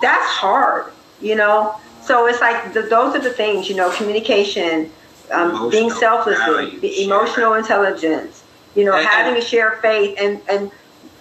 that's 0.00 0.26
hard, 0.26 0.92
you 1.20 1.34
know? 1.34 1.74
So 2.02 2.26
it's 2.26 2.40
like 2.40 2.72
the, 2.72 2.82
those 2.82 3.14
are 3.14 3.20
the 3.20 3.30
things, 3.30 3.68
you 3.68 3.76
know, 3.76 3.90
communication, 3.92 4.90
um, 5.30 5.70
being 5.70 5.90
selfless, 5.90 6.38
emotional 6.82 7.54
intelligence, 7.54 8.42
you 8.74 8.84
know, 8.84 8.96
and, 8.96 9.06
having 9.06 9.34
and, 9.34 9.42
a 9.42 9.46
shared 9.46 9.80
faith 9.80 10.16
and, 10.20 10.40
and 10.48 10.70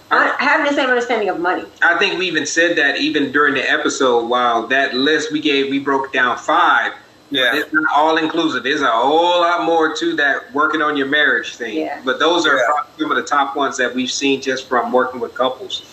having 0.09 0.65
the 0.65 0.73
same 0.73 0.89
understanding 0.89 1.29
of 1.29 1.39
money. 1.39 1.65
I 1.81 1.97
think 1.97 2.17
we 2.17 2.27
even 2.27 2.45
said 2.45 2.77
that 2.77 2.97
even 2.97 3.31
during 3.31 3.53
the 3.53 3.69
episode, 3.69 4.27
while 4.27 4.67
that 4.67 4.93
list 4.93 5.31
we 5.31 5.39
gave, 5.39 5.69
we 5.69 5.79
broke 5.79 6.11
down 6.11 6.37
five 6.37 6.93
yeah. 7.31 7.55
It's 7.55 7.73
not 7.73 7.85
all 7.95 8.17
inclusive. 8.17 8.63
There's 8.63 8.81
a 8.81 8.91
whole 8.91 9.41
lot 9.41 9.65
more 9.65 9.95
to 9.95 10.15
that 10.17 10.53
working 10.53 10.81
on 10.81 10.97
your 10.97 11.07
marriage 11.07 11.55
thing. 11.55 11.77
Yeah. 11.77 12.01
But 12.03 12.19
those 12.19 12.45
are 12.45 12.57
yeah. 12.57 12.83
some 12.99 13.09
of 13.09 13.17
the 13.17 13.23
top 13.23 13.55
ones 13.55 13.77
that 13.77 13.95
we've 13.95 14.11
seen 14.11 14.41
just 14.41 14.67
from 14.67 14.91
working 14.91 15.21
with 15.21 15.33
couples. 15.33 15.90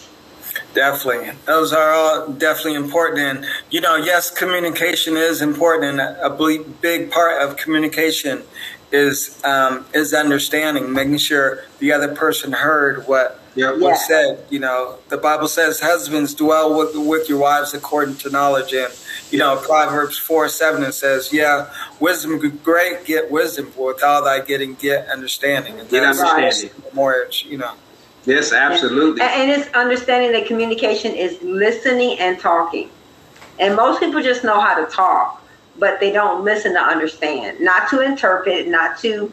Definitely. 0.75 1.31
Those 1.47 1.73
are 1.73 1.93
all 1.93 2.29
definitely 2.29 2.75
important. 2.75 3.21
And, 3.21 3.47
you 3.71 3.81
know, 3.81 3.97
yes, 3.97 4.31
communication 4.31 5.17
is 5.17 5.43
important. 5.43 5.99
And 5.99 6.01
a 6.01 6.31
big 6.81 7.11
part 7.11 7.43
of 7.43 7.57
communication 7.57 8.43
is 8.93 9.43
um, 9.45 9.85
is 9.93 10.15
understanding, 10.15 10.93
making 10.93 11.19
sure 11.19 11.65
the 11.79 11.93
other 11.93 12.15
person 12.15 12.53
heard 12.53 13.07
what 13.07 13.41
yep. 13.55 13.75
was 13.75 13.83
yeah. 13.83 13.95
said. 13.95 14.47
You 14.51 14.61
know, 14.61 14.99
the 15.09 15.19
Bible 15.19 15.49
says, 15.49 15.81
husbands 15.81 16.35
dwell 16.35 16.77
with, 16.77 16.97
with 16.97 17.29
your 17.29 17.39
wives 17.39 17.75
according 17.75 18.17
to 18.19 18.31
knowledge. 18.31 18.73
And 18.73 18.93
you 19.31 19.39
know, 19.39 19.57
Proverbs 19.57 20.19
4 20.19 20.49
7, 20.49 20.83
it 20.83 20.93
says, 20.93 21.33
Yeah, 21.33 21.71
wisdom 22.01 22.39
great, 22.63 23.05
get 23.05 23.31
wisdom, 23.31 23.67
for 23.67 23.89
with 23.89 24.03
all 24.03 24.25
thy 24.25 24.41
getting, 24.41 24.75
get 24.75 25.09
understanding. 25.09 25.79
And 25.79 25.89
get 25.89 26.05
understanding. 26.05 26.71
Marriage, 26.95 27.47
you 27.49 27.59
know. 27.59 27.75
Yes, 28.29 28.53
absolutely. 28.53 29.23
And, 29.23 29.51
and 29.51 29.61
it's 29.61 29.73
understanding 29.75 30.33
that 30.33 30.47
communication 30.47 31.15
is 31.15 31.41
listening 31.43 32.19
and 32.19 32.39
talking. 32.39 32.91
And 33.59 33.75
most 33.75 34.01
people 34.01 34.23
just 34.23 34.45
know 34.45 34.61
how 34.61 34.85
to 34.85 34.91
talk, 34.91 35.43
but 35.79 35.99
they 35.99 36.13
don't 36.13 36.45
listen 36.45 36.75
to 36.75 36.81
understand, 36.81 37.59
not 37.61 37.89
to 37.91 38.01
interpret, 38.01 38.69
not 38.69 38.99
to 38.99 39.33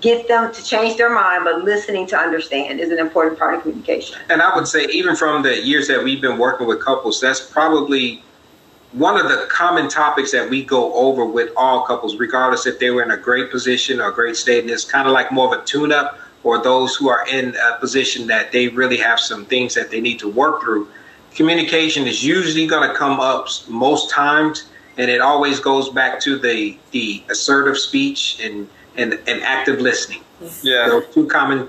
get 0.00 0.26
them 0.28 0.52
to 0.52 0.64
change 0.64 0.96
their 0.96 1.14
mind, 1.14 1.44
but 1.44 1.62
listening 1.62 2.06
to 2.08 2.16
understand 2.16 2.80
is 2.80 2.90
an 2.90 2.98
important 2.98 3.38
part 3.38 3.54
of 3.54 3.62
communication. 3.62 4.18
And 4.30 4.42
I 4.42 4.54
would 4.56 4.66
say, 4.66 4.86
even 4.86 5.14
from 5.14 5.42
the 5.42 5.62
years 5.64 5.88
that 5.88 6.02
we've 6.02 6.20
been 6.20 6.38
working 6.38 6.66
with 6.66 6.80
couples, 6.80 7.20
that's 7.20 7.40
probably 7.40 8.22
one 8.92 9.20
of 9.20 9.28
the 9.28 9.46
common 9.50 9.88
topics 9.88 10.30
that 10.32 10.48
we 10.48 10.64
go 10.64 10.92
over 10.94 11.24
with 11.24 11.50
all 11.56 11.84
couples, 11.84 12.16
regardless 12.16 12.66
if 12.66 12.78
they 12.78 12.90
were 12.90 13.02
in 13.02 13.10
a 13.10 13.16
great 13.16 13.50
position 13.50 14.00
or 14.00 14.08
a 14.08 14.14
great 14.14 14.36
state, 14.36 14.60
and 14.62 14.70
it's 14.70 14.84
kind 14.84 15.06
of 15.06 15.12
like 15.12 15.32
more 15.32 15.54
of 15.54 15.60
a 15.60 15.64
tune 15.64 15.92
up, 15.92 16.18
or 16.44 16.62
those 16.62 16.94
who 16.94 17.08
are 17.08 17.26
in 17.28 17.54
a 17.56 17.78
position 17.80 18.26
that 18.28 18.52
they 18.52 18.68
really 18.68 18.98
have 18.98 19.18
some 19.18 19.44
things 19.46 19.74
that 19.74 19.90
they 19.90 20.00
need 20.00 20.18
to 20.20 20.28
work 20.28 20.62
through. 20.62 20.88
Communication 21.34 22.06
is 22.06 22.24
usually 22.24 22.66
going 22.66 22.88
to 22.88 22.94
come 22.94 23.18
up 23.18 23.48
most 23.68 24.10
times, 24.10 24.68
and 24.98 25.10
it 25.10 25.20
always 25.20 25.58
goes 25.58 25.88
back 25.90 26.20
to 26.20 26.38
the 26.38 26.78
the 26.92 27.22
assertive 27.30 27.76
speech 27.76 28.38
and 28.40 28.68
and, 28.96 29.14
and 29.26 29.42
active 29.42 29.80
listening. 29.80 30.22
Yeah, 30.62 30.88
those 30.88 31.12
two 31.12 31.26
common 31.26 31.68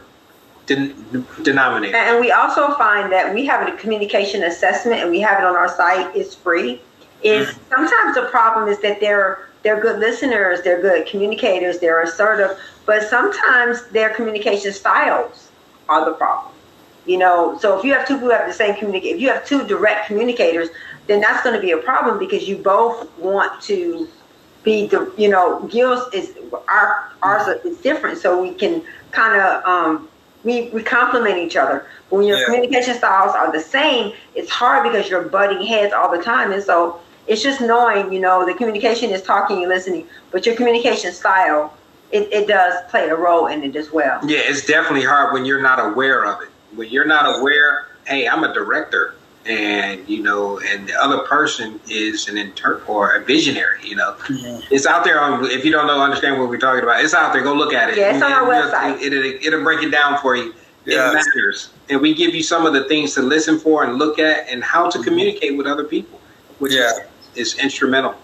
den- 0.67 0.93
denominators. 1.39 1.95
And 1.95 2.19
we 2.19 2.32
also 2.32 2.76
find 2.76 3.11
that 3.11 3.34
we 3.34 3.45
have 3.47 3.67
a 3.67 3.76
communication 3.78 4.43
assessment, 4.43 5.01
and 5.01 5.09
we 5.09 5.21
have 5.21 5.39
it 5.39 5.45
on 5.45 5.55
our 5.55 5.69
site. 5.69 6.15
It's 6.15 6.36
free 6.36 6.80
is 7.26 7.47
mm. 7.47 7.59
sometimes 7.69 8.15
the 8.15 8.28
problem 8.30 8.69
is 8.69 8.80
that 8.80 8.99
they're 8.99 9.49
they're 9.66 9.82
good 9.82 9.99
listeners, 9.99 10.61
they're 10.61 10.80
good 10.80 11.07
communicators, 11.07 11.80
they're 11.80 12.03
assertive, 12.03 12.55
but 12.86 13.01
sometimes 13.01 13.88
their 13.88 14.11
communication 14.11 14.72
styles 14.72 15.49
are 15.89 16.05
the 16.05 16.13
problem. 16.13 16.53
You 17.07 17.18
know, 17.18 17.57
so 17.59 17.78
if 17.78 17.84
you 17.84 17.91
have 17.93 18.07
two 18.07 18.13
people 18.13 18.28
who 18.28 18.34
have 18.36 18.47
the 18.47 18.53
same 18.53 18.76
communicate, 18.76 19.16
if 19.16 19.22
you 19.22 19.30
have 19.30 19.43
two 19.43 19.66
direct 19.66 20.05
communicators, 20.05 20.70
then 21.07 21.20
that's 21.20 21.43
going 21.43 21.55
to 21.55 21.61
be 21.61 21.72
a 21.72 21.78
problem 21.78 22.20
because 22.20 22.47
you 22.47 22.57
both 22.57 23.11
want 23.18 23.59
to 23.63 24.07
be 24.63 24.86
the, 24.86 25.11
you 25.18 25.30
know, 25.30 25.68
Gil's 25.68 26.13
is 26.13 26.38
our 26.68 27.11
ours 27.24 27.47
is 27.66 27.78
different, 27.80 28.20
so 28.20 28.39
we 28.39 28.53
can 28.53 28.84
kind 29.11 29.41
of 29.41 29.63
um, 29.66 30.09
we 30.43 30.70
we 30.70 30.84
complement 30.84 31.39
each 31.39 31.55
other. 31.55 31.88
But 32.09 32.18
when 32.18 32.28
your 32.28 32.38
yeah. 32.38 32.45
communication 32.45 32.93
styles 32.95 33.36
are 33.36 33.51
the 33.51 33.59
same, 33.59 34.13
it's 34.36 34.49
hard 34.49 34.84
because 34.84 35.09
you're 35.09 35.24
butting 35.24 35.66
heads 35.66 35.91
all 35.91 36.16
the 36.16 36.24
time, 36.24 36.51
and 36.51 36.63
so 36.63 36.99
it's 37.28 37.41
just 37.41 37.61
knowing, 37.61 38.13
you 38.13 38.19
know, 38.19 38.45
the 38.45 38.53
communication 38.53 39.11
is 39.11 39.21
talking 39.21 39.59
and 39.59 39.69
listening, 39.69 40.07
but 40.32 40.45
your 40.45 40.55
communication 40.55 41.11
style, 41.11 41.73
it, 42.11 42.32
it 42.32 42.47
does 42.47 42.73
play 42.89 43.09
a 43.09 43.15
role 43.15 43.47
in 43.47 43.63
it 43.63 43.76
as 43.76 43.91
well. 43.91 44.19
Yeah, 44.26 44.39
it's 44.43 44.65
definitely 44.65 45.05
hard 45.05 45.34
when 45.34 45.45
you're 45.45 45.61
not 45.61 45.80
aware 45.80 46.26
of 46.26 46.41
it. 46.41 46.49
When 46.76 46.89
you're 46.89 47.05
not 47.05 47.39
aware, 47.39 47.88
hey, 48.05 48.28
I'm 48.28 48.43
a 48.43 48.53
director, 48.53 49.15
and 49.45 50.07
you 50.09 50.21
know, 50.21 50.59
and 50.59 50.88
the 50.89 50.95
other 51.01 51.19
person 51.19 51.80
is 51.89 52.28
an 52.28 52.38
inter 52.38 52.82
or 52.88 53.15
a 53.15 53.23
visionary. 53.23 53.80
You 53.84 53.95
know, 53.95 54.15
mm-hmm. 54.19 54.73
it's 54.73 54.86
out 54.86 55.03
there. 55.03 55.19
On, 55.19 55.45
if 55.45 55.63
you 55.63 55.71
don't 55.71 55.88
know, 55.88 56.01
understand 56.01 56.39
what 56.39 56.49
we're 56.49 56.57
talking 56.57 56.84
about, 56.84 57.03
it's 57.03 57.13
out 57.13 57.34
there. 57.34 57.43
Go 57.43 57.53
look 57.53 57.73
at 57.73 57.89
it. 57.89 57.97
Yeah, 57.97 58.13
it's 58.13 58.23
on 58.23 58.32
our 58.32 58.43
website. 58.43 59.01
It, 59.01 59.11
will 59.11 59.23
it, 59.23 59.45
it'll 59.45 59.63
break 59.63 59.84
it 59.84 59.89
down 59.89 60.19
for 60.19 60.36
you. 60.36 60.53
Yeah. 60.86 61.09
It 61.09 61.13
matters, 61.13 61.69
and 61.89 62.01
we 62.01 62.13
give 62.13 62.36
you 62.36 62.43
some 62.43 62.65
of 62.65 62.73
the 62.73 62.84
things 62.84 63.15
to 63.15 63.21
listen 63.21 63.57
for 63.57 63.84
and 63.84 63.97
look 63.97 64.19
at, 64.19 64.47
and 64.49 64.63
how 64.63 64.89
to 64.89 64.97
mm-hmm. 64.97 65.07
communicate 65.07 65.57
with 65.57 65.65
other 65.65 65.84
people, 65.84 66.19
which 66.59 66.73
yeah. 66.73 66.91
is 66.91 66.99
is 67.36 67.57
instrumental. 67.57 68.15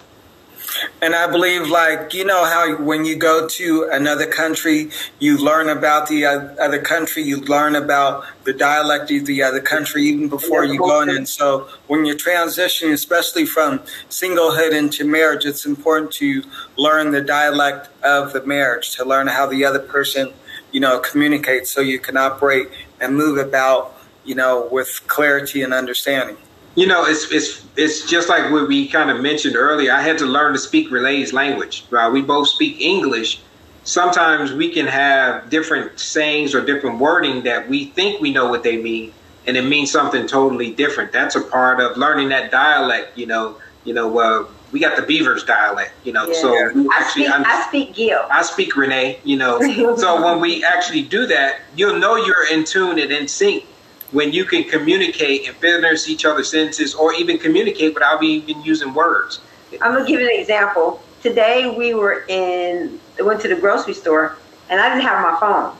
And 1.01 1.15
I 1.15 1.29
believe, 1.29 1.67
like, 1.67 2.13
you 2.13 2.23
know, 2.23 2.45
how 2.45 2.75
when 2.77 3.05
you 3.05 3.15
go 3.15 3.47
to 3.47 3.89
another 3.91 4.25
country, 4.25 4.89
you 5.19 5.37
learn 5.37 5.69
about 5.69 6.07
the 6.07 6.25
uh, 6.25 6.39
other 6.61 6.81
country, 6.81 7.23
you 7.23 7.37
learn 7.41 7.75
about 7.75 8.25
the 8.45 8.53
dialect 8.53 9.11
of 9.11 9.25
the 9.25 9.43
other 9.43 9.59
country 9.59 10.03
even 10.03 10.29
before 10.29 10.63
you 10.63 10.77
go 10.77 11.01
in. 11.01 11.09
And 11.09 11.27
so 11.27 11.67
when 11.87 12.05
you're 12.05 12.15
transitioning, 12.15 12.93
especially 12.93 13.45
from 13.45 13.79
singlehood 14.09 14.73
into 14.73 15.03
marriage, 15.05 15.45
it's 15.45 15.65
important 15.65 16.11
to 16.13 16.43
learn 16.77 17.11
the 17.11 17.21
dialect 17.21 17.89
of 18.03 18.33
the 18.33 18.45
marriage, 18.45 18.95
to 18.95 19.03
learn 19.03 19.27
how 19.27 19.47
the 19.47 19.65
other 19.65 19.79
person, 19.79 20.31
you 20.71 20.79
know, 20.79 20.99
communicates 20.99 21.69
so 21.69 21.81
you 21.81 21.99
can 21.99 22.15
operate 22.15 22.69
and 22.99 23.15
move 23.15 23.37
about, 23.37 23.97
you 24.23 24.35
know, 24.35 24.69
with 24.71 25.01
clarity 25.07 25.63
and 25.63 25.73
understanding. 25.73 26.37
You 26.75 26.87
know, 26.87 27.05
it's 27.05 27.31
it's 27.31 27.65
it's 27.75 28.09
just 28.09 28.29
like 28.29 28.51
what 28.51 28.67
we 28.67 28.87
kind 28.87 29.09
of 29.09 29.21
mentioned 29.21 29.55
earlier. 29.55 29.91
I 29.91 30.01
had 30.01 30.17
to 30.19 30.25
learn 30.25 30.53
to 30.53 30.59
speak 30.59 30.89
Renee's 30.89 31.33
language. 31.33 31.85
Right? 31.89 32.09
We 32.09 32.21
both 32.21 32.47
speak 32.47 32.79
English. 32.79 33.41
Sometimes 33.83 34.53
we 34.53 34.71
can 34.71 34.85
have 34.85 35.49
different 35.49 35.99
sayings 35.99 36.53
or 36.53 36.63
different 36.63 36.99
wording 36.99 37.43
that 37.43 37.67
we 37.67 37.85
think 37.85 38.21
we 38.21 38.31
know 38.31 38.47
what 38.49 38.63
they 38.63 38.81
mean, 38.81 39.11
and 39.47 39.57
it 39.57 39.63
means 39.63 39.91
something 39.91 40.27
totally 40.27 40.71
different. 40.71 41.11
That's 41.11 41.35
a 41.35 41.41
part 41.41 41.81
of 41.81 41.97
learning 41.97 42.29
that 42.29 42.51
dialect. 42.51 43.17
You 43.17 43.25
know, 43.25 43.57
you 43.83 43.93
know, 43.93 44.17
uh, 44.19 44.45
we 44.71 44.79
got 44.79 44.95
the 44.95 45.01
Beavers 45.01 45.43
dialect. 45.43 45.91
You 46.05 46.13
know, 46.13 46.27
yeah. 46.27 46.33
so 46.35 46.89
I 46.91 47.03
speak, 47.09 47.27
I 47.29 47.65
speak 47.67 47.95
Gil. 47.95 48.25
I 48.31 48.43
speak 48.43 48.77
Renee. 48.77 49.19
You 49.25 49.35
know, 49.35 49.59
so 49.97 50.23
when 50.23 50.39
we 50.39 50.63
actually 50.63 51.03
do 51.03 51.25
that, 51.27 51.59
you'll 51.75 51.99
know 51.99 52.15
you're 52.15 52.49
in 52.49 52.63
tune 52.63 52.97
and 52.97 53.11
in 53.11 53.27
sync 53.27 53.65
when 54.11 54.31
you 54.31 54.45
can 54.45 54.63
communicate 54.65 55.47
and 55.47 55.55
finish 55.57 56.07
each 56.07 56.25
other's 56.25 56.51
sentences 56.51 56.93
or 56.93 57.13
even 57.13 57.37
communicate 57.37 57.93
without 57.93 58.21
even 58.23 58.61
using 58.63 58.93
words. 58.93 59.39
I'm 59.81 59.93
gonna 59.93 60.05
give 60.05 60.19
you 60.19 60.29
an 60.29 60.39
example. 60.39 61.01
Today 61.21 61.73
we 61.77 61.93
were 61.93 62.25
in 62.27 62.99
went 63.19 63.41
to 63.41 63.47
the 63.47 63.55
grocery 63.55 63.93
store 63.93 64.37
and 64.69 64.79
I 64.79 64.89
didn't 64.89 65.03
have 65.03 65.21
my 65.21 65.39
phone. 65.39 65.75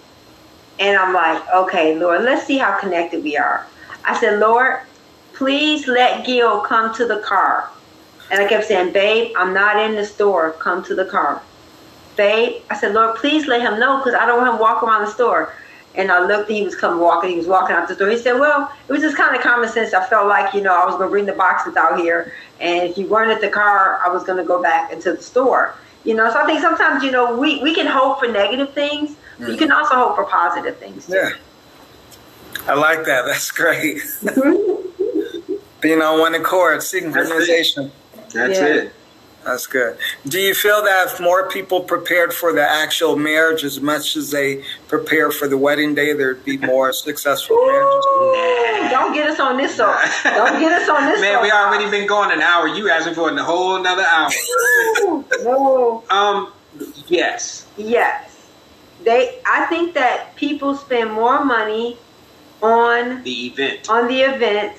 And 0.79 0.97
I'm 0.97 1.13
like, 1.13 1.43
okay, 1.53 1.97
Lord, 1.97 2.23
let's 2.23 2.45
see 2.45 2.57
how 2.57 2.79
connected 2.79 3.23
we 3.23 3.37
are. 3.37 3.67
I 4.03 4.19
said, 4.19 4.39
Lord, 4.39 4.81
please 5.33 5.87
let 5.87 6.25
Gil 6.25 6.61
come 6.61 6.93
to 6.95 7.05
the 7.05 7.19
car. 7.19 7.69
And 8.31 8.41
I 8.41 8.47
kept 8.47 8.65
saying, 8.65 8.93
babe, 8.93 9.33
I'm 9.37 9.53
not 9.53 9.77
in 9.77 9.95
the 9.95 10.05
store. 10.05 10.53
Come 10.53 10.83
to 10.85 10.95
the 10.95 11.05
car. 11.05 11.41
Babe, 12.15 12.61
I 12.69 12.77
said, 12.77 12.93
Lord, 12.93 13.15
please 13.17 13.47
let 13.47 13.61
him 13.61 13.79
know 13.79 13.97
because 13.97 14.13
I 14.13 14.25
don't 14.25 14.41
want 14.41 14.53
him 14.53 14.59
walk 14.59 14.83
around 14.83 15.01
the 15.01 15.11
store. 15.11 15.53
And 15.95 16.11
I 16.11 16.25
looked, 16.25 16.49
he 16.49 16.63
was 16.63 16.75
coming 16.75 16.99
walking, 17.01 17.31
he 17.31 17.37
was 17.37 17.47
walking 17.47 17.75
out 17.75 17.87
the 17.87 17.95
door. 17.95 18.09
He 18.09 18.17
said, 18.17 18.39
Well, 18.39 18.71
it 18.87 18.91
was 18.91 19.01
just 19.01 19.17
kind 19.17 19.35
of 19.35 19.41
common 19.41 19.67
sense. 19.69 19.93
I 19.93 20.05
felt 20.07 20.27
like, 20.27 20.53
you 20.53 20.61
know, 20.61 20.73
I 20.73 20.85
was 20.85 20.95
going 20.95 21.07
to 21.07 21.11
bring 21.11 21.25
the 21.25 21.33
boxes 21.33 21.75
out 21.75 21.99
here. 21.99 22.33
And 22.59 22.89
if 22.89 22.97
you 22.97 23.07
weren't 23.07 23.31
at 23.31 23.41
the 23.41 23.49
car, 23.49 23.99
I 24.05 24.09
was 24.09 24.23
going 24.23 24.37
to 24.37 24.45
go 24.45 24.61
back 24.61 24.93
into 24.93 25.13
the 25.13 25.21
store. 25.21 25.75
You 26.03 26.15
know, 26.15 26.31
so 26.31 26.39
I 26.39 26.45
think 26.45 26.61
sometimes, 26.61 27.03
you 27.03 27.11
know, 27.11 27.37
we, 27.37 27.61
we 27.61 27.75
can 27.75 27.87
hope 27.87 28.19
for 28.19 28.27
negative 28.27 28.73
things, 28.73 29.15
mm. 29.37 29.51
you 29.51 29.57
can 29.57 29.71
also 29.71 29.95
hope 29.95 30.15
for 30.15 30.23
positive 30.23 30.77
things. 30.77 31.07
Too. 31.07 31.13
Yeah. 31.13 31.29
I 32.67 32.73
like 32.75 33.05
that. 33.05 33.25
That's 33.25 33.51
great. 33.51 34.01
Being 35.81 36.01
on 36.01 36.19
one 36.19 36.35
accord, 36.35 36.79
synchronization. 36.79 37.91
That's 38.33 38.59
yeah. 38.59 38.65
it. 38.65 38.93
That's 39.43 39.65
good. 39.65 39.97
Do 40.27 40.39
you 40.39 40.53
feel 40.53 40.83
that 40.83 41.07
if 41.11 41.19
more 41.19 41.49
people 41.49 41.81
prepared 41.81 42.33
for 42.33 42.53
the 42.53 42.61
actual 42.61 43.15
marriage 43.15 43.63
as 43.63 43.81
much 43.81 44.15
as 44.15 44.29
they 44.29 44.63
prepare 44.87 45.31
for 45.31 45.47
the 45.47 45.57
wedding 45.57 45.95
day, 45.95 46.13
there'd 46.13 46.45
be 46.45 46.57
more 46.57 46.93
successful 46.93 47.57
marriages? 47.57 48.05
Ooh, 48.05 48.89
don't 48.89 49.13
get 49.13 49.27
us 49.29 49.39
on 49.39 49.57
this 49.57 49.75
song. 49.75 49.99
Don't 50.23 50.59
get 50.59 50.71
us 50.81 50.87
on 50.87 51.09
this 51.09 51.21
Man, 51.21 51.35
song. 51.35 51.43
we 51.43 51.51
already 51.51 51.89
been 51.89 52.07
going 52.07 52.31
an 52.31 52.41
hour. 52.41 52.67
You 52.67 52.89
asking 52.89 53.15
for 53.15 53.31
a 53.31 53.43
whole 53.43 53.77
another 53.77 54.03
hour. 54.03 54.29
no. 55.43 56.03
Um, 56.09 56.53
yes. 57.07 57.65
Yes. 57.77 58.47
They 59.03 59.39
I 59.45 59.65
think 59.65 59.95
that 59.95 60.35
people 60.35 60.75
spend 60.75 61.11
more 61.11 61.43
money 61.43 61.97
on 62.61 63.23
the 63.23 63.47
event. 63.47 63.89
On 63.89 64.07
the 64.07 64.21
event 64.21 64.77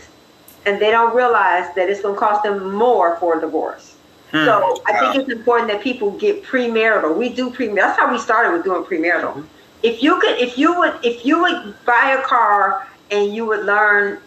and 0.65 0.81
they 0.81 0.91
don't 0.91 1.15
realize 1.15 1.75
that 1.75 1.89
it's 1.89 2.03
going 2.03 2.15
to 2.15 2.21
cost 2.21 2.45
them 2.45 2.73
more 2.73 3.17
for 3.17 3.39
a 3.39 3.41
divorce. 3.41 3.92
Hmm. 4.33 4.47
So 4.47 4.83
I 4.87 4.99
think 4.99 5.17
it's 5.17 5.31
important 5.31 5.71
that 5.71 5.83
people 5.83 6.11
get 6.13 6.43
premarital. 6.43 7.17
We 7.17 7.29
do 7.29 7.51
premarital. 7.51 7.77
That's 7.77 7.99
how 7.99 8.11
we 8.11 8.19
started 8.19 8.53
with 8.53 8.65
doing 8.65 8.83
premarital. 8.83 9.35
Mm-hmm. 9.35 9.47
If 9.83 10.03
you 10.03 10.19
could, 10.21 10.39
if 10.39 10.57
you 10.57 10.79
would, 10.79 10.95
if 11.03 11.27
you 11.27 11.43
would 11.43 11.75
buy 11.85 12.17
a 12.19 12.23
car 12.23 12.89
and 13.11 13.35
you 13.35 13.45
would 13.47 13.67
learn, 13.67 14.21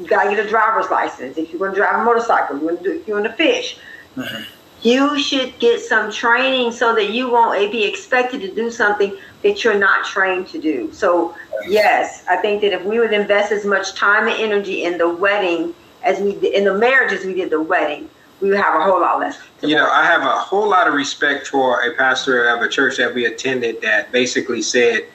you 0.00 0.06
gotta 0.06 0.30
get 0.30 0.44
a 0.44 0.48
driver's 0.48 0.90
license. 0.90 1.36
If 1.36 1.50
you're 1.50 1.58
going 1.58 1.72
to 1.72 1.76
drive 1.76 2.00
a 2.00 2.04
motorcycle, 2.04 2.58
you 2.58 2.64
want 2.64 2.78
to 2.78 2.84
do, 2.84 3.00
if 3.00 3.06
you 3.06 3.14
want 3.14 3.26
to 3.26 3.32
fish, 3.32 3.76
mm-hmm. 4.16 4.42
you 4.82 5.18
should 5.18 5.58
get 5.58 5.80
some 5.80 6.10
training 6.10 6.72
so 6.72 6.94
that 6.94 7.10
you 7.10 7.30
won't 7.30 7.70
be 7.70 7.84
expected 7.84 8.40
to 8.40 8.54
do 8.54 8.70
something 8.70 9.14
that 9.42 9.62
you're 9.62 9.78
not 9.78 10.06
trained 10.06 10.46
to 10.48 10.60
do. 10.60 10.90
So 10.92 11.36
yes, 11.66 12.24
I 12.28 12.36
think 12.36 12.62
that 12.62 12.72
if 12.72 12.82
we 12.84 12.98
would 12.98 13.12
invest 13.12 13.52
as 13.52 13.66
much 13.66 13.94
time 13.94 14.26
and 14.26 14.40
energy 14.40 14.84
in 14.84 14.96
the 14.96 15.08
wedding 15.08 15.74
as 16.02 16.18
we 16.20 16.34
did, 16.34 16.54
in 16.54 16.64
the 16.64 16.74
marriage 16.74 17.12
as 17.12 17.26
we 17.26 17.34
did 17.34 17.50
the 17.50 17.60
wedding, 17.60 18.08
we 18.40 18.50
would 18.50 18.58
have 18.58 18.80
a 18.80 18.84
whole 18.84 19.00
lot 19.00 19.20
less. 19.20 19.38
You 19.62 19.76
know, 19.76 19.88
I 19.90 20.04
have 20.04 20.22
a 20.22 20.38
whole 20.38 20.68
lot 20.68 20.88
of 20.88 20.94
respect 20.94 21.48
for 21.48 21.82
a 21.82 21.94
pastor 21.94 22.48
of 22.48 22.62
a 22.62 22.68
church 22.68 22.96
that 22.96 23.14
we 23.14 23.26
attended 23.26 23.82
that 23.82 24.10
basically 24.12 24.62
said 24.62 25.06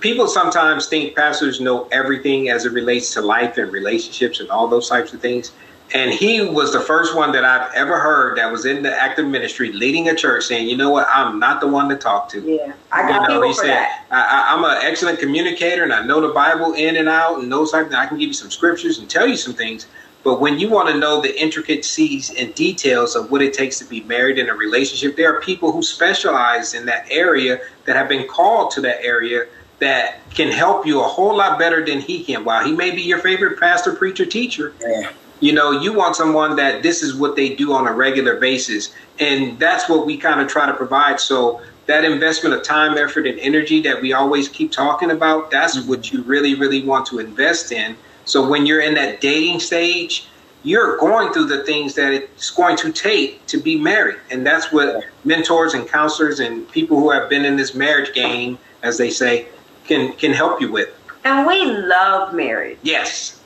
people 0.00 0.26
sometimes 0.26 0.86
think 0.88 1.16
pastors 1.16 1.60
know 1.60 1.88
everything 1.90 2.50
as 2.50 2.66
it 2.66 2.72
relates 2.72 3.14
to 3.14 3.22
life 3.22 3.56
and 3.58 3.72
relationships 3.72 4.40
and 4.40 4.50
all 4.50 4.68
those 4.68 4.88
types 4.88 5.12
of 5.12 5.20
things. 5.20 5.52
And 5.94 6.12
he 6.12 6.42
was 6.42 6.74
the 6.74 6.80
first 6.80 7.16
one 7.16 7.32
that 7.32 7.46
I've 7.46 7.72
ever 7.74 7.98
heard 7.98 8.36
that 8.36 8.52
was 8.52 8.66
in 8.66 8.82
the 8.82 8.94
active 8.94 9.26
ministry 9.26 9.72
leading 9.72 10.10
a 10.10 10.14
church 10.14 10.44
saying, 10.44 10.68
you 10.68 10.76
know 10.76 10.90
what, 10.90 11.06
I'm 11.08 11.38
not 11.38 11.62
the 11.62 11.66
one 11.66 11.88
to 11.88 11.96
talk 11.96 12.28
to. 12.30 12.40
Yeah, 12.42 12.74
I 12.92 13.08
got 13.08 13.22
you 13.22 13.28
know, 13.28 13.40
people 13.40 13.48
he 13.48 13.54
for 13.54 13.60
said, 13.62 13.70
that. 13.70 14.04
I, 14.10 14.54
am 14.54 14.64
an 14.64 14.78
excellent 14.82 15.18
communicator 15.18 15.84
and 15.84 15.92
I 15.92 16.04
know 16.04 16.20
the 16.20 16.34
Bible 16.34 16.74
in 16.74 16.96
and 16.96 17.08
out 17.08 17.38
and 17.38 17.50
those 17.50 17.72
types 17.72 17.86
of 17.86 17.90
things. 17.92 18.00
I 18.00 18.06
can 18.06 18.18
give 18.18 18.28
you 18.28 18.34
some 18.34 18.50
scriptures 18.50 18.98
and 18.98 19.08
tell 19.08 19.26
you 19.26 19.36
some 19.36 19.54
things. 19.54 19.86
But 20.24 20.40
when 20.40 20.58
you 20.58 20.68
want 20.68 20.88
to 20.88 20.98
know 20.98 21.20
the 21.20 21.40
intricacies 21.40 22.30
and 22.34 22.54
details 22.54 23.14
of 23.14 23.30
what 23.30 23.40
it 23.40 23.54
takes 23.54 23.78
to 23.78 23.84
be 23.84 24.00
married 24.02 24.38
in 24.38 24.48
a 24.48 24.54
relationship, 24.54 25.16
there 25.16 25.34
are 25.34 25.40
people 25.40 25.72
who 25.72 25.82
specialize 25.82 26.74
in 26.74 26.86
that 26.86 27.06
area 27.10 27.60
that 27.84 27.96
have 27.96 28.08
been 28.08 28.26
called 28.26 28.70
to 28.72 28.80
that 28.82 29.02
area 29.02 29.46
that 29.78 30.18
can 30.34 30.50
help 30.50 30.86
you 30.86 31.00
a 31.00 31.04
whole 31.04 31.36
lot 31.36 31.58
better 31.58 31.84
than 31.84 32.00
he 32.00 32.24
can. 32.24 32.44
While 32.44 32.64
he 32.64 32.72
may 32.72 32.90
be 32.90 33.02
your 33.02 33.20
favorite 33.20 33.60
pastor, 33.60 33.94
preacher, 33.94 34.26
teacher, 34.26 34.74
yeah. 34.80 35.12
you 35.40 35.52
know, 35.52 35.70
you 35.70 35.92
want 35.92 36.16
someone 36.16 36.56
that 36.56 36.82
this 36.82 37.02
is 37.02 37.14
what 37.14 37.36
they 37.36 37.54
do 37.54 37.72
on 37.72 37.86
a 37.86 37.92
regular 37.92 38.36
basis. 38.36 38.92
And 39.20 39.58
that's 39.58 39.88
what 39.88 40.04
we 40.04 40.16
kind 40.16 40.40
of 40.40 40.48
try 40.48 40.66
to 40.66 40.74
provide. 40.74 41.20
So 41.20 41.60
that 41.86 42.04
investment 42.04 42.54
of 42.56 42.64
time, 42.64 42.98
effort, 42.98 43.26
and 43.26 43.38
energy 43.38 43.80
that 43.82 44.02
we 44.02 44.12
always 44.12 44.48
keep 44.48 44.72
talking 44.72 45.12
about, 45.12 45.52
that's 45.52 45.78
mm-hmm. 45.78 45.88
what 45.88 46.12
you 46.12 46.22
really, 46.22 46.54
really 46.54 46.82
want 46.82 47.06
to 47.06 47.20
invest 47.20 47.70
in 47.70 47.96
so 48.28 48.46
when 48.46 48.66
you're 48.66 48.80
in 48.80 48.94
that 48.94 49.20
dating 49.20 49.58
stage, 49.60 50.28
you're 50.62 50.98
going 50.98 51.32
through 51.32 51.46
the 51.46 51.64
things 51.64 51.94
that 51.94 52.12
it's 52.12 52.50
going 52.50 52.76
to 52.76 52.92
take 52.92 53.44
to 53.46 53.58
be 53.58 53.78
married. 53.78 54.18
And 54.30 54.46
that's 54.46 54.70
what 54.70 55.04
mentors 55.24 55.72
and 55.72 55.88
counselors 55.88 56.38
and 56.40 56.70
people 56.70 56.98
who 56.98 57.10
have 57.10 57.30
been 57.30 57.46
in 57.46 57.56
this 57.56 57.74
marriage 57.74 58.12
game, 58.12 58.58
as 58.82 58.98
they 58.98 59.08
say, 59.08 59.48
can 59.86 60.12
can 60.14 60.32
help 60.32 60.60
you 60.60 60.70
with. 60.70 60.90
And 61.24 61.46
we 61.46 61.64
love 61.64 62.34
marriage. 62.34 62.78
Yes. 62.82 63.40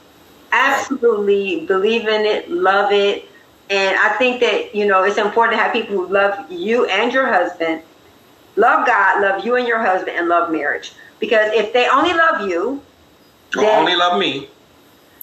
Absolutely 0.50 1.64
believe 1.66 2.08
in 2.08 2.26
it, 2.26 2.50
love 2.50 2.92
it. 2.92 3.28
And 3.70 3.96
I 3.98 4.10
think 4.16 4.40
that, 4.40 4.74
you 4.74 4.86
know, 4.86 5.04
it's 5.04 5.16
important 5.16 5.56
to 5.56 5.62
have 5.62 5.72
people 5.72 5.96
who 5.96 6.06
love 6.06 6.50
you 6.50 6.86
and 6.86 7.12
your 7.12 7.26
husband, 7.26 7.82
love 8.56 8.86
God, 8.86 9.22
love 9.22 9.46
you 9.46 9.56
and 9.56 9.66
your 9.66 9.78
husband, 9.78 10.16
and 10.18 10.28
love 10.28 10.52
marriage. 10.52 10.92
Because 11.20 11.52
if 11.52 11.72
they 11.72 11.88
only 11.88 12.12
love 12.12 12.48
you, 12.48 12.82
or 13.56 13.64
only 13.64 13.94
love 13.94 14.18
me, 14.18 14.48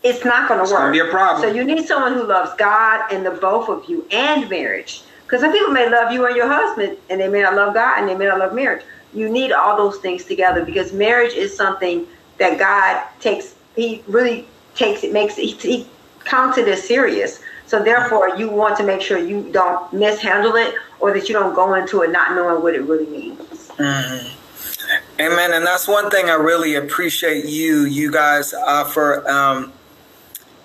it's 0.03 0.23
not 0.23 0.47
going 0.47 0.65
to 0.65 0.71
work. 0.71 0.95
It's 0.95 1.03
be 1.03 1.07
a 1.07 1.11
problem. 1.11 1.41
So 1.41 1.53
you 1.53 1.63
need 1.63 1.85
someone 1.85 2.13
who 2.13 2.23
loves 2.23 2.53
God 2.57 3.11
and 3.11 3.25
the 3.25 3.31
both 3.31 3.69
of 3.69 3.89
you 3.89 4.05
and 4.11 4.49
marriage. 4.49 5.01
Because 5.23 5.41
some 5.41 5.51
people 5.51 5.71
may 5.71 5.89
love 5.89 6.11
you 6.11 6.25
and 6.25 6.35
your 6.35 6.47
husband, 6.47 6.97
and 7.09 7.21
they 7.21 7.27
may 7.27 7.41
not 7.41 7.53
love 7.53 7.73
God, 7.73 7.99
and 7.99 8.09
they 8.09 8.15
may 8.15 8.25
not 8.25 8.39
love 8.39 8.53
marriage. 8.53 8.83
You 9.13 9.29
need 9.29 9.51
all 9.51 9.77
those 9.77 9.99
things 9.99 10.25
together 10.25 10.63
because 10.63 10.93
marriage 10.93 11.33
is 11.33 11.55
something 11.55 12.07
that 12.37 12.57
God 12.57 13.03
takes. 13.19 13.55
He 13.75 14.03
really 14.07 14.47
takes 14.75 15.03
it, 15.03 15.13
makes 15.13 15.37
it. 15.37 15.43
He, 15.43 15.51
he 15.53 15.87
counts 16.25 16.57
it 16.57 16.67
as 16.67 16.81
serious. 16.81 17.41
So 17.67 17.83
therefore, 17.83 18.35
you 18.37 18.49
want 18.49 18.77
to 18.77 18.83
make 18.83 19.01
sure 19.01 19.19
you 19.19 19.51
don't 19.51 19.91
mishandle 19.93 20.55
it, 20.55 20.73
or 20.99 21.13
that 21.13 21.27
you 21.29 21.33
don't 21.33 21.53
go 21.53 21.75
into 21.75 22.01
it 22.01 22.11
not 22.11 22.33
knowing 22.33 22.63
what 22.63 22.73
it 22.73 22.81
really 22.81 23.05
means. 23.05 23.39
Mm-hmm. 23.77 25.21
Amen. 25.21 25.53
And 25.53 25.65
that's 25.65 25.87
one 25.87 26.09
thing 26.09 26.29
I 26.29 26.33
really 26.33 26.75
appreciate 26.75 27.45
you. 27.45 27.85
You 27.85 28.11
guys 28.11 28.53
offer. 28.53 29.29
Um, 29.29 29.73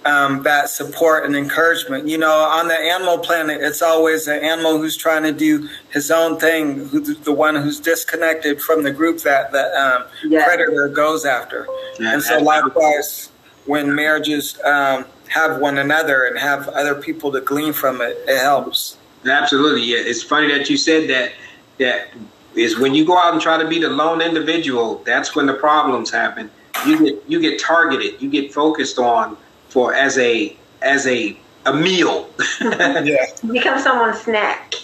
um, 0.04 0.42
that 0.42 0.68
support 0.68 1.24
and 1.24 1.34
encouragement. 1.36 2.06
You 2.08 2.18
know, 2.18 2.32
on 2.32 2.68
the 2.68 2.74
animal 2.74 3.18
planet, 3.18 3.60
it's 3.62 3.82
always 3.82 4.28
an 4.28 4.40
animal 4.40 4.78
who's 4.78 4.96
trying 4.96 5.22
to 5.22 5.32
do 5.32 5.68
his 5.90 6.10
own 6.10 6.38
thing, 6.38 6.88
who's 6.88 7.18
the 7.18 7.32
one 7.32 7.54
who's 7.54 7.80
disconnected 7.80 8.60
from 8.60 8.82
the 8.82 8.90
group 8.90 9.20
that 9.20 9.52
the 9.52 9.64
um, 9.78 10.04
yeah. 10.24 10.44
predator 10.44 10.88
goes 10.88 11.24
after. 11.24 11.66
Yeah, 11.98 12.14
and 12.14 12.22
so, 12.22 12.38
likewise, 12.40 13.30
when 13.66 13.94
marriages 13.94 14.60
um, 14.64 15.06
have 15.28 15.60
one 15.60 15.78
another 15.78 16.24
and 16.24 16.38
have 16.38 16.68
other 16.68 16.94
people 16.94 17.32
to 17.32 17.40
glean 17.40 17.72
from 17.72 18.00
it, 18.00 18.16
it 18.28 18.40
helps. 18.40 18.98
Absolutely, 19.24 19.82
yeah. 19.82 19.98
It's 19.98 20.22
funny 20.22 20.48
that 20.56 20.68
you 20.68 20.76
said 20.76 21.08
that. 21.10 21.32
That 21.78 22.06
is 22.54 22.78
when 22.78 22.94
you 22.94 23.04
go 23.04 23.18
out 23.18 23.32
and 23.32 23.42
try 23.42 23.60
to 23.60 23.68
be 23.68 23.80
the 23.80 23.88
lone 23.88 24.20
individual. 24.20 25.02
That's 25.04 25.34
when 25.34 25.46
the 25.46 25.54
problems 25.54 26.08
happen. 26.08 26.50
You 26.86 27.04
get 27.04 27.24
you 27.26 27.40
get 27.40 27.60
targeted. 27.60 28.22
You 28.22 28.30
get 28.30 28.52
focused 28.52 28.98
on 28.98 29.36
for 29.74 29.92
as 29.92 30.16
a 30.18 30.56
as 30.82 31.04
a 31.08 31.36
a 31.66 31.74
meal. 31.74 32.30
yeah. 32.60 33.26
Become 33.52 33.80
someone's 33.80 34.20
snack. 34.20 34.74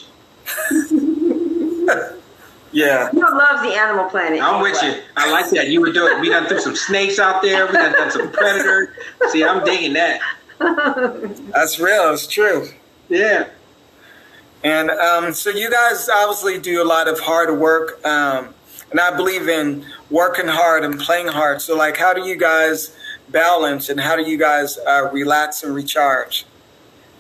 yeah. 2.72 3.09
You 3.12 3.20
loves 3.20 3.62
the 3.62 3.72
animal 3.78 4.11
planet. 4.11 4.43
I'm 4.43 4.57
anyway. 4.57 4.72
with 4.72 4.82
you. 4.82 5.01
I 5.16 5.30
like 5.30 5.49
that. 5.51 5.68
You 5.68 5.80
were 5.80 5.93
doing 5.93 6.20
we 6.20 6.28
done 6.28 6.49
threw 6.49 6.59
some 6.61 6.74
snakes 6.74 7.20
out 7.20 7.41
there, 7.41 7.66
we 7.66 7.72
done 7.72 7.93
done 7.93 8.11
some 8.11 8.32
predators. 8.32 8.88
See, 9.30 9.45
I'm 9.45 9.64
digging 9.64 9.93
that. 9.93 10.20
That's 10.59 11.78
real. 11.78 12.12
It's 12.12 12.26
true. 12.26 12.68
Yeah. 13.09 13.49
And 14.64 14.91
um, 14.91 15.32
so 15.32 15.51
you 15.51 15.70
guys 15.70 16.09
obviously 16.12 16.59
do 16.59 16.82
a 16.82 16.84
lot 16.84 17.09
of 17.09 17.18
hard 17.20 17.57
work, 17.59 18.05
um, 18.05 18.53
and 18.91 19.01
I 19.01 19.16
believe 19.16 19.49
in 19.49 19.86
working 20.11 20.49
hard 20.49 20.84
and 20.84 21.01
playing 21.01 21.28
hard. 21.28 21.62
So, 21.62 21.74
like, 21.74 21.97
how 21.97 22.12
do 22.12 22.26
you 22.28 22.36
guys 22.36 22.95
balance, 23.31 23.89
and 23.89 24.01
how 24.01 24.16
do 24.16 24.22
you 24.22 24.37
guys 24.37 24.78
uh, 24.78 25.11
relax 25.12 25.62
and 25.62 25.74
recharge? 25.74 26.47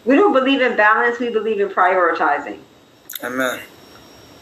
We 0.04 0.16
don't 0.16 0.32
believe 0.32 0.60
in 0.60 0.76
balance. 0.76 1.18
We 1.18 1.30
believe 1.30 1.60
in 1.60 1.68
prioritizing. 1.68 2.58
Amen. 3.22 3.60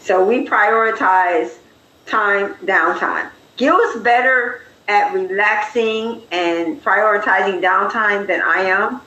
So 0.01 0.25
we 0.25 0.47
prioritize 0.47 1.57
time, 2.05 2.55
downtime. 2.65 3.29
Gil 3.57 3.77
is 3.77 4.01
better 4.01 4.61
at 4.87 5.13
relaxing 5.13 6.23
and 6.31 6.81
prioritizing 6.83 7.61
downtime 7.61 8.25
than 8.25 8.41
I 8.41 8.61
am, 8.61 9.01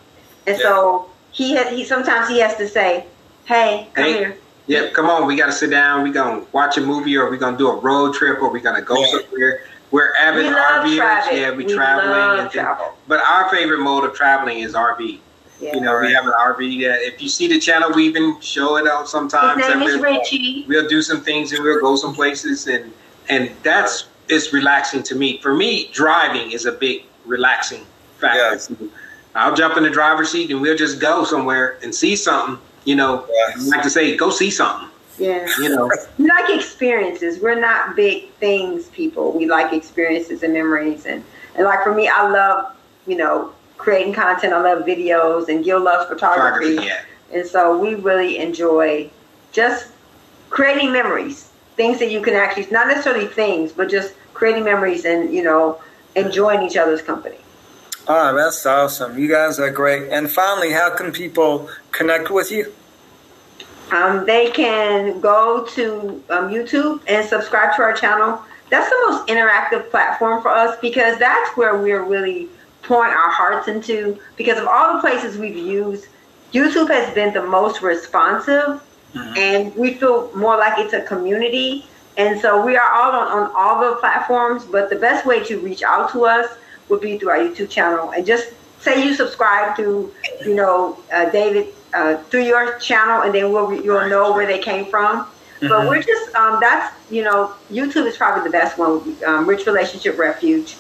and 0.46 0.56
yeah. 0.56 0.62
so 0.62 1.10
he 1.32 1.56
he 1.70 1.84
sometimes 1.84 2.28
he 2.28 2.38
has 2.40 2.56
to 2.56 2.68
say, 2.68 3.06
"Hey, 3.46 3.88
come 3.94 4.04
hey. 4.04 4.12
here." 4.12 4.36
Yep, 4.68 4.92
come 4.92 5.06
on. 5.06 5.26
We 5.26 5.36
got 5.36 5.46
to 5.46 5.52
sit 5.52 5.70
down. 5.70 6.04
We 6.04 6.12
gonna 6.12 6.44
watch 6.52 6.76
a 6.76 6.80
movie, 6.80 7.16
or 7.16 7.28
we 7.28 7.36
gonna 7.36 7.58
do 7.58 7.68
a 7.68 7.76
road 7.80 8.14
trip, 8.14 8.40
or 8.40 8.50
we 8.50 8.60
gonna 8.60 8.82
go 8.82 9.00
yeah. 9.00 9.06
somewhere. 9.06 9.64
We're 9.93 10.14
avid 10.16 10.47
we 10.47 10.51
RVers. 10.51 11.32
Yeah, 11.32 11.51
we, 11.51 11.64
we 11.64 11.74
traveling. 11.74 12.40
and 12.40 12.51
travel. 12.51 12.95
But 13.07 13.20
our 13.20 13.49
favorite 13.51 13.80
mode 13.80 14.05
of 14.05 14.14
traveling 14.14 14.61
is 14.61 14.72
RV. 14.72 15.20
Yeah, 15.61 15.74
you 15.74 15.80
know, 15.80 15.95
right. 15.95 16.09
we 16.09 16.12
have 16.14 16.26
an 16.26 16.32
RV. 16.32 16.76
Yeah, 16.76 16.97
if 16.99 17.22
you 17.22 17.28
see 17.28 17.47
the 17.47 17.61
channel, 17.61 17.93
we 17.93 18.05
even 18.07 18.40
show 18.40 18.78
it 18.78 18.88
out 18.88 19.09
sometimes. 19.09 19.64
His 19.64 19.74
name 19.74 19.82
is 19.82 20.01
we'll, 20.01 20.18
Richie. 20.18 20.64
We'll 20.66 20.88
do 20.88 21.03
some 21.03 21.20
things 21.20 21.53
and 21.53 21.62
we'll 21.62 21.80
go 21.80 21.95
some 21.95 22.14
places, 22.14 22.66
and 22.66 22.93
and 23.28 23.51
that's 23.62 24.07
it's 24.28 24.53
relaxing 24.53 25.03
to 25.05 25.14
me. 25.14 25.38
For 25.38 25.55
me, 25.55 25.90
driving 25.93 26.53
is 26.53 26.64
a 26.64 26.72
big 26.72 27.05
relaxing 27.26 27.84
factor. 28.18 28.74
Yeah. 28.80 28.88
I'll 29.34 29.55
jump 29.55 29.76
in 29.76 29.82
the 29.82 29.90
driver's 29.90 30.30
seat 30.30 30.51
and 30.51 30.61
we'll 30.61 30.76
just 30.76 31.01
go 31.01 31.24
somewhere 31.24 31.78
and 31.82 31.95
see 31.95 32.16
something. 32.16 32.59
You 32.84 32.97
know, 32.97 33.26
yes. 33.30 33.68
like 33.68 33.82
to 33.82 33.90
say, 33.90 34.16
go 34.16 34.30
see 34.30 34.51
something. 34.51 34.88
Yeah. 35.18 35.46
You 35.60 35.68
know, 35.68 35.90
we 36.18 36.26
like 36.26 36.50
experiences. 36.50 37.40
We're 37.40 37.60
not 37.60 37.96
big 37.96 38.30
things 38.34 38.88
people. 38.88 39.32
We 39.32 39.46
like 39.46 39.72
experiences 39.72 40.42
and 40.42 40.52
memories. 40.52 41.06
And, 41.06 41.24
and 41.54 41.64
like 41.64 41.82
for 41.84 41.94
me, 41.94 42.08
I 42.08 42.28
love, 42.28 42.74
you 43.06 43.16
know, 43.16 43.52
creating 43.76 44.14
content. 44.14 44.52
I 44.52 44.60
love 44.60 44.84
videos 44.84 45.48
and 45.48 45.64
Gil 45.64 45.82
loves 45.82 46.08
photography. 46.08 46.76
photography 46.76 46.86
yeah. 46.86 47.04
And 47.32 47.46
so 47.46 47.78
we 47.78 47.94
really 47.94 48.38
enjoy 48.38 49.10
just 49.52 49.90
creating 50.50 50.92
memories, 50.92 51.50
things 51.76 51.98
that 51.98 52.10
you 52.10 52.20
can 52.20 52.34
actually, 52.34 52.66
not 52.70 52.86
necessarily 52.86 53.26
things, 53.26 53.72
but 53.72 53.90
just 53.90 54.14
creating 54.34 54.64
memories 54.64 55.04
and, 55.04 55.32
you 55.32 55.42
know, 55.42 55.80
enjoying 56.14 56.62
each 56.62 56.76
other's 56.76 57.02
company. 57.02 57.38
Oh, 58.08 58.34
that's 58.34 58.66
awesome. 58.66 59.18
You 59.18 59.28
guys 59.28 59.58
are 59.60 59.70
great. 59.70 60.10
And 60.10 60.30
finally, 60.30 60.72
how 60.72 60.94
can 60.94 61.12
people 61.12 61.70
connect 61.92 62.30
with 62.30 62.50
you? 62.50 62.72
Um, 63.93 64.24
they 64.24 64.51
can 64.51 65.20
go 65.20 65.66
to 65.66 66.24
um, 66.30 66.49
YouTube 66.51 67.03
and 67.07 67.28
subscribe 67.28 67.76
to 67.76 67.82
our 67.82 67.93
channel. 67.93 68.40
That's 68.70 68.88
the 68.88 68.97
most 69.09 69.28
interactive 69.28 69.90
platform 69.90 70.40
for 70.40 70.49
us 70.49 70.78
because 70.80 71.18
that's 71.18 71.57
where 71.59 71.76
we're 71.76 72.03
really 72.03 72.49
pouring 72.82 73.12
our 73.12 73.30
hearts 73.30 73.68
into. 73.68 74.18
Because 74.36 74.59
of 74.59 74.66
all 74.66 74.95
the 74.95 75.01
places 75.01 75.36
we've 75.36 75.57
used, 75.57 76.07
YouTube 76.55 76.88
has 76.88 77.14
been 77.14 77.34
the 77.34 77.43
most 77.43 77.82
responsive, 77.82 78.82
mm-hmm. 79.14 79.34
and 79.36 79.76
we 79.76 79.95
feel 79.95 80.34
more 80.34 80.57
like 80.57 80.78
it's 80.78 80.95
a 80.95 81.03
community. 81.03 81.86
And 82.16 82.40
so 82.40 82.64
we 82.64 82.76
are 82.76 82.93
all 82.93 83.12
on, 83.12 83.28
on 83.28 83.53
all 83.55 83.90
the 83.90 83.97
platforms, 83.97 84.64
but 84.64 84.88
the 84.88 84.97
best 84.97 85.26
way 85.26 85.45
to 85.45 85.61
reach 85.61 85.82
out 85.82 86.11
to 86.12 86.24
us 86.24 86.49
would 86.88 87.01
be 87.03 87.18
through 87.18 87.30
our 87.30 87.38
YouTube 87.38 87.68
channel. 87.68 88.11
And 88.12 88.24
just 88.24 88.53
say 88.80 89.05
you 89.05 89.14
subscribe 89.14 89.76
to, 89.76 90.12
you 90.45 90.55
know, 90.55 90.99
uh, 91.12 91.30
David 91.30 91.74
uh, 91.95 92.18
through 92.24 92.45
your 92.45 92.78
channel, 92.78 93.22
and 93.22 93.34
then 93.34 93.51
we'll 93.53 93.72
you'll 93.82 94.09
know 94.09 94.32
where 94.32 94.47
they 94.47 94.59
came 94.59 94.86
from. 94.86 95.24
Mm-hmm. 95.24 95.68
But 95.68 95.88
we're 95.88 96.03
just 96.03 96.34
um, 96.34 96.59
that's 96.61 96.95
you 97.11 97.22
know 97.22 97.55
YouTube 97.70 98.07
is 98.07 98.16
probably 98.16 98.45
the 98.45 98.51
best 98.51 98.78
one. 98.78 99.16
Um, 99.26 99.47
Rich 99.49 99.66
Relationship 99.66 100.18
Refuge, 100.18 100.76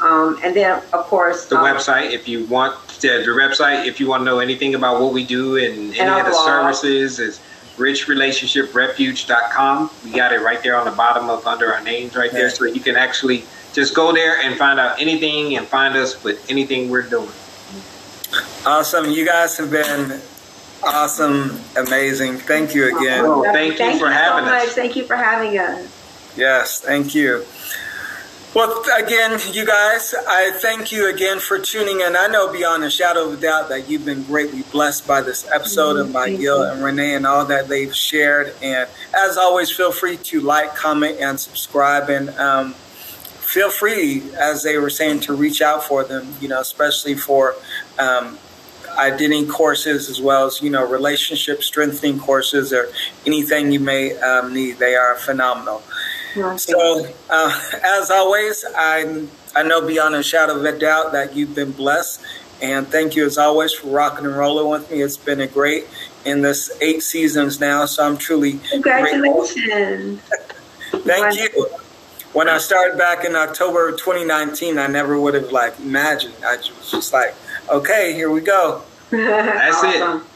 um, 0.00 0.38
and 0.42 0.56
then 0.56 0.82
of 0.92 1.04
course 1.06 1.46
the 1.46 1.56
um, 1.56 1.64
website 1.64 2.10
if 2.12 2.28
you 2.28 2.44
want 2.46 2.76
the, 3.00 3.08
the, 3.08 3.30
website 3.30 3.86
if 3.86 3.98
you 4.00 4.08
want 4.08 4.22
to 4.22 4.24
know 4.24 4.40
anything 4.40 4.74
about 4.74 5.00
what 5.00 5.12
we 5.12 5.24
do 5.24 5.56
and, 5.56 5.76
and 5.76 5.94
any 5.96 6.20
of 6.20 6.26
the 6.26 6.32
blog. 6.32 6.46
services 6.46 7.20
is 7.20 7.40
richrelationshiprefuge.com. 7.76 9.90
We 10.04 10.12
got 10.12 10.32
it 10.32 10.40
right 10.40 10.62
there 10.62 10.76
on 10.76 10.84
the 10.84 10.92
bottom 10.92 11.28
of 11.28 11.44
under 11.46 11.72
our 11.72 11.82
names 11.82 12.14
right 12.16 12.32
there, 12.32 12.50
so 12.50 12.64
you 12.64 12.80
can 12.80 12.96
actually 12.96 13.44
just 13.72 13.94
go 13.94 14.12
there 14.12 14.40
and 14.40 14.56
find 14.56 14.80
out 14.80 15.00
anything 15.00 15.56
and 15.56 15.66
find 15.66 15.96
us 15.96 16.22
with 16.22 16.48
anything 16.50 16.88
we're 16.88 17.02
doing. 17.02 17.30
Awesome. 18.66 19.10
You 19.10 19.26
guys 19.26 19.58
have 19.58 19.70
been 19.70 20.20
awesome, 20.86 21.60
amazing. 21.76 22.38
Thank 22.38 22.74
you 22.74 22.96
again. 22.96 23.24
Oh, 23.24 23.42
thank, 23.42 23.76
thank, 23.76 23.94
you 23.94 24.00
for 24.00 24.06
you 24.06 24.12
having 24.12 24.44
so 24.44 24.54
us. 24.54 24.74
Thank 24.74 24.96
you 24.96 25.04
for 25.04 25.16
having 25.16 25.58
us. 25.58 26.34
Yes, 26.36 26.80
thank 26.80 27.14
you. 27.14 27.44
Well, 28.54 28.84
again, 28.96 29.40
you 29.50 29.66
guys, 29.66 30.14
I 30.28 30.52
thank 30.52 30.92
you 30.92 31.12
again 31.12 31.40
for 31.40 31.58
tuning 31.58 32.02
in. 32.02 32.14
I 32.14 32.28
know 32.28 32.52
beyond 32.52 32.84
a 32.84 32.90
shadow 32.90 33.26
of 33.28 33.38
a 33.38 33.40
doubt 33.40 33.68
that 33.70 33.90
you've 33.90 34.04
been 34.04 34.22
greatly 34.22 34.62
blessed 34.70 35.08
by 35.08 35.22
this 35.22 35.50
episode 35.50 35.94
mm-hmm. 35.94 36.04
and 36.04 36.12
by 36.12 36.36
Gil 36.36 36.62
and 36.62 36.80
Renee 36.80 37.16
and 37.16 37.26
all 37.26 37.44
that 37.46 37.66
they've 37.66 37.94
shared. 37.94 38.54
And 38.62 38.88
as 39.12 39.36
always, 39.36 39.72
feel 39.72 39.90
free 39.90 40.18
to 40.18 40.40
like, 40.40 40.76
comment, 40.76 41.18
and 41.18 41.40
subscribe. 41.40 42.08
And 42.08 42.30
um, 42.38 42.74
feel 42.74 43.70
free, 43.70 44.22
as 44.38 44.62
they 44.62 44.78
were 44.78 44.90
saying, 44.90 45.20
to 45.20 45.34
reach 45.34 45.60
out 45.60 45.82
for 45.82 46.04
them, 46.04 46.32
you 46.40 46.46
know, 46.46 46.60
especially 46.60 47.16
for 47.16 47.56
um, 47.98 48.38
identity 48.98 49.46
courses 49.46 50.08
as 50.08 50.20
well 50.20 50.46
as 50.46 50.62
you 50.62 50.70
know 50.70 50.86
relationship 50.86 51.62
strengthening 51.62 52.18
courses 52.18 52.72
or 52.72 52.88
anything 53.26 53.72
you 53.72 53.80
may 53.80 54.16
um, 54.18 54.52
need. 54.52 54.78
They 54.78 54.94
are 54.94 55.16
phenomenal. 55.16 55.82
So, 56.56 57.06
uh, 57.30 57.60
as 57.84 58.10
always, 58.10 58.64
I 58.76 59.26
I 59.54 59.62
know 59.62 59.86
beyond 59.86 60.16
a 60.16 60.22
shadow 60.22 60.56
of 60.56 60.64
a 60.64 60.76
doubt 60.76 61.12
that 61.12 61.36
you've 61.36 61.54
been 61.54 61.70
blessed, 61.70 62.20
and 62.60 62.88
thank 62.88 63.14
you 63.14 63.24
as 63.24 63.38
always 63.38 63.72
for 63.72 63.88
rocking 63.88 64.26
and 64.26 64.36
rolling 64.36 64.68
with 64.68 64.90
me. 64.90 65.02
It's 65.02 65.16
been 65.16 65.40
a 65.40 65.46
great 65.46 65.86
in 66.24 66.42
this 66.42 66.70
eight 66.80 67.02
seasons 67.02 67.60
now, 67.60 67.86
so 67.86 68.04
I'm 68.04 68.16
truly 68.16 68.58
congratulations. 68.70 70.20
thank 70.90 71.38
you. 71.38 71.68
When 72.32 72.48
I 72.48 72.58
started 72.58 72.98
back 72.98 73.24
in 73.24 73.36
October 73.36 73.92
2019, 73.92 74.76
I 74.76 74.88
never 74.88 75.20
would 75.20 75.34
have 75.34 75.52
like 75.52 75.78
imagined. 75.78 76.34
I 76.44 76.56
was 76.56 76.90
just 76.90 77.12
like, 77.12 77.32
okay, 77.68 78.12
here 78.14 78.30
we 78.30 78.40
go. 78.40 78.82
That's 79.10 79.76
awesome. 79.76 80.20
it. 80.20 80.26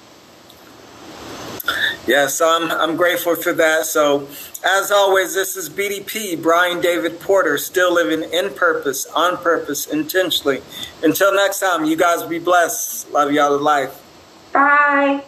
Yeah, 2.07 2.27
so 2.27 2.49
I'm, 2.49 2.71
I'm 2.71 2.97
grateful 2.97 3.37
for 3.37 3.53
that. 3.53 3.85
So, 3.85 4.27
as 4.65 4.91
always, 4.91 5.35
this 5.35 5.57
is 5.57 5.69
BDP, 5.69 6.41
Brian 6.43 6.81
David 6.81 7.21
Porter, 7.21 7.59
still 7.59 7.93
living 7.93 8.29
in 8.33 8.55
purpose, 8.55 9.07
on 9.15 9.37
purpose, 9.37 9.87
intentionally. 9.87 10.63
Until 11.03 11.35
next 11.35 11.61
time, 11.61 11.85
you 11.85 11.97
guys 11.97 12.23
be 12.23 12.39
blessed. 12.39 13.11
Love 13.13 13.31
y'all 13.33 13.57
to 13.57 13.63
life. 13.63 14.03
Bye. 14.53 15.23